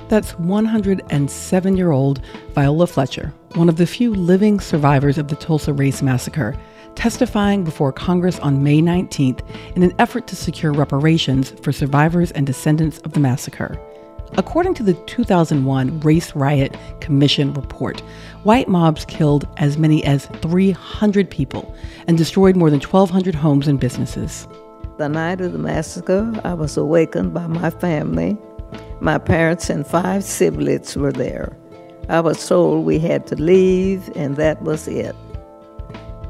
That's 0.08 0.32
107 0.38 1.76
year 1.76 1.90
old 1.90 2.20
Viola 2.54 2.86
Fletcher, 2.86 3.32
one 3.54 3.68
of 3.68 3.76
the 3.76 3.86
few 3.86 4.14
living 4.14 4.58
survivors 4.58 5.18
of 5.18 5.28
the 5.28 5.36
Tulsa 5.36 5.72
Race 5.72 6.02
Massacre, 6.02 6.56
testifying 6.94 7.62
before 7.62 7.92
Congress 7.92 8.38
on 8.40 8.62
May 8.62 8.80
19th 8.80 9.40
in 9.76 9.82
an 9.82 9.94
effort 9.98 10.26
to 10.26 10.36
secure 10.36 10.72
reparations 10.72 11.50
for 11.62 11.72
survivors 11.72 12.32
and 12.32 12.46
descendants 12.46 12.98
of 13.00 13.12
the 13.12 13.20
massacre. 13.20 13.78
According 14.36 14.74
to 14.74 14.82
the 14.82 14.94
2001 14.94 16.00
Race 16.00 16.34
Riot 16.34 16.76
Commission 17.00 17.54
report, 17.54 18.00
white 18.42 18.68
mobs 18.68 19.04
killed 19.06 19.48
as 19.56 19.78
many 19.78 20.04
as 20.04 20.26
300 20.26 21.30
people 21.30 21.74
and 22.06 22.18
destroyed 22.18 22.54
more 22.54 22.70
than 22.70 22.80
1,200 22.80 23.34
homes 23.34 23.66
and 23.66 23.80
businesses. 23.80 24.46
The 24.98 25.08
night 25.08 25.40
of 25.40 25.52
the 25.52 25.58
massacre, 25.58 26.32
I 26.44 26.54
was 26.54 26.76
awakened 26.76 27.32
by 27.32 27.46
my 27.46 27.70
family. 27.70 28.36
My 29.00 29.16
parents 29.18 29.70
and 29.70 29.86
five 29.86 30.24
siblings 30.24 30.96
were 30.96 31.12
there. 31.12 31.56
I 32.08 32.20
was 32.20 32.46
told 32.46 32.84
we 32.84 32.98
had 32.98 33.26
to 33.28 33.36
leave, 33.36 34.10
and 34.16 34.36
that 34.36 34.62
was 34.62 34.88
it. 34.88 35.14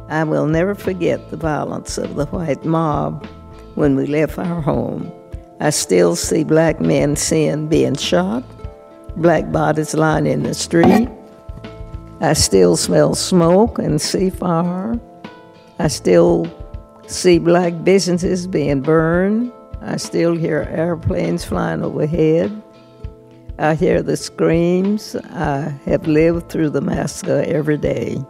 I 0.08 0.24
will 0.24 0.46
never 0.46 0.74
forget 0.74 1.30
the 1.30 1.36
violence 1.36 1.98
of 1.98 2.14
the 2.14 2.26
white 2.26 2.64
mob 2.64 3.26
when 3.74 3.96
we 3.96 4.06
left 4.06 4.38
our 4.38 4.60
home. 4.60 5.12
I 5.60 5.70
still 5.70 6.14
see 6.14 6.44
black 6.44 6.80
men 6.80 7.16
seen 7.16 7.66
being 7.66 7.96
shot, 7.96 8.44
black 9.16 9.50
bodies 9.50 9.94
lying 9.94 10.26
in 10.26 10.44
the 10.44 10.54
street. 10.54 11.08
I 12.20 12.34
still 12.34 12.76
smell 12.76 13.14
smoke 13.14 13.78
and 13.78 14.00
see 14.00 14.30
fire. 14.30 14.98
I 15.80 15.88
still 15.88 16.46
see 17.08 17.38
black 17.38 17.84
businesses 17.84 18.46
being 18.46 18.82
burned. 18.82 19.52
I 19.80 19.96
still 19.96 20.34
hear 20.36 20.68
airplanes 20.70 21.44
flying 21.44 21.82
overhead. 21.82 22.62
I 23.58 23.74
hear 23.74 24.02
the 24.02 24.16
screams. 24.16 25.16
I 25.30 25.74
have 25.86 26.06
lived 26.06 26.48
through 26.50 26.70
the 26.70 26.80
massacre 26.80 27.42
every 27.46 27.76
day. 27.78 28.22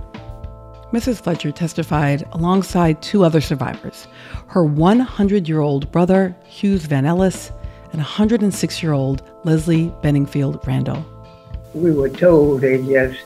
Mrs. 0.93 1.21
Fletcher 1.21 1.53
testified 1.53 2.27
alongside 2.33 3.03
two 3.03 3.23
other 3.23 3.43
survivors 3.43 4.07
her 4.47 4.65
100 4.65 5.47
year 5.47 5.61
old 5.61 5.93
brother, 5.93 6.35
Hughes 6.47 6.87
Van 6.87 7.05
Ellis, 7.05 7.53
and 7.93 8.01
106 8.01 8.83
year 8.83 8.93
old 8.93 9.23
Lessie 9.45 9.91
Benningfield 10.03 10.67
Randle. 10.67 11.05
We 11.75 11.93
were 11.93 12.09
told 12.09 12.63
they 12.63 12.79
just 12.79 13.21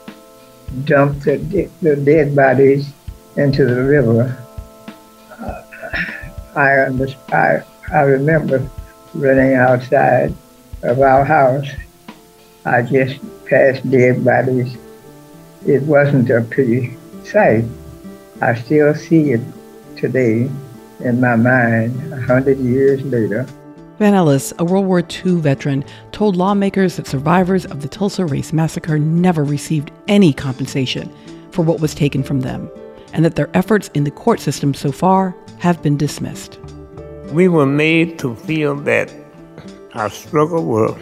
dumped 0.84 1.24
the, 1.24 1.68
the 1.82 1.94
dead 1.94 2.34
bodies 2.34 2.92
into 3.36 3.64
the 3.64 3.84
river. 3.84 4.36
Uh, 5.38 5.62
I, 6.56 6.88
I, 7.32 7.62
I 7.92 8.00
remember 8.02 8.68
running 9.14 9.54
outside 9.54 10.34
of 10.82 11.00
our 11.00 11.24
house. 11.24 11.68
I 12.64 12.82
just 12.82 13.20
passed 13.46 13.88
dead 13.88 14.24
bodies. 14.24 14.76
It 15.64 15.82
wasn't 15.82 16.28
a 16.30 16.40
pretty 16.42 16.96
sight. 17.24 17.64
I 18.40 18.54
still 18.54 18.94
see 18.94 19.32
it 19.32 19.40
today 19.96 20.50
in 21.00 21.20
my 21.20 21.36
mind 21.36 22.12
a 22.12 22.20
hundred 22.20 22.58
years 22.58 23.02
later. 23.02 23.46
Van 23.98 24.14
Ellis, 24.14 24.52
a 24.58 24.64
World 24.64 24.86
War 24.86 25.00
II 25.00 25.36
veteran, 25.36 25.84
told 26.10 26.36
lawmakers 26.36 26.96
that 26.96 27.06
survivors 27.06 27.64
of 27.66 27.82
the 27.82 27.88
Tulsa 27.88 28.24
Race 28.26 28.52
Massacre 28.52 28.98
never 28.98 29.44
received 29.44 29.92
any 30.08 30.32
compensation 30.32 31.12
for 31.52 31.62
what 31.62 31.80
was 31.80 31.94
taken 31.94 32.22
from 32.22 32.40
them, 32.40 32.70
and 33.12 33.24
that 33.24 33.36
their 33.36 33.50
efforts 33.54 33.90
in 33.94 34.04
the 34.04 34.10
court 34.10 34.40
system 34.40 34.74
so 34.74 34.90
far 34.90 35.36
have 35.58 35.82
been 35.82 35.96
dismissed. 35.96 36.58
We 37.30 37.48
were 37.48 37.66
made 37.66 38.18
to 38.20 38.34
feel 38.34 38.74
that 38.76 39.12
our 39.94 40.10
struggle 40.10 40.64
was 40.64 40.98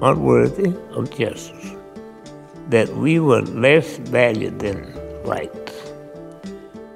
unworthy 0.00 0.72
of 0.92 1.10
justice, 1.10 1.72
that 2.70 2.88
we 2.96 3.20
were 3.20 3.42
less 3.42 3.98
valued 3.98 4.60
than 4.60 4.99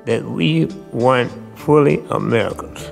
that 0.04 0.24
we 0.24 0.66
weren't 0.92 1.32
fully 1.58 2.04
Americans. 2.10 2.90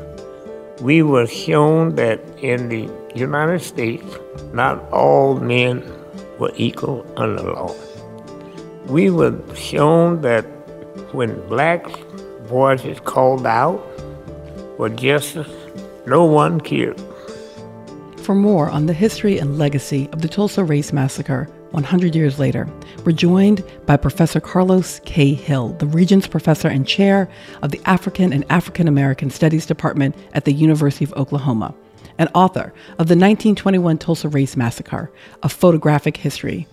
We 0.81 1.02
were 1.02 1.26
shown 1.26 1.94
that 1.96 2.20
in 2.38 2.68
the 2.68 2.90
United 3.14 3.61
States, 3.61 4.05
not 4.52 4.81
all 4.90 5.37
men 5.37 5.83
were 6.38 6.52
equal 6.57 7.07
under 7.16 7.42
law. 7.42 7.74
We 8.87 9.11
were 9.11 9.38
shown 9.55 10.22
that 10.22 10.44
when 11.12 11.40
black 11.48 11.87
voices 12.44 12.98
called 13.00 13.46
out 13.46 13.81
for 14.76 14.88
justice, 14.88 15.48
no 16.07 16.24
one 16.24 16.61
cared. 16.61 17.00
For 18.22 18.35
more 18.35 18.70
on 18.70 18.87
the 18.87 18.92
history 18.92 19.38
and 19.38 19.59
legacy 19.59 20.09
of 20.12 20.22
the 20.22 20.28
Tulsa 20.28 20.64
Race 20.64 20.92
Massacre 20.92 21.48
100 21.72 22.14
years 22.14 22.38
later, 22.38 22.68
we're 23.04 23.12
joined 23.12 23.64
by 23.87 23.96
Professor 23.96 24.40
Karlos 24.40 25.02
K. 25.04 25.32
Hill, 25.32 25.70
the 25.78 25.87
Regents 25.87 26.26
Professor 26.26 26.68
and 26.68 26.87
Chair 26.87 27.28
of 27.62 27.70
the 27.70 27.80
African 27.87 28.32
and 28.32 28.44
African 28.50 28.88
American 28.88 29.30
Studies 29.30 29.64
Department 29.64 30.14
at 30.35 30.44
the 30.44 30.52
University 30.52 31.04
of 31.04 31.14
Oklahoma, 31.14 31.74
and 32.18 32.28
author 32.35 32.74
of 32.98 33.08
the 33.08 33.16
1921 33.16 33.98
Tulsa 33.98 34.28
Race 34.28 34.56
Massacre, 34.56 35.11
a 35.42 35.48
photographic 35.48 36.18
history. 36.18 36.66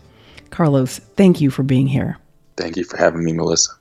Karlos, 0.49 0.99
thank 1.15 1.39
you 1.39 1.49
for 1.49 1.63
being 1.63 1.88
here. 1.88 2.17
Thank 2.57 2.75
you 2.75 2.83
for 2.83 2.97
having 2.97 3.23
me, 3.23 3.31
Melissa. 3.31 3.71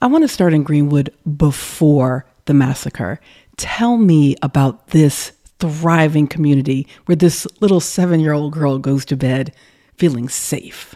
I 0.00 0.06
want 0.06 0.22
to 0.22 0.28
start 0.28 0.54
in 0.54 0.62
Greenwood 0.62 1.12
before 1.36 2.26
the 2.44 2.54
massacre. 2.54 3.20
Tell 3.56 3.96
me 3.96 4.36
about 4.40 4.88
this 4.88 5.32
thriving 5.58 6.26
community 6.26 6.86
where 7.04 7.16
this 7.16 7.46
little 7.60 7.80
seven 7.80 8.20
year 8.20 8.32
old 8.32 8.52
girl 8.52 8.78
goes 8.78 9.04
to 9.06 9.16
bed 9.16 9.52
feeling 10.00 10.30
safe. 10.30 10.94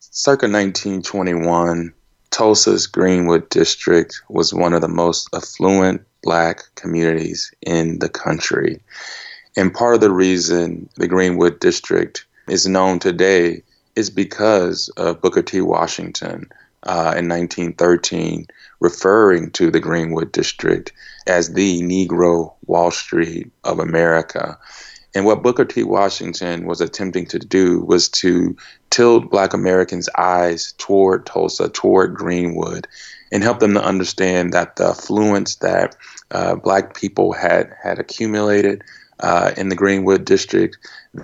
Circa 0.00 0.46
1921, 0.46 1.94
Tulsa's 2.30 2.88
Greenwood 2.88 3.48
District 3.48 4.20
was 4.28 4.52
one 4.52 4.72
of 4.72 4.80
the 4.80 4.88
most 4.88 5.28
affluent 5.32 6.02
black 6.20 6.64
communities 6.74 7.52
in 7.62 8.00
the 8.00 8.08
country. 8.08 8.80
And 9.56 9.72
part 9.72 9.94
of 9.94 10.00
the 10.00 10.10
reason 10.10 10.88
the 10.96 11.06
Greenwood 11.06 11.60
District 11.60 12.26
is 12.48 12.66
known 12.66 12.98
today 12.98 13.62
is 13.94 14.10
because 14.10 14.88
of 14.96 15.22
Booker 15.22 15.42
T. 15.42 15.60
Washington 15.60 16.50
uh, 16.82 17.14
in 17.16 17.28
1913 17.28 18.48
referring 18.80 19.52
to 19.52 19.70
the 19.70 19.78
Greenwood 19.78 20.32
District 20.32 20.92
as 21.28 21.52
the 21.52 21.82
Negro 21.82 22.52
Wall 22.66 22.90
Street 22.90 23.52
of 23.62 23.78
America. 23.78 24.58
And 25.14 25.24
what 25.24 25.42
Booker 25.42 25.64
T. 25.64 25.84
Washington 25.84 26.66
was 26.66 26.80
attempting 26.80 27.26
to 27.26 27.38
do 27.38 27.80
was 27.80 28.08
to 28.10 28.56
tilt 28.90 29.30
Black 29.30 29.54
Americans' 29.54 30.08
eyes 30.18 30.74
toward 30.78 31.24
Tulsa, 31.24 31.68
toward 31.68 32.14
Greenwood, 32.14 32.88
and 33.30 33.42
help 33.42 33.60
them 33.60 33.74
to 33.74 33.84
understand 33.84 34.52
that 34.52 34.76
the 34.76 34.88
affluence 34.88 35.56
that 35.56 35.96
uh, 36.32 36.56
Black 36.56 36.94
people 36.94 37.32
had 37.32 37.72
had 37.80 37.98
accumulated 37.98 38.82
uh, 39.20 39.52
in 39.56 39.68
the 39.68 39.76
Greenwood 39.76 40.24
district, 40.24 40.76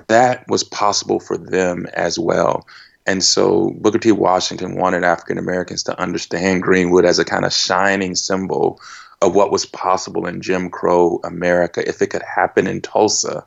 that 0.07 0.47
was 0.47 0.63
possible 0.63 1.19
for 1.19 1.37
them 1.37 1.87
as 1.95 2.19
well. 2.19 2.67
And 3.07 3.25
so 3.25 3.71
Booker 3.81 3.99
T. 3.99 4.13
Washington 4.13 4.77
wanted 4.77 5.03
African 5.03 5.39
Americans 5.39 5.83
to 5.85 6.01
understand 6.01 6.63
Greenwood 6.63 7.05
as 7.05 7.19
a 7.19 7.25
kind 7.25 7.45
of 7.45 7.53
shining 7.53 8.15
symbol 8.15 8.81
of 9.23 9.35
what 9.35 9.51
was 9.51 9.67
possible 9.67 10.27
in 10.27 10.41
Jim 10.41 10.71
Crow 10.71 11.21
America 11.25 11.87
if 11.89 12.01
it 12.01 12.09
could 12.09 12.23
happen 12.23 12.67
in 12.67 12.81
Tulsa 12.81 13.45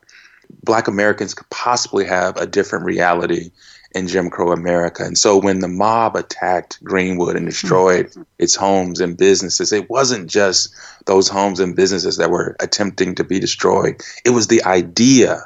black 0.63 0.87
Americans 0.87 1.34
could 1.34 1.49
possibly 1.49 2.05
have 2.05 2.38
a 2.38 2.45
different 2.45 2.86
reality 2.86 3.51
in 3.93 4.07
Jim 4.07 4.30
Crow 4.30 4.51
America. 4.51 5.03
And 5.03 5.17
so 5.17 5.38
when 5.38 5.59
the 5.59 5.67
mob 5.67 6.15
attacked 6.15 6.84
Greenwood 6.84 7.36
and 7.36 7.45
destroyed 7.45 8.07
mm-hmm. 8.07 8.23
its 8.39 8.55
homes 8.55 8.99
and 8.99 9.17
businesses, 9.17 9.71
it 9.71 9.89
wasn't 9.89 10.30
just 10.30 10.73
those 11.05 11.30
homes 11.30 11.59
and 11.59 11.75
businesses 11.75 12.17
that 12.17 12.32
were 12.32 12.55
attempting 12.59 13.15
to 13.15 13.23
be 13.23 13.39
destroyed. 13.39 14.01
It 14.25 14.32
was 14.32 14.47
the 14.47 14.63
idea 14.63 15.45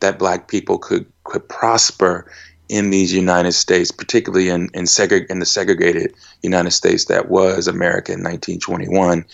that 0.00 0.18
black 0.18 0.48
people 0.48 0.78
could 0.78 1.06
could 1.24 1.48
prosper 1.48 2.30
in 2.68 2.90
these 2.90 3.12
United 3.12 3.52
States, 3.52 3.90
particularly 3.90 4.48
in 4.48 4.68
in, 4.74 4.84
seg- 4.84 5.26
in 5.30 5.38
the 5.38 5.46
segregated 5.46 6.14
United 6.42 6.72
States 6.72 7.06
that 7.06 7.28
was 7.28 7.68
America 7.68 8.12
in 8.12 8.22
1921. 8.22 9.24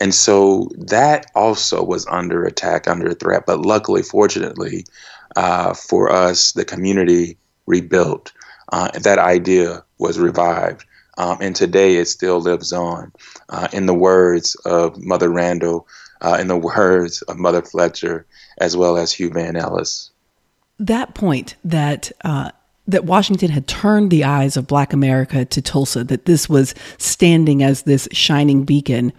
And 0.00 0.14
so 0.14 0.70
that 0.76 1.26
also 1.34 1.82
was 1.82 2.06
under 2.08 2.44
attack, 2.44 2.88
under 2.88 3.14
threat. 3.14 3.44
But 3.46 3.60
luckily, 3.60 4.02
fortunately, 4.02 4.84
uh, 5.36 5.74
for 5.74 6.10
us, 6.10 6.52
the 6.52 6.64
community 6.64 7.38
rebuilt. 7.66 8.32
uh, 8.72 8.90
that 8.98 9.18
idea 9.18 9.84
was 9.98 10.18
revived. 10.18 10.84
Um, 11.16 11.38
and 11.40 11.54
today 11.54 11.96
it 11.96 12.06
still 12.06 12.40
lives 12.40 12.72
on. 12.72 13.12
Uh, 13.48 13.68
in 13.72 13.86
the 13.86 13.94
words 13.94 14.56
of 14.64 15.00
Mother 15.02 15.30
Randle, 15.30 15.86
uh, 16.20 16.38
in 16.40 16.48
the 16.48 16.56
words 16.76 17.22
of 17.22 17.38
Mother 17.38 17.62
Fletcher, 17.62 18.26
as 18.58 18.76
well 18.76 18.96
as 18.96 19.12
Hugh 19.12 19.30
Van 19.30 19.56
Ellis. 19.56 20.10
That 20.78 21.14
point 21.14 21.54
that 21.64 22.10
uh, 22.24 22.50
that 22.88 23.04
Washington 23.04 23.50
had 23.50 23.66
turned 23.66 24.10
the 24.10 24.24
eyes 24.24 24.56
of 24.56 24.66
Black 24.66 24.92
America 24.92 25.44
to 25.44 25.62
Tulsa, 25.62 26.04
that 26.04 26.26
this 26.26 26.48
was 26.48 26.74
standing 26.98 27.62
as 27.62 27.82
this 27.82 28.08
shining 28.12 28.64
beacon, 28.64 29.12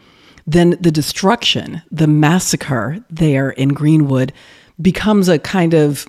then 0.48 0.78
the 0.80 0.92
destruction, 0.92 1.82
the 1.92 2.08
massacre 2.08 3.04
there 3.10 3.50
in 3.52 3.70
Greenwood 3.70 4.32
becomes 4.80 5.28
a 5.28 5.40
kind 5.40 5.74
of 5.74 6.08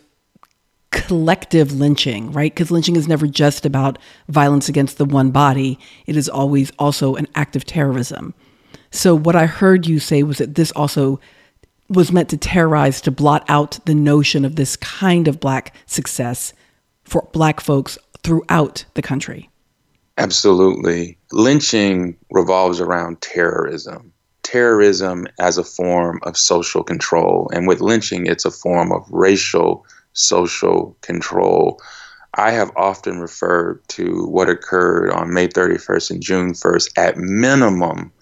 collective 0.91 1.73
lynching, 1.73 2.33
right? 2.33 2.53
Because 2.53 2.71
lynching 2.71 2.97
is 2.97 3.09
never 3.09 3.27
just 3.27 3.65
about 3.67 3.99
violence 4.29 4.69
against 4.69 4.99
the 4.99 5.05
one 5.05 5.31
body, 5.31 5.79
it 6.07 6.17
is 6.17 6.29
always 6.29 6.71
also 6.79 7.15
an 7.15 7.27
act 7.35 7.57
of 7.57 7.65
terrorism. 7.65 8.35
So, 8.91 9.15
what 9.15 9.37
I 9.37 9.47
heard 9.47 9.87
you 9.87 9.99
say 9.99 10.23
was 10.23 10.39
that 10.39 10.55
this 10.55 10.73
also 10.73 11.21
was 11.89 12.13
meant 12.13 12.29
to 12.31 12.37
terrorize, 12.37 13.01
to 13.03 13.11
blot 13.11 13.45
out 13.49 13.79
the 13.85 13.95
notion 13.95 14.45
of 14.45 14.57
this 14.57 14.77
kind 14.77 15.29
of 15.29 15.41
Black 15.41 15.75
success 15.87 16.53
for 17.05 17.29
Black 17.33 17.61
folks 17.61 17.99
throughout 18.23 18.85
the 18.95 19.03
country. 19.03 19.51
Absolutely. 20.19 21.19
Lynching 21.31 22.17
revolves 22.31 22.81
around 22.81 23.21
terrorism. 23.21 24.13
Terrorism 24.47 25.27
as 25.41 25.59
a 25.59 25.65
form 25.65 26.21
of 26.23 26.37
social 26.37 26.85
control. 26.85 27.51
And 27.53 27.67
with 27.67 27.81
lynching, 27.81 28.27
it's 28.27 28.45
a 28.45 28.51
form 28.53 28.93
of 28.93 29.05
racial 29.11 29.85
social 30.13 30.97
control. 31.01 31.81
I 32.35 32.53
have 32.53 32.71
often 32.77 33.19
referred 33.19 33.81
to 33.89 34.25
what 34.29 34.49
occurred 34.49 35.11
on 35.11 35.35
May 35.35 35.49
31st 35.49 36.11
and 36.13 36.23
June 36.23 36.53
1st 36.53 36.91
at 36.97 37.17
minimum 37.17 38.13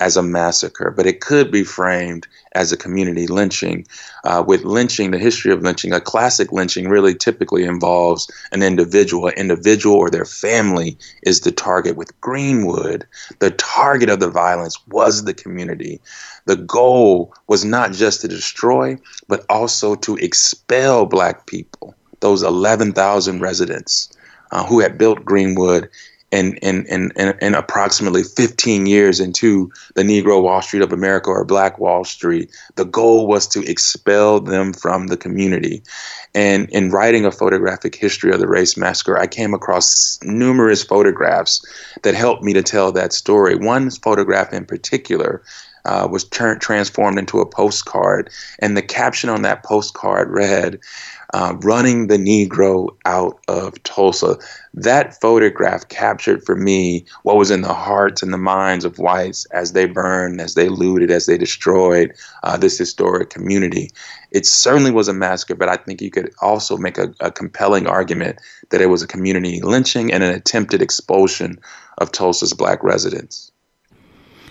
as 0.00 0.16
a 0.16 0.22
massacre, 0.22 0.90
but 0.90 1.06
it 1.06 1.20
could 1.20 1.50
be 1.52 1.62
framed 1.62 2.26
as 2.52 2.72
a 2.72 2.76
community 2.76 3.26
lynching. 3.26 3.86
Uh, 4.24 4.42
with 4.44 4.64
lynching, 4.64 5.10
the 5.10 5.18
history 5.18 5.52
of 5.52 5.62
lynching, 5.62 5.92
a 5.92 6.00
classic 6.00 6.50
lynching 6.50 6.88
really 6.88 7.14
typically 7.14 7.64
involves 7.64 8.28
an 8.50 8.62
individual. 8.62 9.28
An 9.28 9.34
individual 9.34 9.96
or 9.96 10.10
their 10.10 10.24
family 10.24 10.96
is 11.22 11.40
the 11.40 11.52
target. 11.52 11.96
With 11.96 12.18
Greenwood, 12.20 13.06
the 13.38 13.50
target 13.52 14.08
of 14.08 14.20
the 14.20 14.30
violence 14.30 14.78
was 14.88 15.24
the 15.24 15.34
community. 15.34 16.00
The 16.46 16.56
goal 16.56 17.34
was 17.46 17.64
not 17.64 17.92
just 17.92 18.22
to 18.22 18.28
destroy, 18.28 18.98
but 19.28 19.44
also 19.48 19.94
to 19.96 20.16
expel 20.16 21.06
Black 21.06 21.46
people, 21.46 21.94
those 22.20 22.42
11,000 22.42 23.40
residents. 23.40 24.08
Uh, 24.52 24.66
who 24.66 24.80
had 24.80 24.98
built 24.98 25.24
Greenwood 25.24 25.88
in, 26.30 26.56
in, 26.58 26.86
in, 26.86 27.12
in, 27.40 27.54
approximately 27.54 28.22
15 28.22 28.86
years 28.86 29.18
into 29.18 29.70
the 29.94 30.02
Negro 30.02 30.42
Wall 30.42 30.62
Street 30.62 30.82
of 30.82 30.92
America 30.92 31.30
or 31.30 31.44
Black 31.44 31.78
Wall 31.78 32.04
Street. 32.04 32.50
The 32.76 32.84
goal 32.84 33.26
was 33.26 33.48
to 33.48 33.68
expel 33.68 34.40
them 34.40 34.72
from 34.72 35.08
the 35.08 35.16
community. 35.16 35.82
And 36.34 36.70
in 36.70 36.90
writing 36.90 37.24
a 37.24 37.32
photographic 37.32 37.96
history 37.96 38.30
of 38.30 38.38
the 38.38 38.46
race 38.46 38.76
massacre, 38.76 39.18
I 39.18 39.26
came 39.26 39.54
across 39.54 40.20
numerous 40.22 40.84
photographs 40.84 41.64
that 42.02 42.14
helped 42.14 42.44
me 42.44 42.52
to 42.52 42.62
tell 42.62 42.92
that 42.92 43.12
story. 43.12 43.56
One 43.56 43.90
photograph 43.90 44.52
in 44.52 44.64
particular 44.64 45.42
uh, 45.84 46.06
was 46.10 46.24
turned 46.24 46.60
transformed 46.60 47.18
into 47.18 47.40
a 47.40 47.46
postcard, 47.46 48.30
and 48.58 48.76
the 48.76 48.82
caption 48.82 49.30
on 49.30 49.42
that 49.42 49.62
postcard 49.62 50.30
read, 50.30 50.78
uh, 51.32 51.54
running 51.60 52.08
the 52.08 52.16
Negro 52.16 52.88
out 53.04 53.38
of 53.48 53.80
Tulsa. 53.82 54.36
That 54.74 55.20
photograph 55.20 55.88
captured 55.88 56.44
for 56.44 56.56
me 56.56 57.04
what 57.22 57.36
was 57.36 57.50
in 57.50 57.62
the 57.62 57.74
hearts 57.74 58.22
and 58.22 58.32
the 58.32 58.38
minds 58.38 58.84
of 58.84 58.98
whites 58.98 59.44
as 59.46 59.72
they 59.72 59.86
burned, 59.86 60.40
as 60.40 60.54
they 60.54 60.68
looted, 60.68 61.10
as 61.10 61.26
they 61.26 61.38
destroyed 61.38 62.12
uh, 62.42 62.56
this 62.56 62.78
historic 62.78 63.30
community. 63.30 63.90
It 64.30 64.46
certainly 64.46 64.90
was 64.90 65.08
a 65.08 65.12
massacre, 65.12 65.54
but 65.54 65.68
I 65.68 65.76
think 65.76 66.00
you 66.00 66.10
could 66.10 66.32
also 66.40 66.76
make 66.76 66.98
a, 66.98 67.12
a 67.20 67.30
compelling 67.30 67.86
argument 67.86 68.38
that 68.70 68.80
it 68.80 68.86
was 68.86 69.02
a 69.02 69.06
community 69.06 69.60
lynching 69.60 70.12
and 70.12 70.22
an 70.22 70.34
attempted 70.34 70.82
expulsion 70.82 71.58
of 71.98 72.12
Tulsa's 72.12 72.54
black 72.54 72.82
residents. 72.82 73.50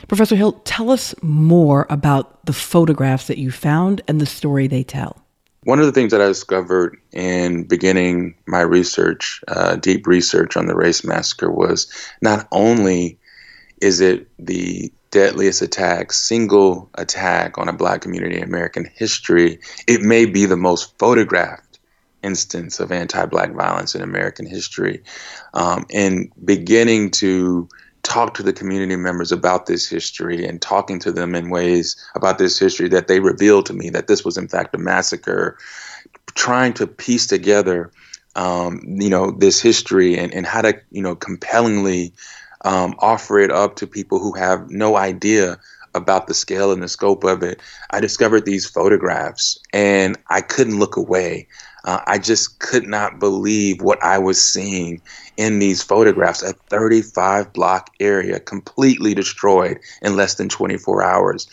Professor 0.08 0.36
Hill, 0.36 0.54
tell 0.64 0.90
us 0.90 1.14
more 1.22 1.86
about 1.90 2.44
the 2.46 2.54
photographs 2.54 3.28
that 3.28 3.38
you 3.38 3.52
found 3.52 4.02
and 4.08 4.20
the 4.20 4.26
story 4.26 4.68
they 4.68 4.84
tell. 4.84 5.24
One 5.64 5.80
of 5.80 5.86
the 5.86 5.92
things 5.92 6.12
that 6.12 6.22
I 6.22 6.28
discovered 6.28 6.98
in 7.12 7.64
beginning 7.64 8.36
my 8.48 8.62
research, 8.62 9.42
uh, 9.48 9.76
deep 9.76 10.08
research 10.08 10.56
on 10.56 10.68
the 10.68 10.76
race 10.76 11.04
massacre, 11.04 11.52
was 11.52 11.92
not 12.22 12.48
only 12.52 13.20
is 13.82 14.00
it 14.00 14.28
the 14.38 14.92
deadliest 15.12 15.62
attack, 15.62 16.14
single 16.14 16.90
attack 16.96 17.58
on 17.58 17.68
a 17.68 17.74
black 17.74 18.02
community 18.02 18.38
in 18.38 18.44
American 18.44 18.90
history, 18.94 19.60
it 19.88 20.02
may 20.02 20.26
be 20.26 20.46
the 20.46 20.58
most 20.58 20.98
photographed 20.98 21.80
instance 22.24 22.80
of 22.80 22.92
anti 22.92 23.26
black 23.26 23.52
violence 23.54 23.96
in 23.96 24.02
American 24.02 24.46
history. 24.46 25.04
Um, 25.54 25.86
and 25.94 26.32
beginning 26.44 27.12
to 27.12 27.68
talk 28.10 28.34
to 28.34 28.44
the 28.44 28.52
community 28.52 28.96
members 28.96 29.32
about 29.32 29.68
this 29.68 29.88
history 29.88 30.46
and 30.46 30.62
talking 30.62 31.00
to 31.00 31.12
them 31.12 31.36
in 31.36 31.50
ways 31.50 31.96
about 32.16 32.40
this 32.40 32.58
history 32.58 32.90
that 32.90 33.08
they 33.08 33.20
revealed 33.20 33.66
to 33.68 33.74
me 33.74 33.90
that 33.90 34.08
this 34.08 34.26
was 34.26 34.36
in 34.36 34.48
fact 34.48 34.76
a 34.76 34.78
massacre 34.78 35.58
trying 36.34 36.74
to 36.74 36.88
piece 36.88 37.28
together 37.28 37.92
um, 38.36 38.82
you 38.86 39.10
know 39.10 39.32
this 39.32 39.62
history 39.62 40.18
and, 40.18 40.34
and 40.34 40.46
how 40.46 40.62
to 40.62 40.74
you 40.92 41.02
know 41.02 41.16
compellingly 41.16 42.12
um, 42.66 42.96
offer 43.00 43.40
it 43.40 43.52
up 43.52 43.76
to 43.78 43.88
people 43.88 44.20
who 44.20 44.34
have 44.34 44.70
no 44.70 44.98
idea 44.98 45.58
about 45.96 46.28
the 46.28 46.34
scale 46.34 46.72
and 46.72 46.84
the 46.84 46.88
scope 46.88 47.24
of 47.24 47.42
it. 47.42 47.60
I 47.92 48.00
discovered 48.00 48.46
these 48.46 48.70
photographs 48.70 49.58
and 49.74 50.18
i 50.30 50.42
couldn't 50.42 50.80
look 50.80 50.96
away 50.96 51.48
uh, 51.86 52.00
I 52.06 52.18
just 52.18 52.60
could 52.60 52.88
not 52.88 53.20
believe 53.20 53.82
what 53.82 54.04
I 54.04 54.18
was 54.18 54.44
seeing 54.44 55.02
in 55.38 55.60
these 55.60 55.82
photographs. 55.82 56.44
A 56.44 56.54
35 56.54 57.54
block 57.54 57.92
area 58.00 58.40
completely 58.40 59.14
destroyed 59.14 59.80
in 60.02 60.16
less 60.16 60.36
than 60.36 60.50
24 60.50 61.04
hours. 61.04 61.48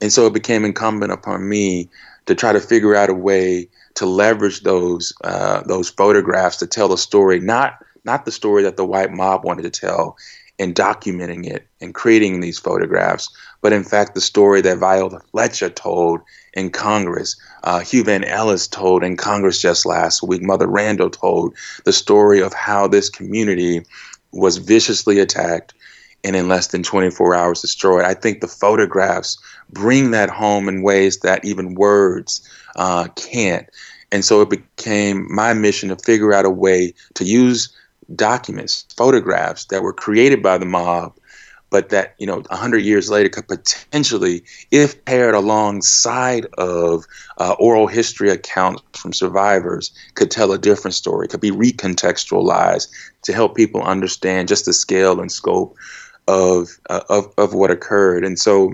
And 0.00 0.12
so 0.12 0.26
it 0.26 0.32
became 0.32 0.64
incumbent 0.64 1.12
upon 1.12 1.48
me 1.48 1.88
to 2.26 2.34
try 2.34 2.52
to 2.52 2.60
figure 2.60 2.94
out 2.94 3.10
a 3.10 3.14
way 3.14 3.68
to 3.94 4.06
leverage 4.06 4.60
those 4.60 5.12
uh, 5.24 5.62
those 5.62 5.88
photographs 5.90 6.58
to 6.58 6.66
tell 6.66 6.92
a 6.92 6.98
story, 6.98 7.40
not 7.40 7.84
not 8.04 8.24
the 8.24 8.32
story 8.32 8.62
that 8.62 8.76
the 8.76 8.86
white 8.86 9.10
mob 9.10 9.44
wanted 9.44 9.62
to 9.62 9.70
tell, 9.70 10.16
in 10.58 10.74
documenting 10.74 11.46
it 11.46 11.66
and 11.80 11.94
creating 11.94 12.40
these 12.40 12.58
photographs, 12.58 13.28
but 13.60 13.72
in 13.72 13.84
fact 13.84 14.14
the 14.14 14.20
story 14.20 14.60
that 14.60 14.78
Viola 14.78 15.20
Fletcher 15.30 15.70
told 15.70 16.20
in 16.52 16.70
Congress. 16.70 17.36
Uh, 17.64 17.80
Hugh 17.80 18.04
Van 18.04 18.24
Ellis 18.24 18.66
told 18.66 19.02
in 19.02 19.16
Congress 19.16 19.60
just 19.60 19.86
last 19.86 20.22
week. 20.22 20.42
Mother 20.42 20.66
Randle 20.66 21.10
told 21.10 21.54
the 21.84 21.92
story 21.92 22.40
of 22.40 22.52
how 22.52 22.86
this 22.86 23.08
community 23.08 23.84
was 24.32 24.58
viciously 24.58 25.18
attacked 25.18 25.74
and 26.24 26.34
in 26.34 26.48
less 26.48 26.68
than 26.68 26.82
24 26.82 27.34
hours 27.34 27.60
destroyed. 27.60 28.04
I 28.04 28.14
think 28.14 28.40
the 28.40 28.48
photographs 28.48 29.38
bring 29.70 30.10
that 30.10 30.30
home 30.30 30.68
in 30.68 30.82
ways 30.82 31.18
that 31.20 31.44
even 31.44 31.74
words 31.74 32.48
uh, 32.76 33.08
can't. 33.16 33.68
And 34.10 34.24
so 34.24 34.40
it 34.40 34.50
became 34.50 35.26
my 35.32 35.52
mission 35.52 35.90
to 35.90 35.96
figure 35.96 36.32
out 36.32 36.44
a 36.44 36.50
way 36.50 36.94
to 37.14 37.24
use 37.24 37.68
documents, 38.14 38.86
photographs 38.96 39.66
that 39.66 39.82
were 39.82 39.92
created 39.92 40.42
by 40.42 40.58
the 40.58 40.66
mob 40.66 41.17
but 41.70 41.90
that 41.90 42.14
you 42.18 42.26
know 42.26 42.40
100 42.48 42.78
years 42.78 43.10
later 43.10 43.28
could 43.28 43.48
potentially 43.48 44.42
if 44.70 45.04
paired 45.04 45.34
alongside 45.34 46.46
of 46.56 47.04
uh, 47.38 47.54
oral 47.58 47.86
history 47.86 48.30
accounts 48.30 48.82
from 48.92 49.12
survivors 49.12 49.92
could 50.14 50.30
tell 50.30 50.52
a 50.52 50.58
different 50.58 50.94
story 50.94 51.28
could 51.28 51.40
be 51.40 51.50
recontextualized 51.50 52.88
to 53.22 53.32
help 53.32 53.54
people 53.54 53.82
understand 53.82 54.48
just 54.48 54.64
the 54.64 54.72
scale 54.72 55.20
and 55.20 55.30
scope 55.30 55.76
of 56.28 56.78
uh, 56.90 57.00
of, 57.08 57.32
of 57.38 57.54
what 57.54 57.70
occurred. 57.70 58.24
And 58.24 58.38
so 58.38 58.72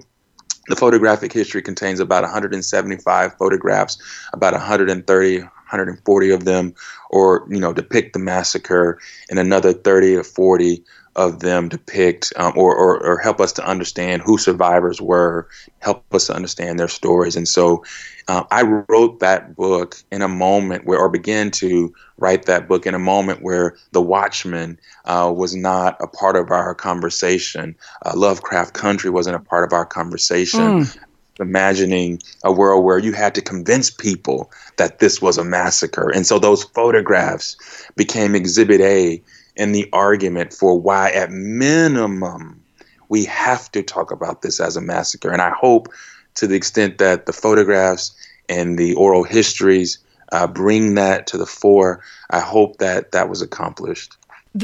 the 0.68 0.76
photographic 0.76 1.32
history 1.32 1.62
contains 1.62 2.00
about 2.00 2.22
175 2.22 3.34
photographs 3.38 3.98
about 4.32 4.52
130 4.52 5.40
140 5.40 6.30
of 6.30 6.44
them 6.44 6.74
or 7.10 7.46
you 7.50 7.58
know 7.58 7.72
depict 7.72 8.12
the 8.12 8.18
massacre 8.18 8.98
and 9.28 9.38
another 9.38 9.72
30 9.72 10.16
or 10.16 10.24
40 10.24 10.82
of 11.16 11.40
them 11.40 11.68
depict 11.68 12.32
um, 12.36 12.52
or, 12.56 12.74
or, 12.74 13.04
or, 13.04 13.18
help 13.18 13.40
us 13.40 13.52
to 13.52 13.64
understand 13.64 14.20
who 14.22 14.36
survivors 14.36 15.00
were, 15.00 15.48
help 15.78 16.02
us 16.12 16.26
to 16.26 16.34
understand 16.34 16.78
their 16.78 16.88
stories. 16.88 17.36
And 17.36 17.46
so 17.46 17.84
uh, 18.26 18.44
I 18.50 18.62
wrote 18.62 19.20
that 19.20 19.54
book 19.54 19.96
in 20.10 20.22
a 20.22 20.28
moment 20.28 20.86
where, 20.86 20.98
or 20.98 21.08
began 21.08 21.50
to 21.52 21.94
write 22.18 22.46
that 22.46 22.66
book 22.66 22.86
in 22.86 22.94
a 22.94 22.98
moment 22.98 23.42
where 23.42 23.76
The 23.92 24.02
Watchmen 24.02 24.78
uh, 25.04 25.32
was 25.34 25.54
not 25.54 25.96
a 26.00 26.08
part 26.08 26.36
of 26.36 26.50
our 26.50 26.74
conversation. 26.74 27.76
Uh, 28.04 28.12
Lovecraft 28.16 28.74
Country 28.74 29.10
wasn't 29.10 29.36
a 29.36 29.40
part 29.40 29.64
of 29.64 29.72
our 29.72 29.86
conversation. 29.86 30.60
Mm. 30.84 30.98
imagining 31.40 32.20
a 32.44 32.52
world 32.52 32.84
where 32.84 32.98
you 32.98 33.12
had 33.12 33.34
to 33.34 33.42
convince 33.42 33.90
people 33.90 34.52
that 34.76 35.00
this 35.00 35.20
was 35.20 35.36
a 35.36 35.42
massacre. 35.42 36.08
And 36.08 36.24
so 36.24 36.38
those 36.38 36.62
photographs 36.62 37.56
became 37.96 38.36
Exhibit 38.36 38.80
A 38.80 39.20
in 39.56 39.72
the 39.72 39.88
argument 39.92 40.52
for 40.52 40.78
why, 40.78 41.10
at 41.10 41.30
minimum, 41.30 42.62
we 43.08 43.24
have 43.24 43.70
to 43.72 43.82
talk 43.82 44.10
about 44.10 44.42
this 44.42 44.60
as 44.60 44.76
a 44.76 44.80
massacre. 44.80 45.30
And 45.30 45.42
I 45.42 45.50
hope, 45.50 45.88
to 46.34 46.46
the 46.46 46.56
extent 46.56 46.98
that 46.98 47.26
the 47.26 47.32
photographs 47.32 48.14
and 48.48 48.78
the 48.78 48.94
oral 48.94 49.24
histories 49.24 49.98
uh, 50.32 50.46
bring 50.46 50.94
that 50.94 51.26
to 51.28 51.38
the 51.38 51.46
fore, 51.46 52.02
I 52.30 52.40
hope 52.40 52.78
that 52.78 53.12
that 53.12 53.28
was 53.28 53.42
accomplished 53.42 54.16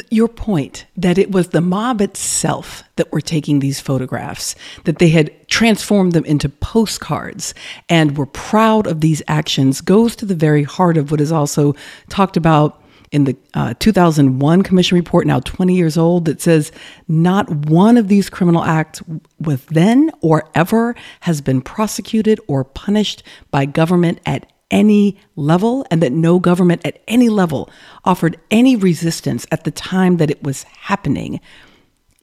your 0.08 0.28
point 0.28 0.86
that 0.96 1.18
it 1.18 1.32
was 1.32 1.48
the 1.48 1.60
mob 1.60 2.00
itself 2.00 2.84
that 2.96 3.10
were 3.12 3.20
taking 3.20 3.58
these 3.58 3.80
photographs, 3.80 4.54
that 4.84 4.98
they 4.98 5.08
had 5.08 5.32
transformed 5.48 6.12
them 6.12 6.24
into 6.24 6.48
postcards 6.48 7.54
and 7.88 8.16
were 8.16 8.26
proud 8.26 8.86
of 8.86 9.00
these 9.00 9.20
actions 9.26 9.80
goes 9.80 10.14
to 10.14 10.24
the 10.24 10.34
very 10.34 10.62
heart 10.62 10.96
of 10.96 11.10
what 11.10 11.20
is 11.20 11.32
also 11.32 11.74
talked 12.08 12.36
about 12.36 12.79
in 13.12 13.24
the 13.24 13.36
uh, 13.54 13.74
2001 13.78 14.62
commission 14.62 14.94
report, 14.96 15.26
now 15.26 15.40
20 15.40 15.74
years 15.74 15.98
old, 15.98 16.26
that 16.26 16.40
says 16.40 16.70
not 17.08 17.50
one 17.66 17.96
of 17.96 18.08
these 18.08 18.30
criminal 18.30 18.62
acts 18.62 19.02
with 19.38 19.66
then 19.66 20.10
or 20.20 20.48
ever 20.54 20.94
has 21.20 21.40
been 21.40 21.60
prosecuted 21.60 22.38
or 22.46 22.62
punished 22.62 23.22
by 23.50 23.64
government 23.64 24.20
at 24.26 24.50
any 24.70 25.18
level 25.34 25.84
and 25.90 26.00
that 26.00 26.12
no 26.12 26.38
government 26.38 26.80
at 26.84 27.02
any 27.08 27.28
level 27.28 27.68
offered 28.04 28.38
any 28.52 28.76
resistance 28.76 29.44
at 29.50 29.64
the 29.64 29.72
time 29.72 30.18
that 30.18 30.30
it 30.30 30.42
was 30.44 30.62
happening. 30.62 31.40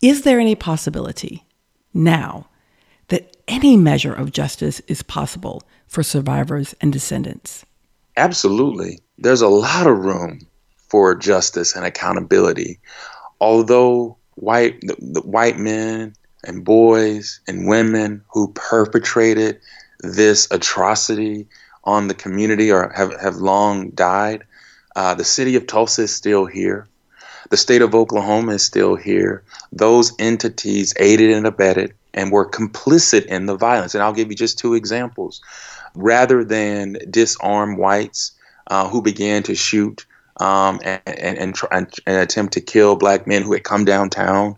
Is 0.01 0.21
there 0.21 0.39
any 0.39 0.55
possibility 0.55 1.45
now 1.93 2.47
that 3.09 3.35
any 3.49 3.75
measure 3.75 4.13
of 4.13 4.31
justice 4.31 4.79
is 4.87 5.03
possible 5.03 5.63
for 5.87 6.03
survivors 6.03 6.73
and 6.79 6.93
descendants? 6.93 7.65
Absolutely. 8.15 8.99
There's 9.17 9.41
a 9.41 9.49
lot 9.49 9.87
of 9.87 10.05
room 10.05 10.47
for 10.89 11.15
justice 11.15 11.75
and 11.75 11.85
accountability. 11.85 12.79
Although 13.39 14.17
white 14.35 14.79
the, 14.81 14.95
the 14.99 15.21
white 15.21 15.57
men 15.57 16.13
and 16.43 16.63
boys 16.63 17.39
and 17.47 17.67
women 17.67 18.23
who 18.31 18.51
perpetrated 18.53 19.59
this 19.99 20.47
atrocity 20.51 21.47
on 21.83 22.07
the 22.07 22.13
community 22.13 22.71
or 22.71 22.89
have, 22.89 23.19
have 23.19 23.37
long 23.37 23.89
died. 23.91 24.43
Uh, 24.95 25.13
the 25.13 25.23
city 25.23 25.55
of 25.55 25.67
Tulsa 25.67 26.03
is 26.03 26.15
still 26.15 26.45
here. 26.45 26.87
The 27.49 27.57
state 27.57 27.81
of 27.81 27.95
Oklahoma 27.95 28.53
is 28.53 28.65
still 28.65 28.95
here. 28.95 29.43
Those 29.71 30.11
entities 30.19 30.93
aided 30.97 31.31
and 31.31 31.47
abetted 31.47 31.93
and 32.13 32.31
were 32.31 32.49
complicit 32.49 33.25
in 33.25 33.45
the 33.45 33.55
violence. 33.55 33.95
And 33.95 34.03
I'll 34.03 34.13
give 34.13 34.29
you 34.29 34.35
just 34.35 34.59
two 34.59 34.73
examples. 34.73 35.41
Rather 35.95 36.43
than 36.43 36.97
disarm 37.09 37.77
whites 37.77 38.33
uh, 38.67 38.89
who 38.89 39.01
began 39.01 39.43
to 39.43 39.55
shoot 39.55 40.05
um, 40.39 40.79
and, 40.83 41.01
and, 41.05 41.37
and, 41.71 41.99
and, 42.05 42.17
attempt 42.17 42.53
to 42.53 42.61
kill 42.61 42.95
black 42.95 43.25
men 43.27 43.41
who 43.41 43.53
had 43.53 43.63
come 43.63 43.85
downtown 43.85 44.55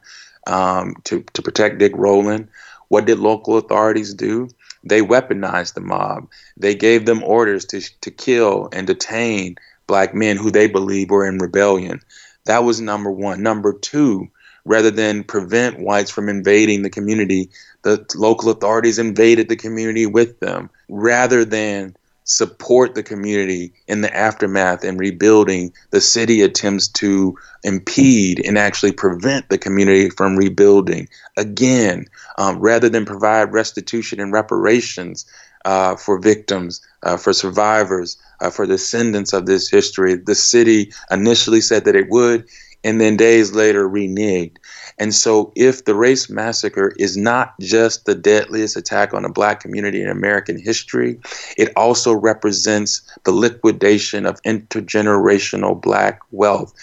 um, 0.47 0.95
to, 1.05 1.23
to 1.34 1.41
protect 1.41 1.77
Dick 1.77 1.93
Rowland, 1.95 2.49
what 2.89 3.05
did 3.05 3.19
local 3.19 3.57
authorities 3.57 4.13
do? 4.13 4.49
They 4.84 5.01
weaponized 5.01 5.73
the 5.73 5.82
mob. 5.82 6.30
They 6.57 6.75
gave 6.75 7.05
them 7.05 7.23
orders 7.23 7.65
to, 7.65 7.82
to 8.01 8.11
kill 8.11 8.69
and 8.71 8.88
detain 8.88 9.55
black 9.88 10.13
men 10.13 10.38
who 10.38 10.51
they 10.51 10.67
believe 10.67 11.09
were 11.09 11.27
in 11.27 11.38
rebellion. 11.38 12.01
That 12.45 12.63
was 12.63 12.82
number 12.82 13.11
one. 13.11 13.43
Number 13.43 13.73
two, 13.73 14.30
rather 14.65 14.91
than 14.91 15.23
prevent 15.23 15.80
whites 15.80 16.11
from 16.11 16.30
invading 16.30 16.82
the 16.82 16.89
community, 16.89 17.49
the 17.84 18.05
local 18.15 18.49
authorities 18.49 18.99
invaded 18.99 19.49
the 19.49 19.55
community 19.55 20.05
with 20.05 20.39
them. 20.39 20.69
Rather 20.89 21.45
than 21.45 21.95
support 22.30 22.93
the 22.93 23.01
community 23.01 23.73
in 23.88 24.01
the 24.01 24.15
aftermath 24.15 24.84
and 24.84 24.99
rebuilding, 24.99 25.73
the 25.89 25.99
city 25.99 26.41
attempts 26.43 26.88
to 26.88 27.36
impede 27.63 28.39
and 28.45 28.55
actually 28.55 28.91
prevent 28.91 29.49
the 29.49 29.57
community 29.57 30.11
from 30.11 30.38
rebuilding. 30.38 31.09
Again, 31.38 32.05
um, 32.38 32.59
rather 32.59 32.88
than 32.88 33.03
provide 33.03 33.51
restitution 33.51 34.19
and 34.19 34.32
reparations 34.32 35.25
uh, 35.65 35.95
for 35.95 36.19
victims, 36.19 36.86
uh, 37.01 37.17
for 37.17 37.34
survivors, 37.34 38.15
uh, 38.41 38.51
for 38.51 38.67
descendants 38.67 39.34
of 39.34 39.47
this 39.47 39.67
history, 39.67 40.13
the 40.13 40.36
city 40.36 40.93
initially 41.09 41.61
said 41.61 41.84
that 41.86 41.95
it 41.95 42.09
would, 42.09 42.47
and 42.84 43.01
then 43.01 43.17
days 43.17 43.53
later 43.53 43.89
reneged. 43.89 44.57
And 45.00 45.16
so, 45.16 45.52
if 45.56 45.86
the 45.86 45.95
race 45.95 46.30
massacre 46.30 46.93
is 47.00 47.16
not 47.16 47.58
just 47.60 48.06
the 48.06 48.16
deadliest 48.16 48.76
attack 48.76 49.14
on 49.14 49.26
a 49.26 49.32
black 49.32 49.62
community 49.62 50.02
in 50.02 50.10
American 50.10 50.60
history, 50.60 51.20
it 51.58 51.72
also 51.76 52.14
represents 52.14 53.02
the 53.24 53.32
liquidation 53.32 54.26
of 54.26 54.41
intergenerational 54.43 55.82
black 55.82 56.20
wealth. 56.32 56.74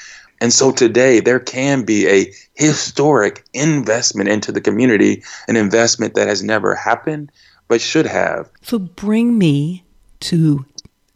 And 0.41 0.53
so 0.53 0.71
today 0.71 1.21
there 1.21 1.41
can 1.41 1.85
be 1.85 2.07
a 2.09 2.33
historic 2.55 3.45
investment 3.55 4.29
into 4.29 4.53
the 4.53 4.61
community, 4.61 5.23
an 5.49 5.57
investment 5.57 6.15
that 6.15 6.29
has 6.29 6.43
never 6.43 6.75
happened 6.75 7.33
but 7.69 7.81
should 7.81 8.07
have. 8.07 8.51
So 8.63 8.79
bring 8.79 9.39
me 9.39 9.85
to 10.21 10.65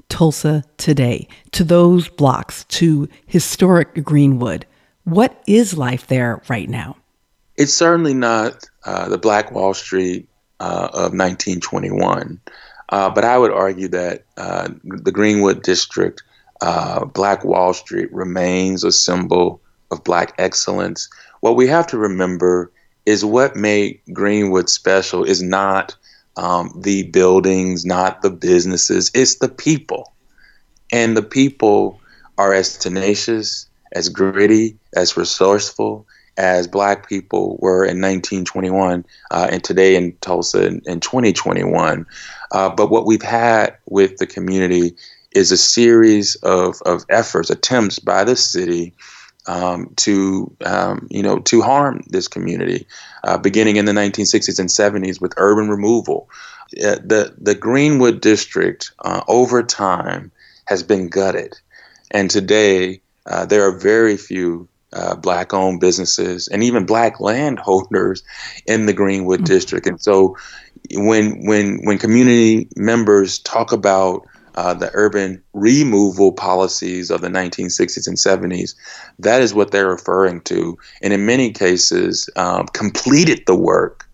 Tulsa 0.09 0.65
today, 0.77 1.29
to 1.53 1.65
those 1.65 2.09
blocks, 2.09 2.65
to 2.65 3.09
historic 3.27 4.05
Greenwood. 4.05 4.67
What 5.05 5.43
is 5.47 5.77
life 5.77 6.07
there 6.07 6.43
right 6.49 6.69
now? 6.69 6.97
It's 7.57 7.73
certainly 7.75 8.15
not 8.15 8.65
uh, 8.85 9.09
the 9.09 9.19
Black 9.19 9.53
Wall 9.53 9.75
Street 9.75 10.29
uh, 10.61 10.89
of 10.93 11.13
1921, 11.13 12.41
uh, 12.91 13.11
but 13.11 13.25
I 13.25 13.39
would 13.39 13.53
argue 13.53 13.89
that 13.89 14.25
uh, 14.37 14.69
the 14.85 15.13
Greenwood 15.13 15.63
District, 15.63 16.23
uh, 16.61 17.05
Black 17.05 17.45
Wall 17.45 17.73
Street, 17.73 18.13
remains 18.13 18.85
a 18.85 18.93
symbol 18.93 19.61
of 19.91 20.05
Black 20.05 20.35
excellence. 20.39 21.09
What 21.41 21.57
we 21.57 21.67
have 21.67 21.87
to 21.89 21.99
remember 21.99 22.71
is 23.07 23.25
what 23.25 23.57
made 23.57 24.01
Greenwood 24.13 24.69
special 24.69 25.25
is 25.25 25.43
not 25.43 25.97
um, 26.37 26.73
the 26.77 27.05
buildings, 27.05 27.85
not 27.85 28.23
the 28.23 28.31
businesses, 28.31 29.11
it's 29.15 29.37
the 29.37 29.49
people. 29.49 30.13
And 30.93 31.17
the 31.17 31.23
people 31.23 32.01
are 32.39 32.53
as 32.53 32.77
tenacious, 32.79 33.67
as 33.93 34.09
gritty, 34.09 34.79
as 34.95 35.17
resourceful 35.17 36.07
as 36.37 36.67
black 36.67 37.09
people 37.09 37.59
were 37.61 37.85
in 37.85 38.01
1921 38.01 39.05
uh, 39.31 39.49
and 39.51 39.63
today 39.63 39.97
in 39.97 40.17
Tulsa 40.21 40.67
in, 40.67 40.81
in 40.87 41.01
2021. 41.01 42.07
Uh, 42.53 42.71
but 42.71 42.91
what 42.91 43.07
we've 43.07 43.23
had 43.23 43.77
with 43.87 44.17
the 44.17 44.27
community 44.27 44.95
is 45.33 45.53
a 45.53 45.57
series 45.57 46.37
of, 46.37 46.81
of 46.87 47.05
efforts, 47.09 47.51
attempts 47.51 47.99
by 47.99 48.25
the 48.25 48.37
city 48.37 48.95
um, 49.47 49.93
to 49.97 50.55
um, 50.65 51.09
you 51.11 51.23
know 51.23 51.39
to 51.41 51.63
harm 51.63 52.03
this 52.09 52.29
community, 52.29 52.87
uh, 53.25 53.39
beginning 53.39 53.77
in 53.77 53.85
the 53.85 53.93
1960s 53.93 54.59
and 54.59 54.69
70s 54.69 55.21
with 55.21 55.35
urban 55.37 55.69
removal. 55.69 56.29
Uh, 56.85 56.97
the 57.05 57.35
the 57.39 57.55
Greenwood 57.55 58.21
district 58.21 58.93
uh, 59.01 59.23
over 59.29 59.63
time 59.63 60.31
has 60.67 60.83
been 60.83 61.09
gutted, 61.09 61.59
and 62.11 62.31
today 62.31 63.01
uh, 63.27 63.47
there 63.47 63.67
are 63.67 63.77
very 63.77 64.17
few 64.17 64.69
uh, 64.93 65.15
black 65.15 65.55
owned 65.55 65.81
businesses 65.81 66.49
and 66.49 66.63
even 66.63 66.87
black 66.87 67.21
landholders 67.21 68.23
in 68.67 68.87
the 68.87 68.93
Greenwood 68.93 69.41
mm-hmm. 69.41 69.47
district. 69.47 69.87
And 69.87 70.01
so 70.01 70.37
when 70.95 71.47
when 71.47 71.81
when 71.85 71.99
community 71.99 72.69
members 72.77 73.39
talk 73.41 73.73
about 73.73 74.27
uh, 74.57 74.75
the 74.75 74.91
urban 74.95 75.43
removal 75.53 76.33
policies 76.33 77.11
of 77.11 77.21
the 77.21 77.29
1960s 77.29 78.07
and 78.09 78.17
70s, 78.17 78.75
that 79.19 79.41
is 79.41 79.55
what 79.55 79.71
they're 79.71 79.89
referring 79.89 80.41
to. 80.43 80.77
And 81.03 81.13
in 81.13 81.25
many 81.25 81.53
cases, 81.53 82.29
um, 82.37 82.67
completed 82.69 83.45
the 83.47 83.55
work 83.55 84.09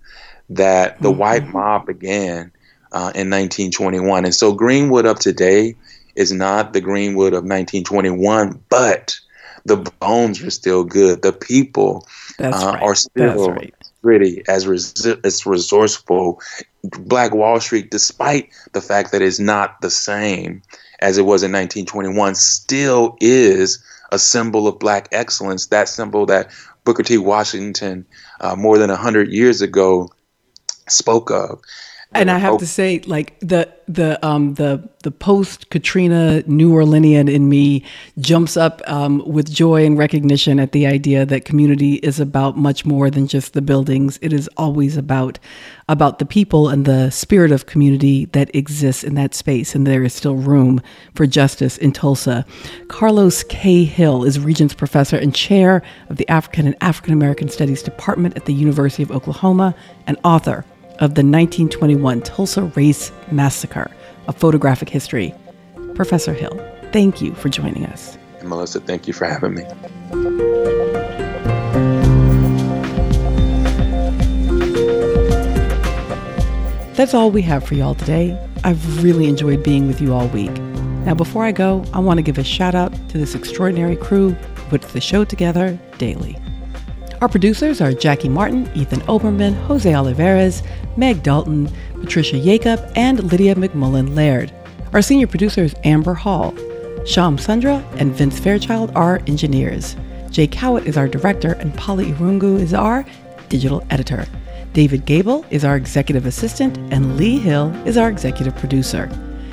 that 0.50 1.00
the 1.00 1.10
mm-hmm. 1.10 1.18
white 1.18 1.48
mob 1.48 1.86
began 1.86 2.52
uh, 2.92 3.12
in 3.14 3.30
1921. 3.30 4.24
And 4.24 4.34
so 4.34 4.52
Greenwood 4.52 5.06
of 5.06 5.18
today 5.18 5.74
is 6.14 6.32
not 6.32 6.72
the 6.72 6.80
Greenwood 6.80 7.32
of 7.32 7.42
1921, 7.42 8.62
but 8.68 9.18
the 9.66 9.76
bones 10.00 10.42
are 10.42 10.50
still 10.50 10.84
good. 10.84 11.22
The 11.22 11.32
people 11.32 12.06
uh, 12.38 12.50
right. 12.50 12.82
are 12.82 12.94
still 12.94 13.50
right. 13.50 13.74
pretty 14.02 14.42
as, 14.48 14.66
res- 14.66 15.06
as 15.24 15.46
resourceful. 15.46 16.40
Black 16.84 17.34
Wall 17.34 17.58
Street, 17.60 17.90
despite 17.90 18.50
the 18.72 18.80
fact 18.80 19.12
that 19.12 19.22
it's 19.22 19.40
not 19.40 19.80
the 19.80 19.90
same 19.90 20.62
as 21.00 21.18
it 21.18 21.22
was 21.22 21.42
in 21.42 21.50
1921, 21.52 22.34
still 22.36 23.16
is 23.20 23.82
a 24.12 24.18
symbol 24.18 24.68
of 24.68 24.78
black 24.78 25.08
excellence. 25.12 25.66
That 25.66 25.88
symbol 25.88 26.26
that 26.26 26.50
Booker 26.84 27.02
T. 27.02 27.18
Washington, 27.18 28.06
uh, 28.40 28.54
more 28.54 28.78
than 28.78 28.90
100 28.90 29.32
years 29.32 29.60
ago, 29.60 30.10
spoke 30.88 31.30
of. 31.30 31.60
And 32.12 32.30
I 32.30 32.38
have 32.38 32.59
to 32.59 32.66
say, 32.66 33.00
like 33.00 33.38
the 33.40 33.68
the 33.88 34.24
um 34.26 34.54
the 34.54 34.88
the 35.02 35.11
post 35.11 35.70
Katrina 35.70 36.42
New 36.46 36.72
Orleanian 36.72 37.32
in 37.32 37.48
me 37.48 37.84
jumps 38.18 38.57
up 38.57 38.80
um, 38.86 39.22
with 39.26 39.52
joy 39.52 39.84
and 39.84 39.98
recognition 39.98 40.59
at 40.61 40.72
the 40.72 40.86
idea 40.86 41.26
that 41.26 41.44
community 41.44 41.94
is 41.96 42.18
about 42.20 42.57
much 42.57 42.84
more 42.84 43.11
than 43.11 43.26
just 43.26 43.52
the 43.52 43.61
buildings. 43.62 44.18
It 44.22 44.32
is 44.32 44.48
always 44.57 44.96
about 44.96 45.40
about 45.88 46.20
the 46.20 46.24
people 46.24 46.68
and 46.68 46.84
the 46.84 47.11
spirit 47.11 47.50
of 47.50 47.66
community 47.66 48.26
that 48.26 48.54
exists 48.54 49.02
in 49.02 49.14
that 49.16 49.34
space, 49.34 49.74
and 49.74 49.84
there 49.84 50.04
is 50.04 50.14
still 50.14 50.36
room 50.36 50.80
for 51.14 51.26
justice 51.26 51.76
in 51.76 51.92
Tulsa. 51.92 52.46
Karlos 52.86 53.46
K. 53.48 53.84
Hill 53.84 54.22
is 54.22 54.38
Regents 54.38 54.74
Professor 54.74 55.16
and 55.16 55.34
Chair 55.34 55.82
of 56.09 56.16
the 56.16 56.28
African 56.28 56.66
and 56.66 56.76
African 56.80 57.12
American 57.12 57.48
Studies 57.48 57.82
Department 57.82 58.36
at 58.36 58.44
the 58.44 58.54
University 58.54 59.02
of 59.02 59.11
Oklahoma 59.11 59.74
and 60.07 60.16
author 60.22 60.64
of 60.99 61.14
the 61.14 61.22
1921 61.22 62.22
Tulsa 62.22 62.62
Race 62.74 63.12
Massacre, 63.30 63.90
a 64.28 64.32
photographic 64.32 64.88
history. 64.88 65.34
Professor 65.94 66.32
Hill, 66.32 66.59
thank 66.92 67.20
you 67.20 67.34
for 67.34 67.49
joining 67.49 67.84
us. 67.86 68.16
Melissa, 68.42 68.80
thank 68.80 69.07
you 69.07 69.12
for 69.12 69.26
having 69.26 69.55
me. 69.55 69.64
That's 76.94 77.12
all 77.12 77.30
we 77.30 77.42
have 77.42 77.62
for 77.62 77.74
y'all 77.74 77.94
today. 77.94 78.38
I've 78.64 79.05
really 79.05 79.26
enjoyed 79.26 79.62
being 79.62 79.86
with 79.86 80.01
you 80.01 80.14
all 80.14 80.28
week. 80.28 80.53
Now, 81.05 81.14
before 81.14 81.44
I 81.44 81.53
go, 81.53 81.84
I 81.92 81.99
want 81.99 82.18
to 82.18 82.22
give 82.22 82.38
a 82.38 82.42
shout 82.42 82.74
out 82.74 82.92
to 83.11 83.18
this 83.18 83.34
extraordinary 83.34 83.97
crew 83.97 84.30
who 84.30 84.70
puts 84.70 84.92
the 84.94 85.01
show 85.01 85.24
together 85.24 85.78
daily. 85.99 86.38
Our 87.22 87.28
producers 87.28 87.80
are 87.80 87.92
Jackie 87.92 88.28
Martin, 88.28 88.70
Ethan 88.74 89.00
Oberman, 89.02 89.54
Jose 89.66 89.94
Olivares, 89.94 90.62
Meg 90.98 91.22
Dalton, 91.22 91.70
Patricia 92.00 92.38
Jacob, 92.38 92.80
and 92.94 93.32
Lydia 93.32 93.54
McMullen 93.54 94.14
Laird. 94.14 94.52
Our 94.92 95.00
senior 95.00 95.26
producer 95.26 95.62
is 95.62 95.74
Amber 95.84 96.12
Hall. 96.12 96.54
Sham 97.06 97.38
Sundra 97.38 97.76
and 97.96 98.12
Vince 98.12 98.38
Fairchild 98.38 98.92
are 98.94 99.22
engineers. 99.26 99.96
Jay 100.30 100.46
Cowit 100.46 100.84
is 100.84 100.98
our 100.98 101.08
director, 101.08 101.52
and 101.54 101.74
Polly 101.74 102.12
Irungu 102.12 102.60
is 102.60 102.74
our 102.74 103.06
digital 103.48 103.82
editor. 103.88 104.26
David 104.74 105.06
Gable 105.06 105.46
is 105.48 105.64
our 105.64 105.76
executive 105.76 106.26
assistant, 106.26 106.76
and 106.92 107.16
Lee 107.16 107.38
Hill 107.38 107.74
is 107.86 107.96
our 107.96 108.10
executive 108.10 108.54
producer. 108.56 109.08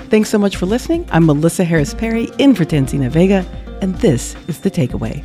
Thanks 0.10 0.30
so 0.30 0.38
much 0.38 0.58
for 0.58 0.66
listening. 0.66 1.08
I'm 1.12 1.26
Melissa 1.26 1.64
Harris 1.64 1.94
Perry 1.94 2.28
in 2.40 2.56
for 2.56 2.66
Tanzina 2.66 3.10
Vega, 3.10 3.46
and 3.82 3.96
this 3.96 4.36
is 4.50 4.60
The 4.60 4.70
Takeaway. 4.70 5.24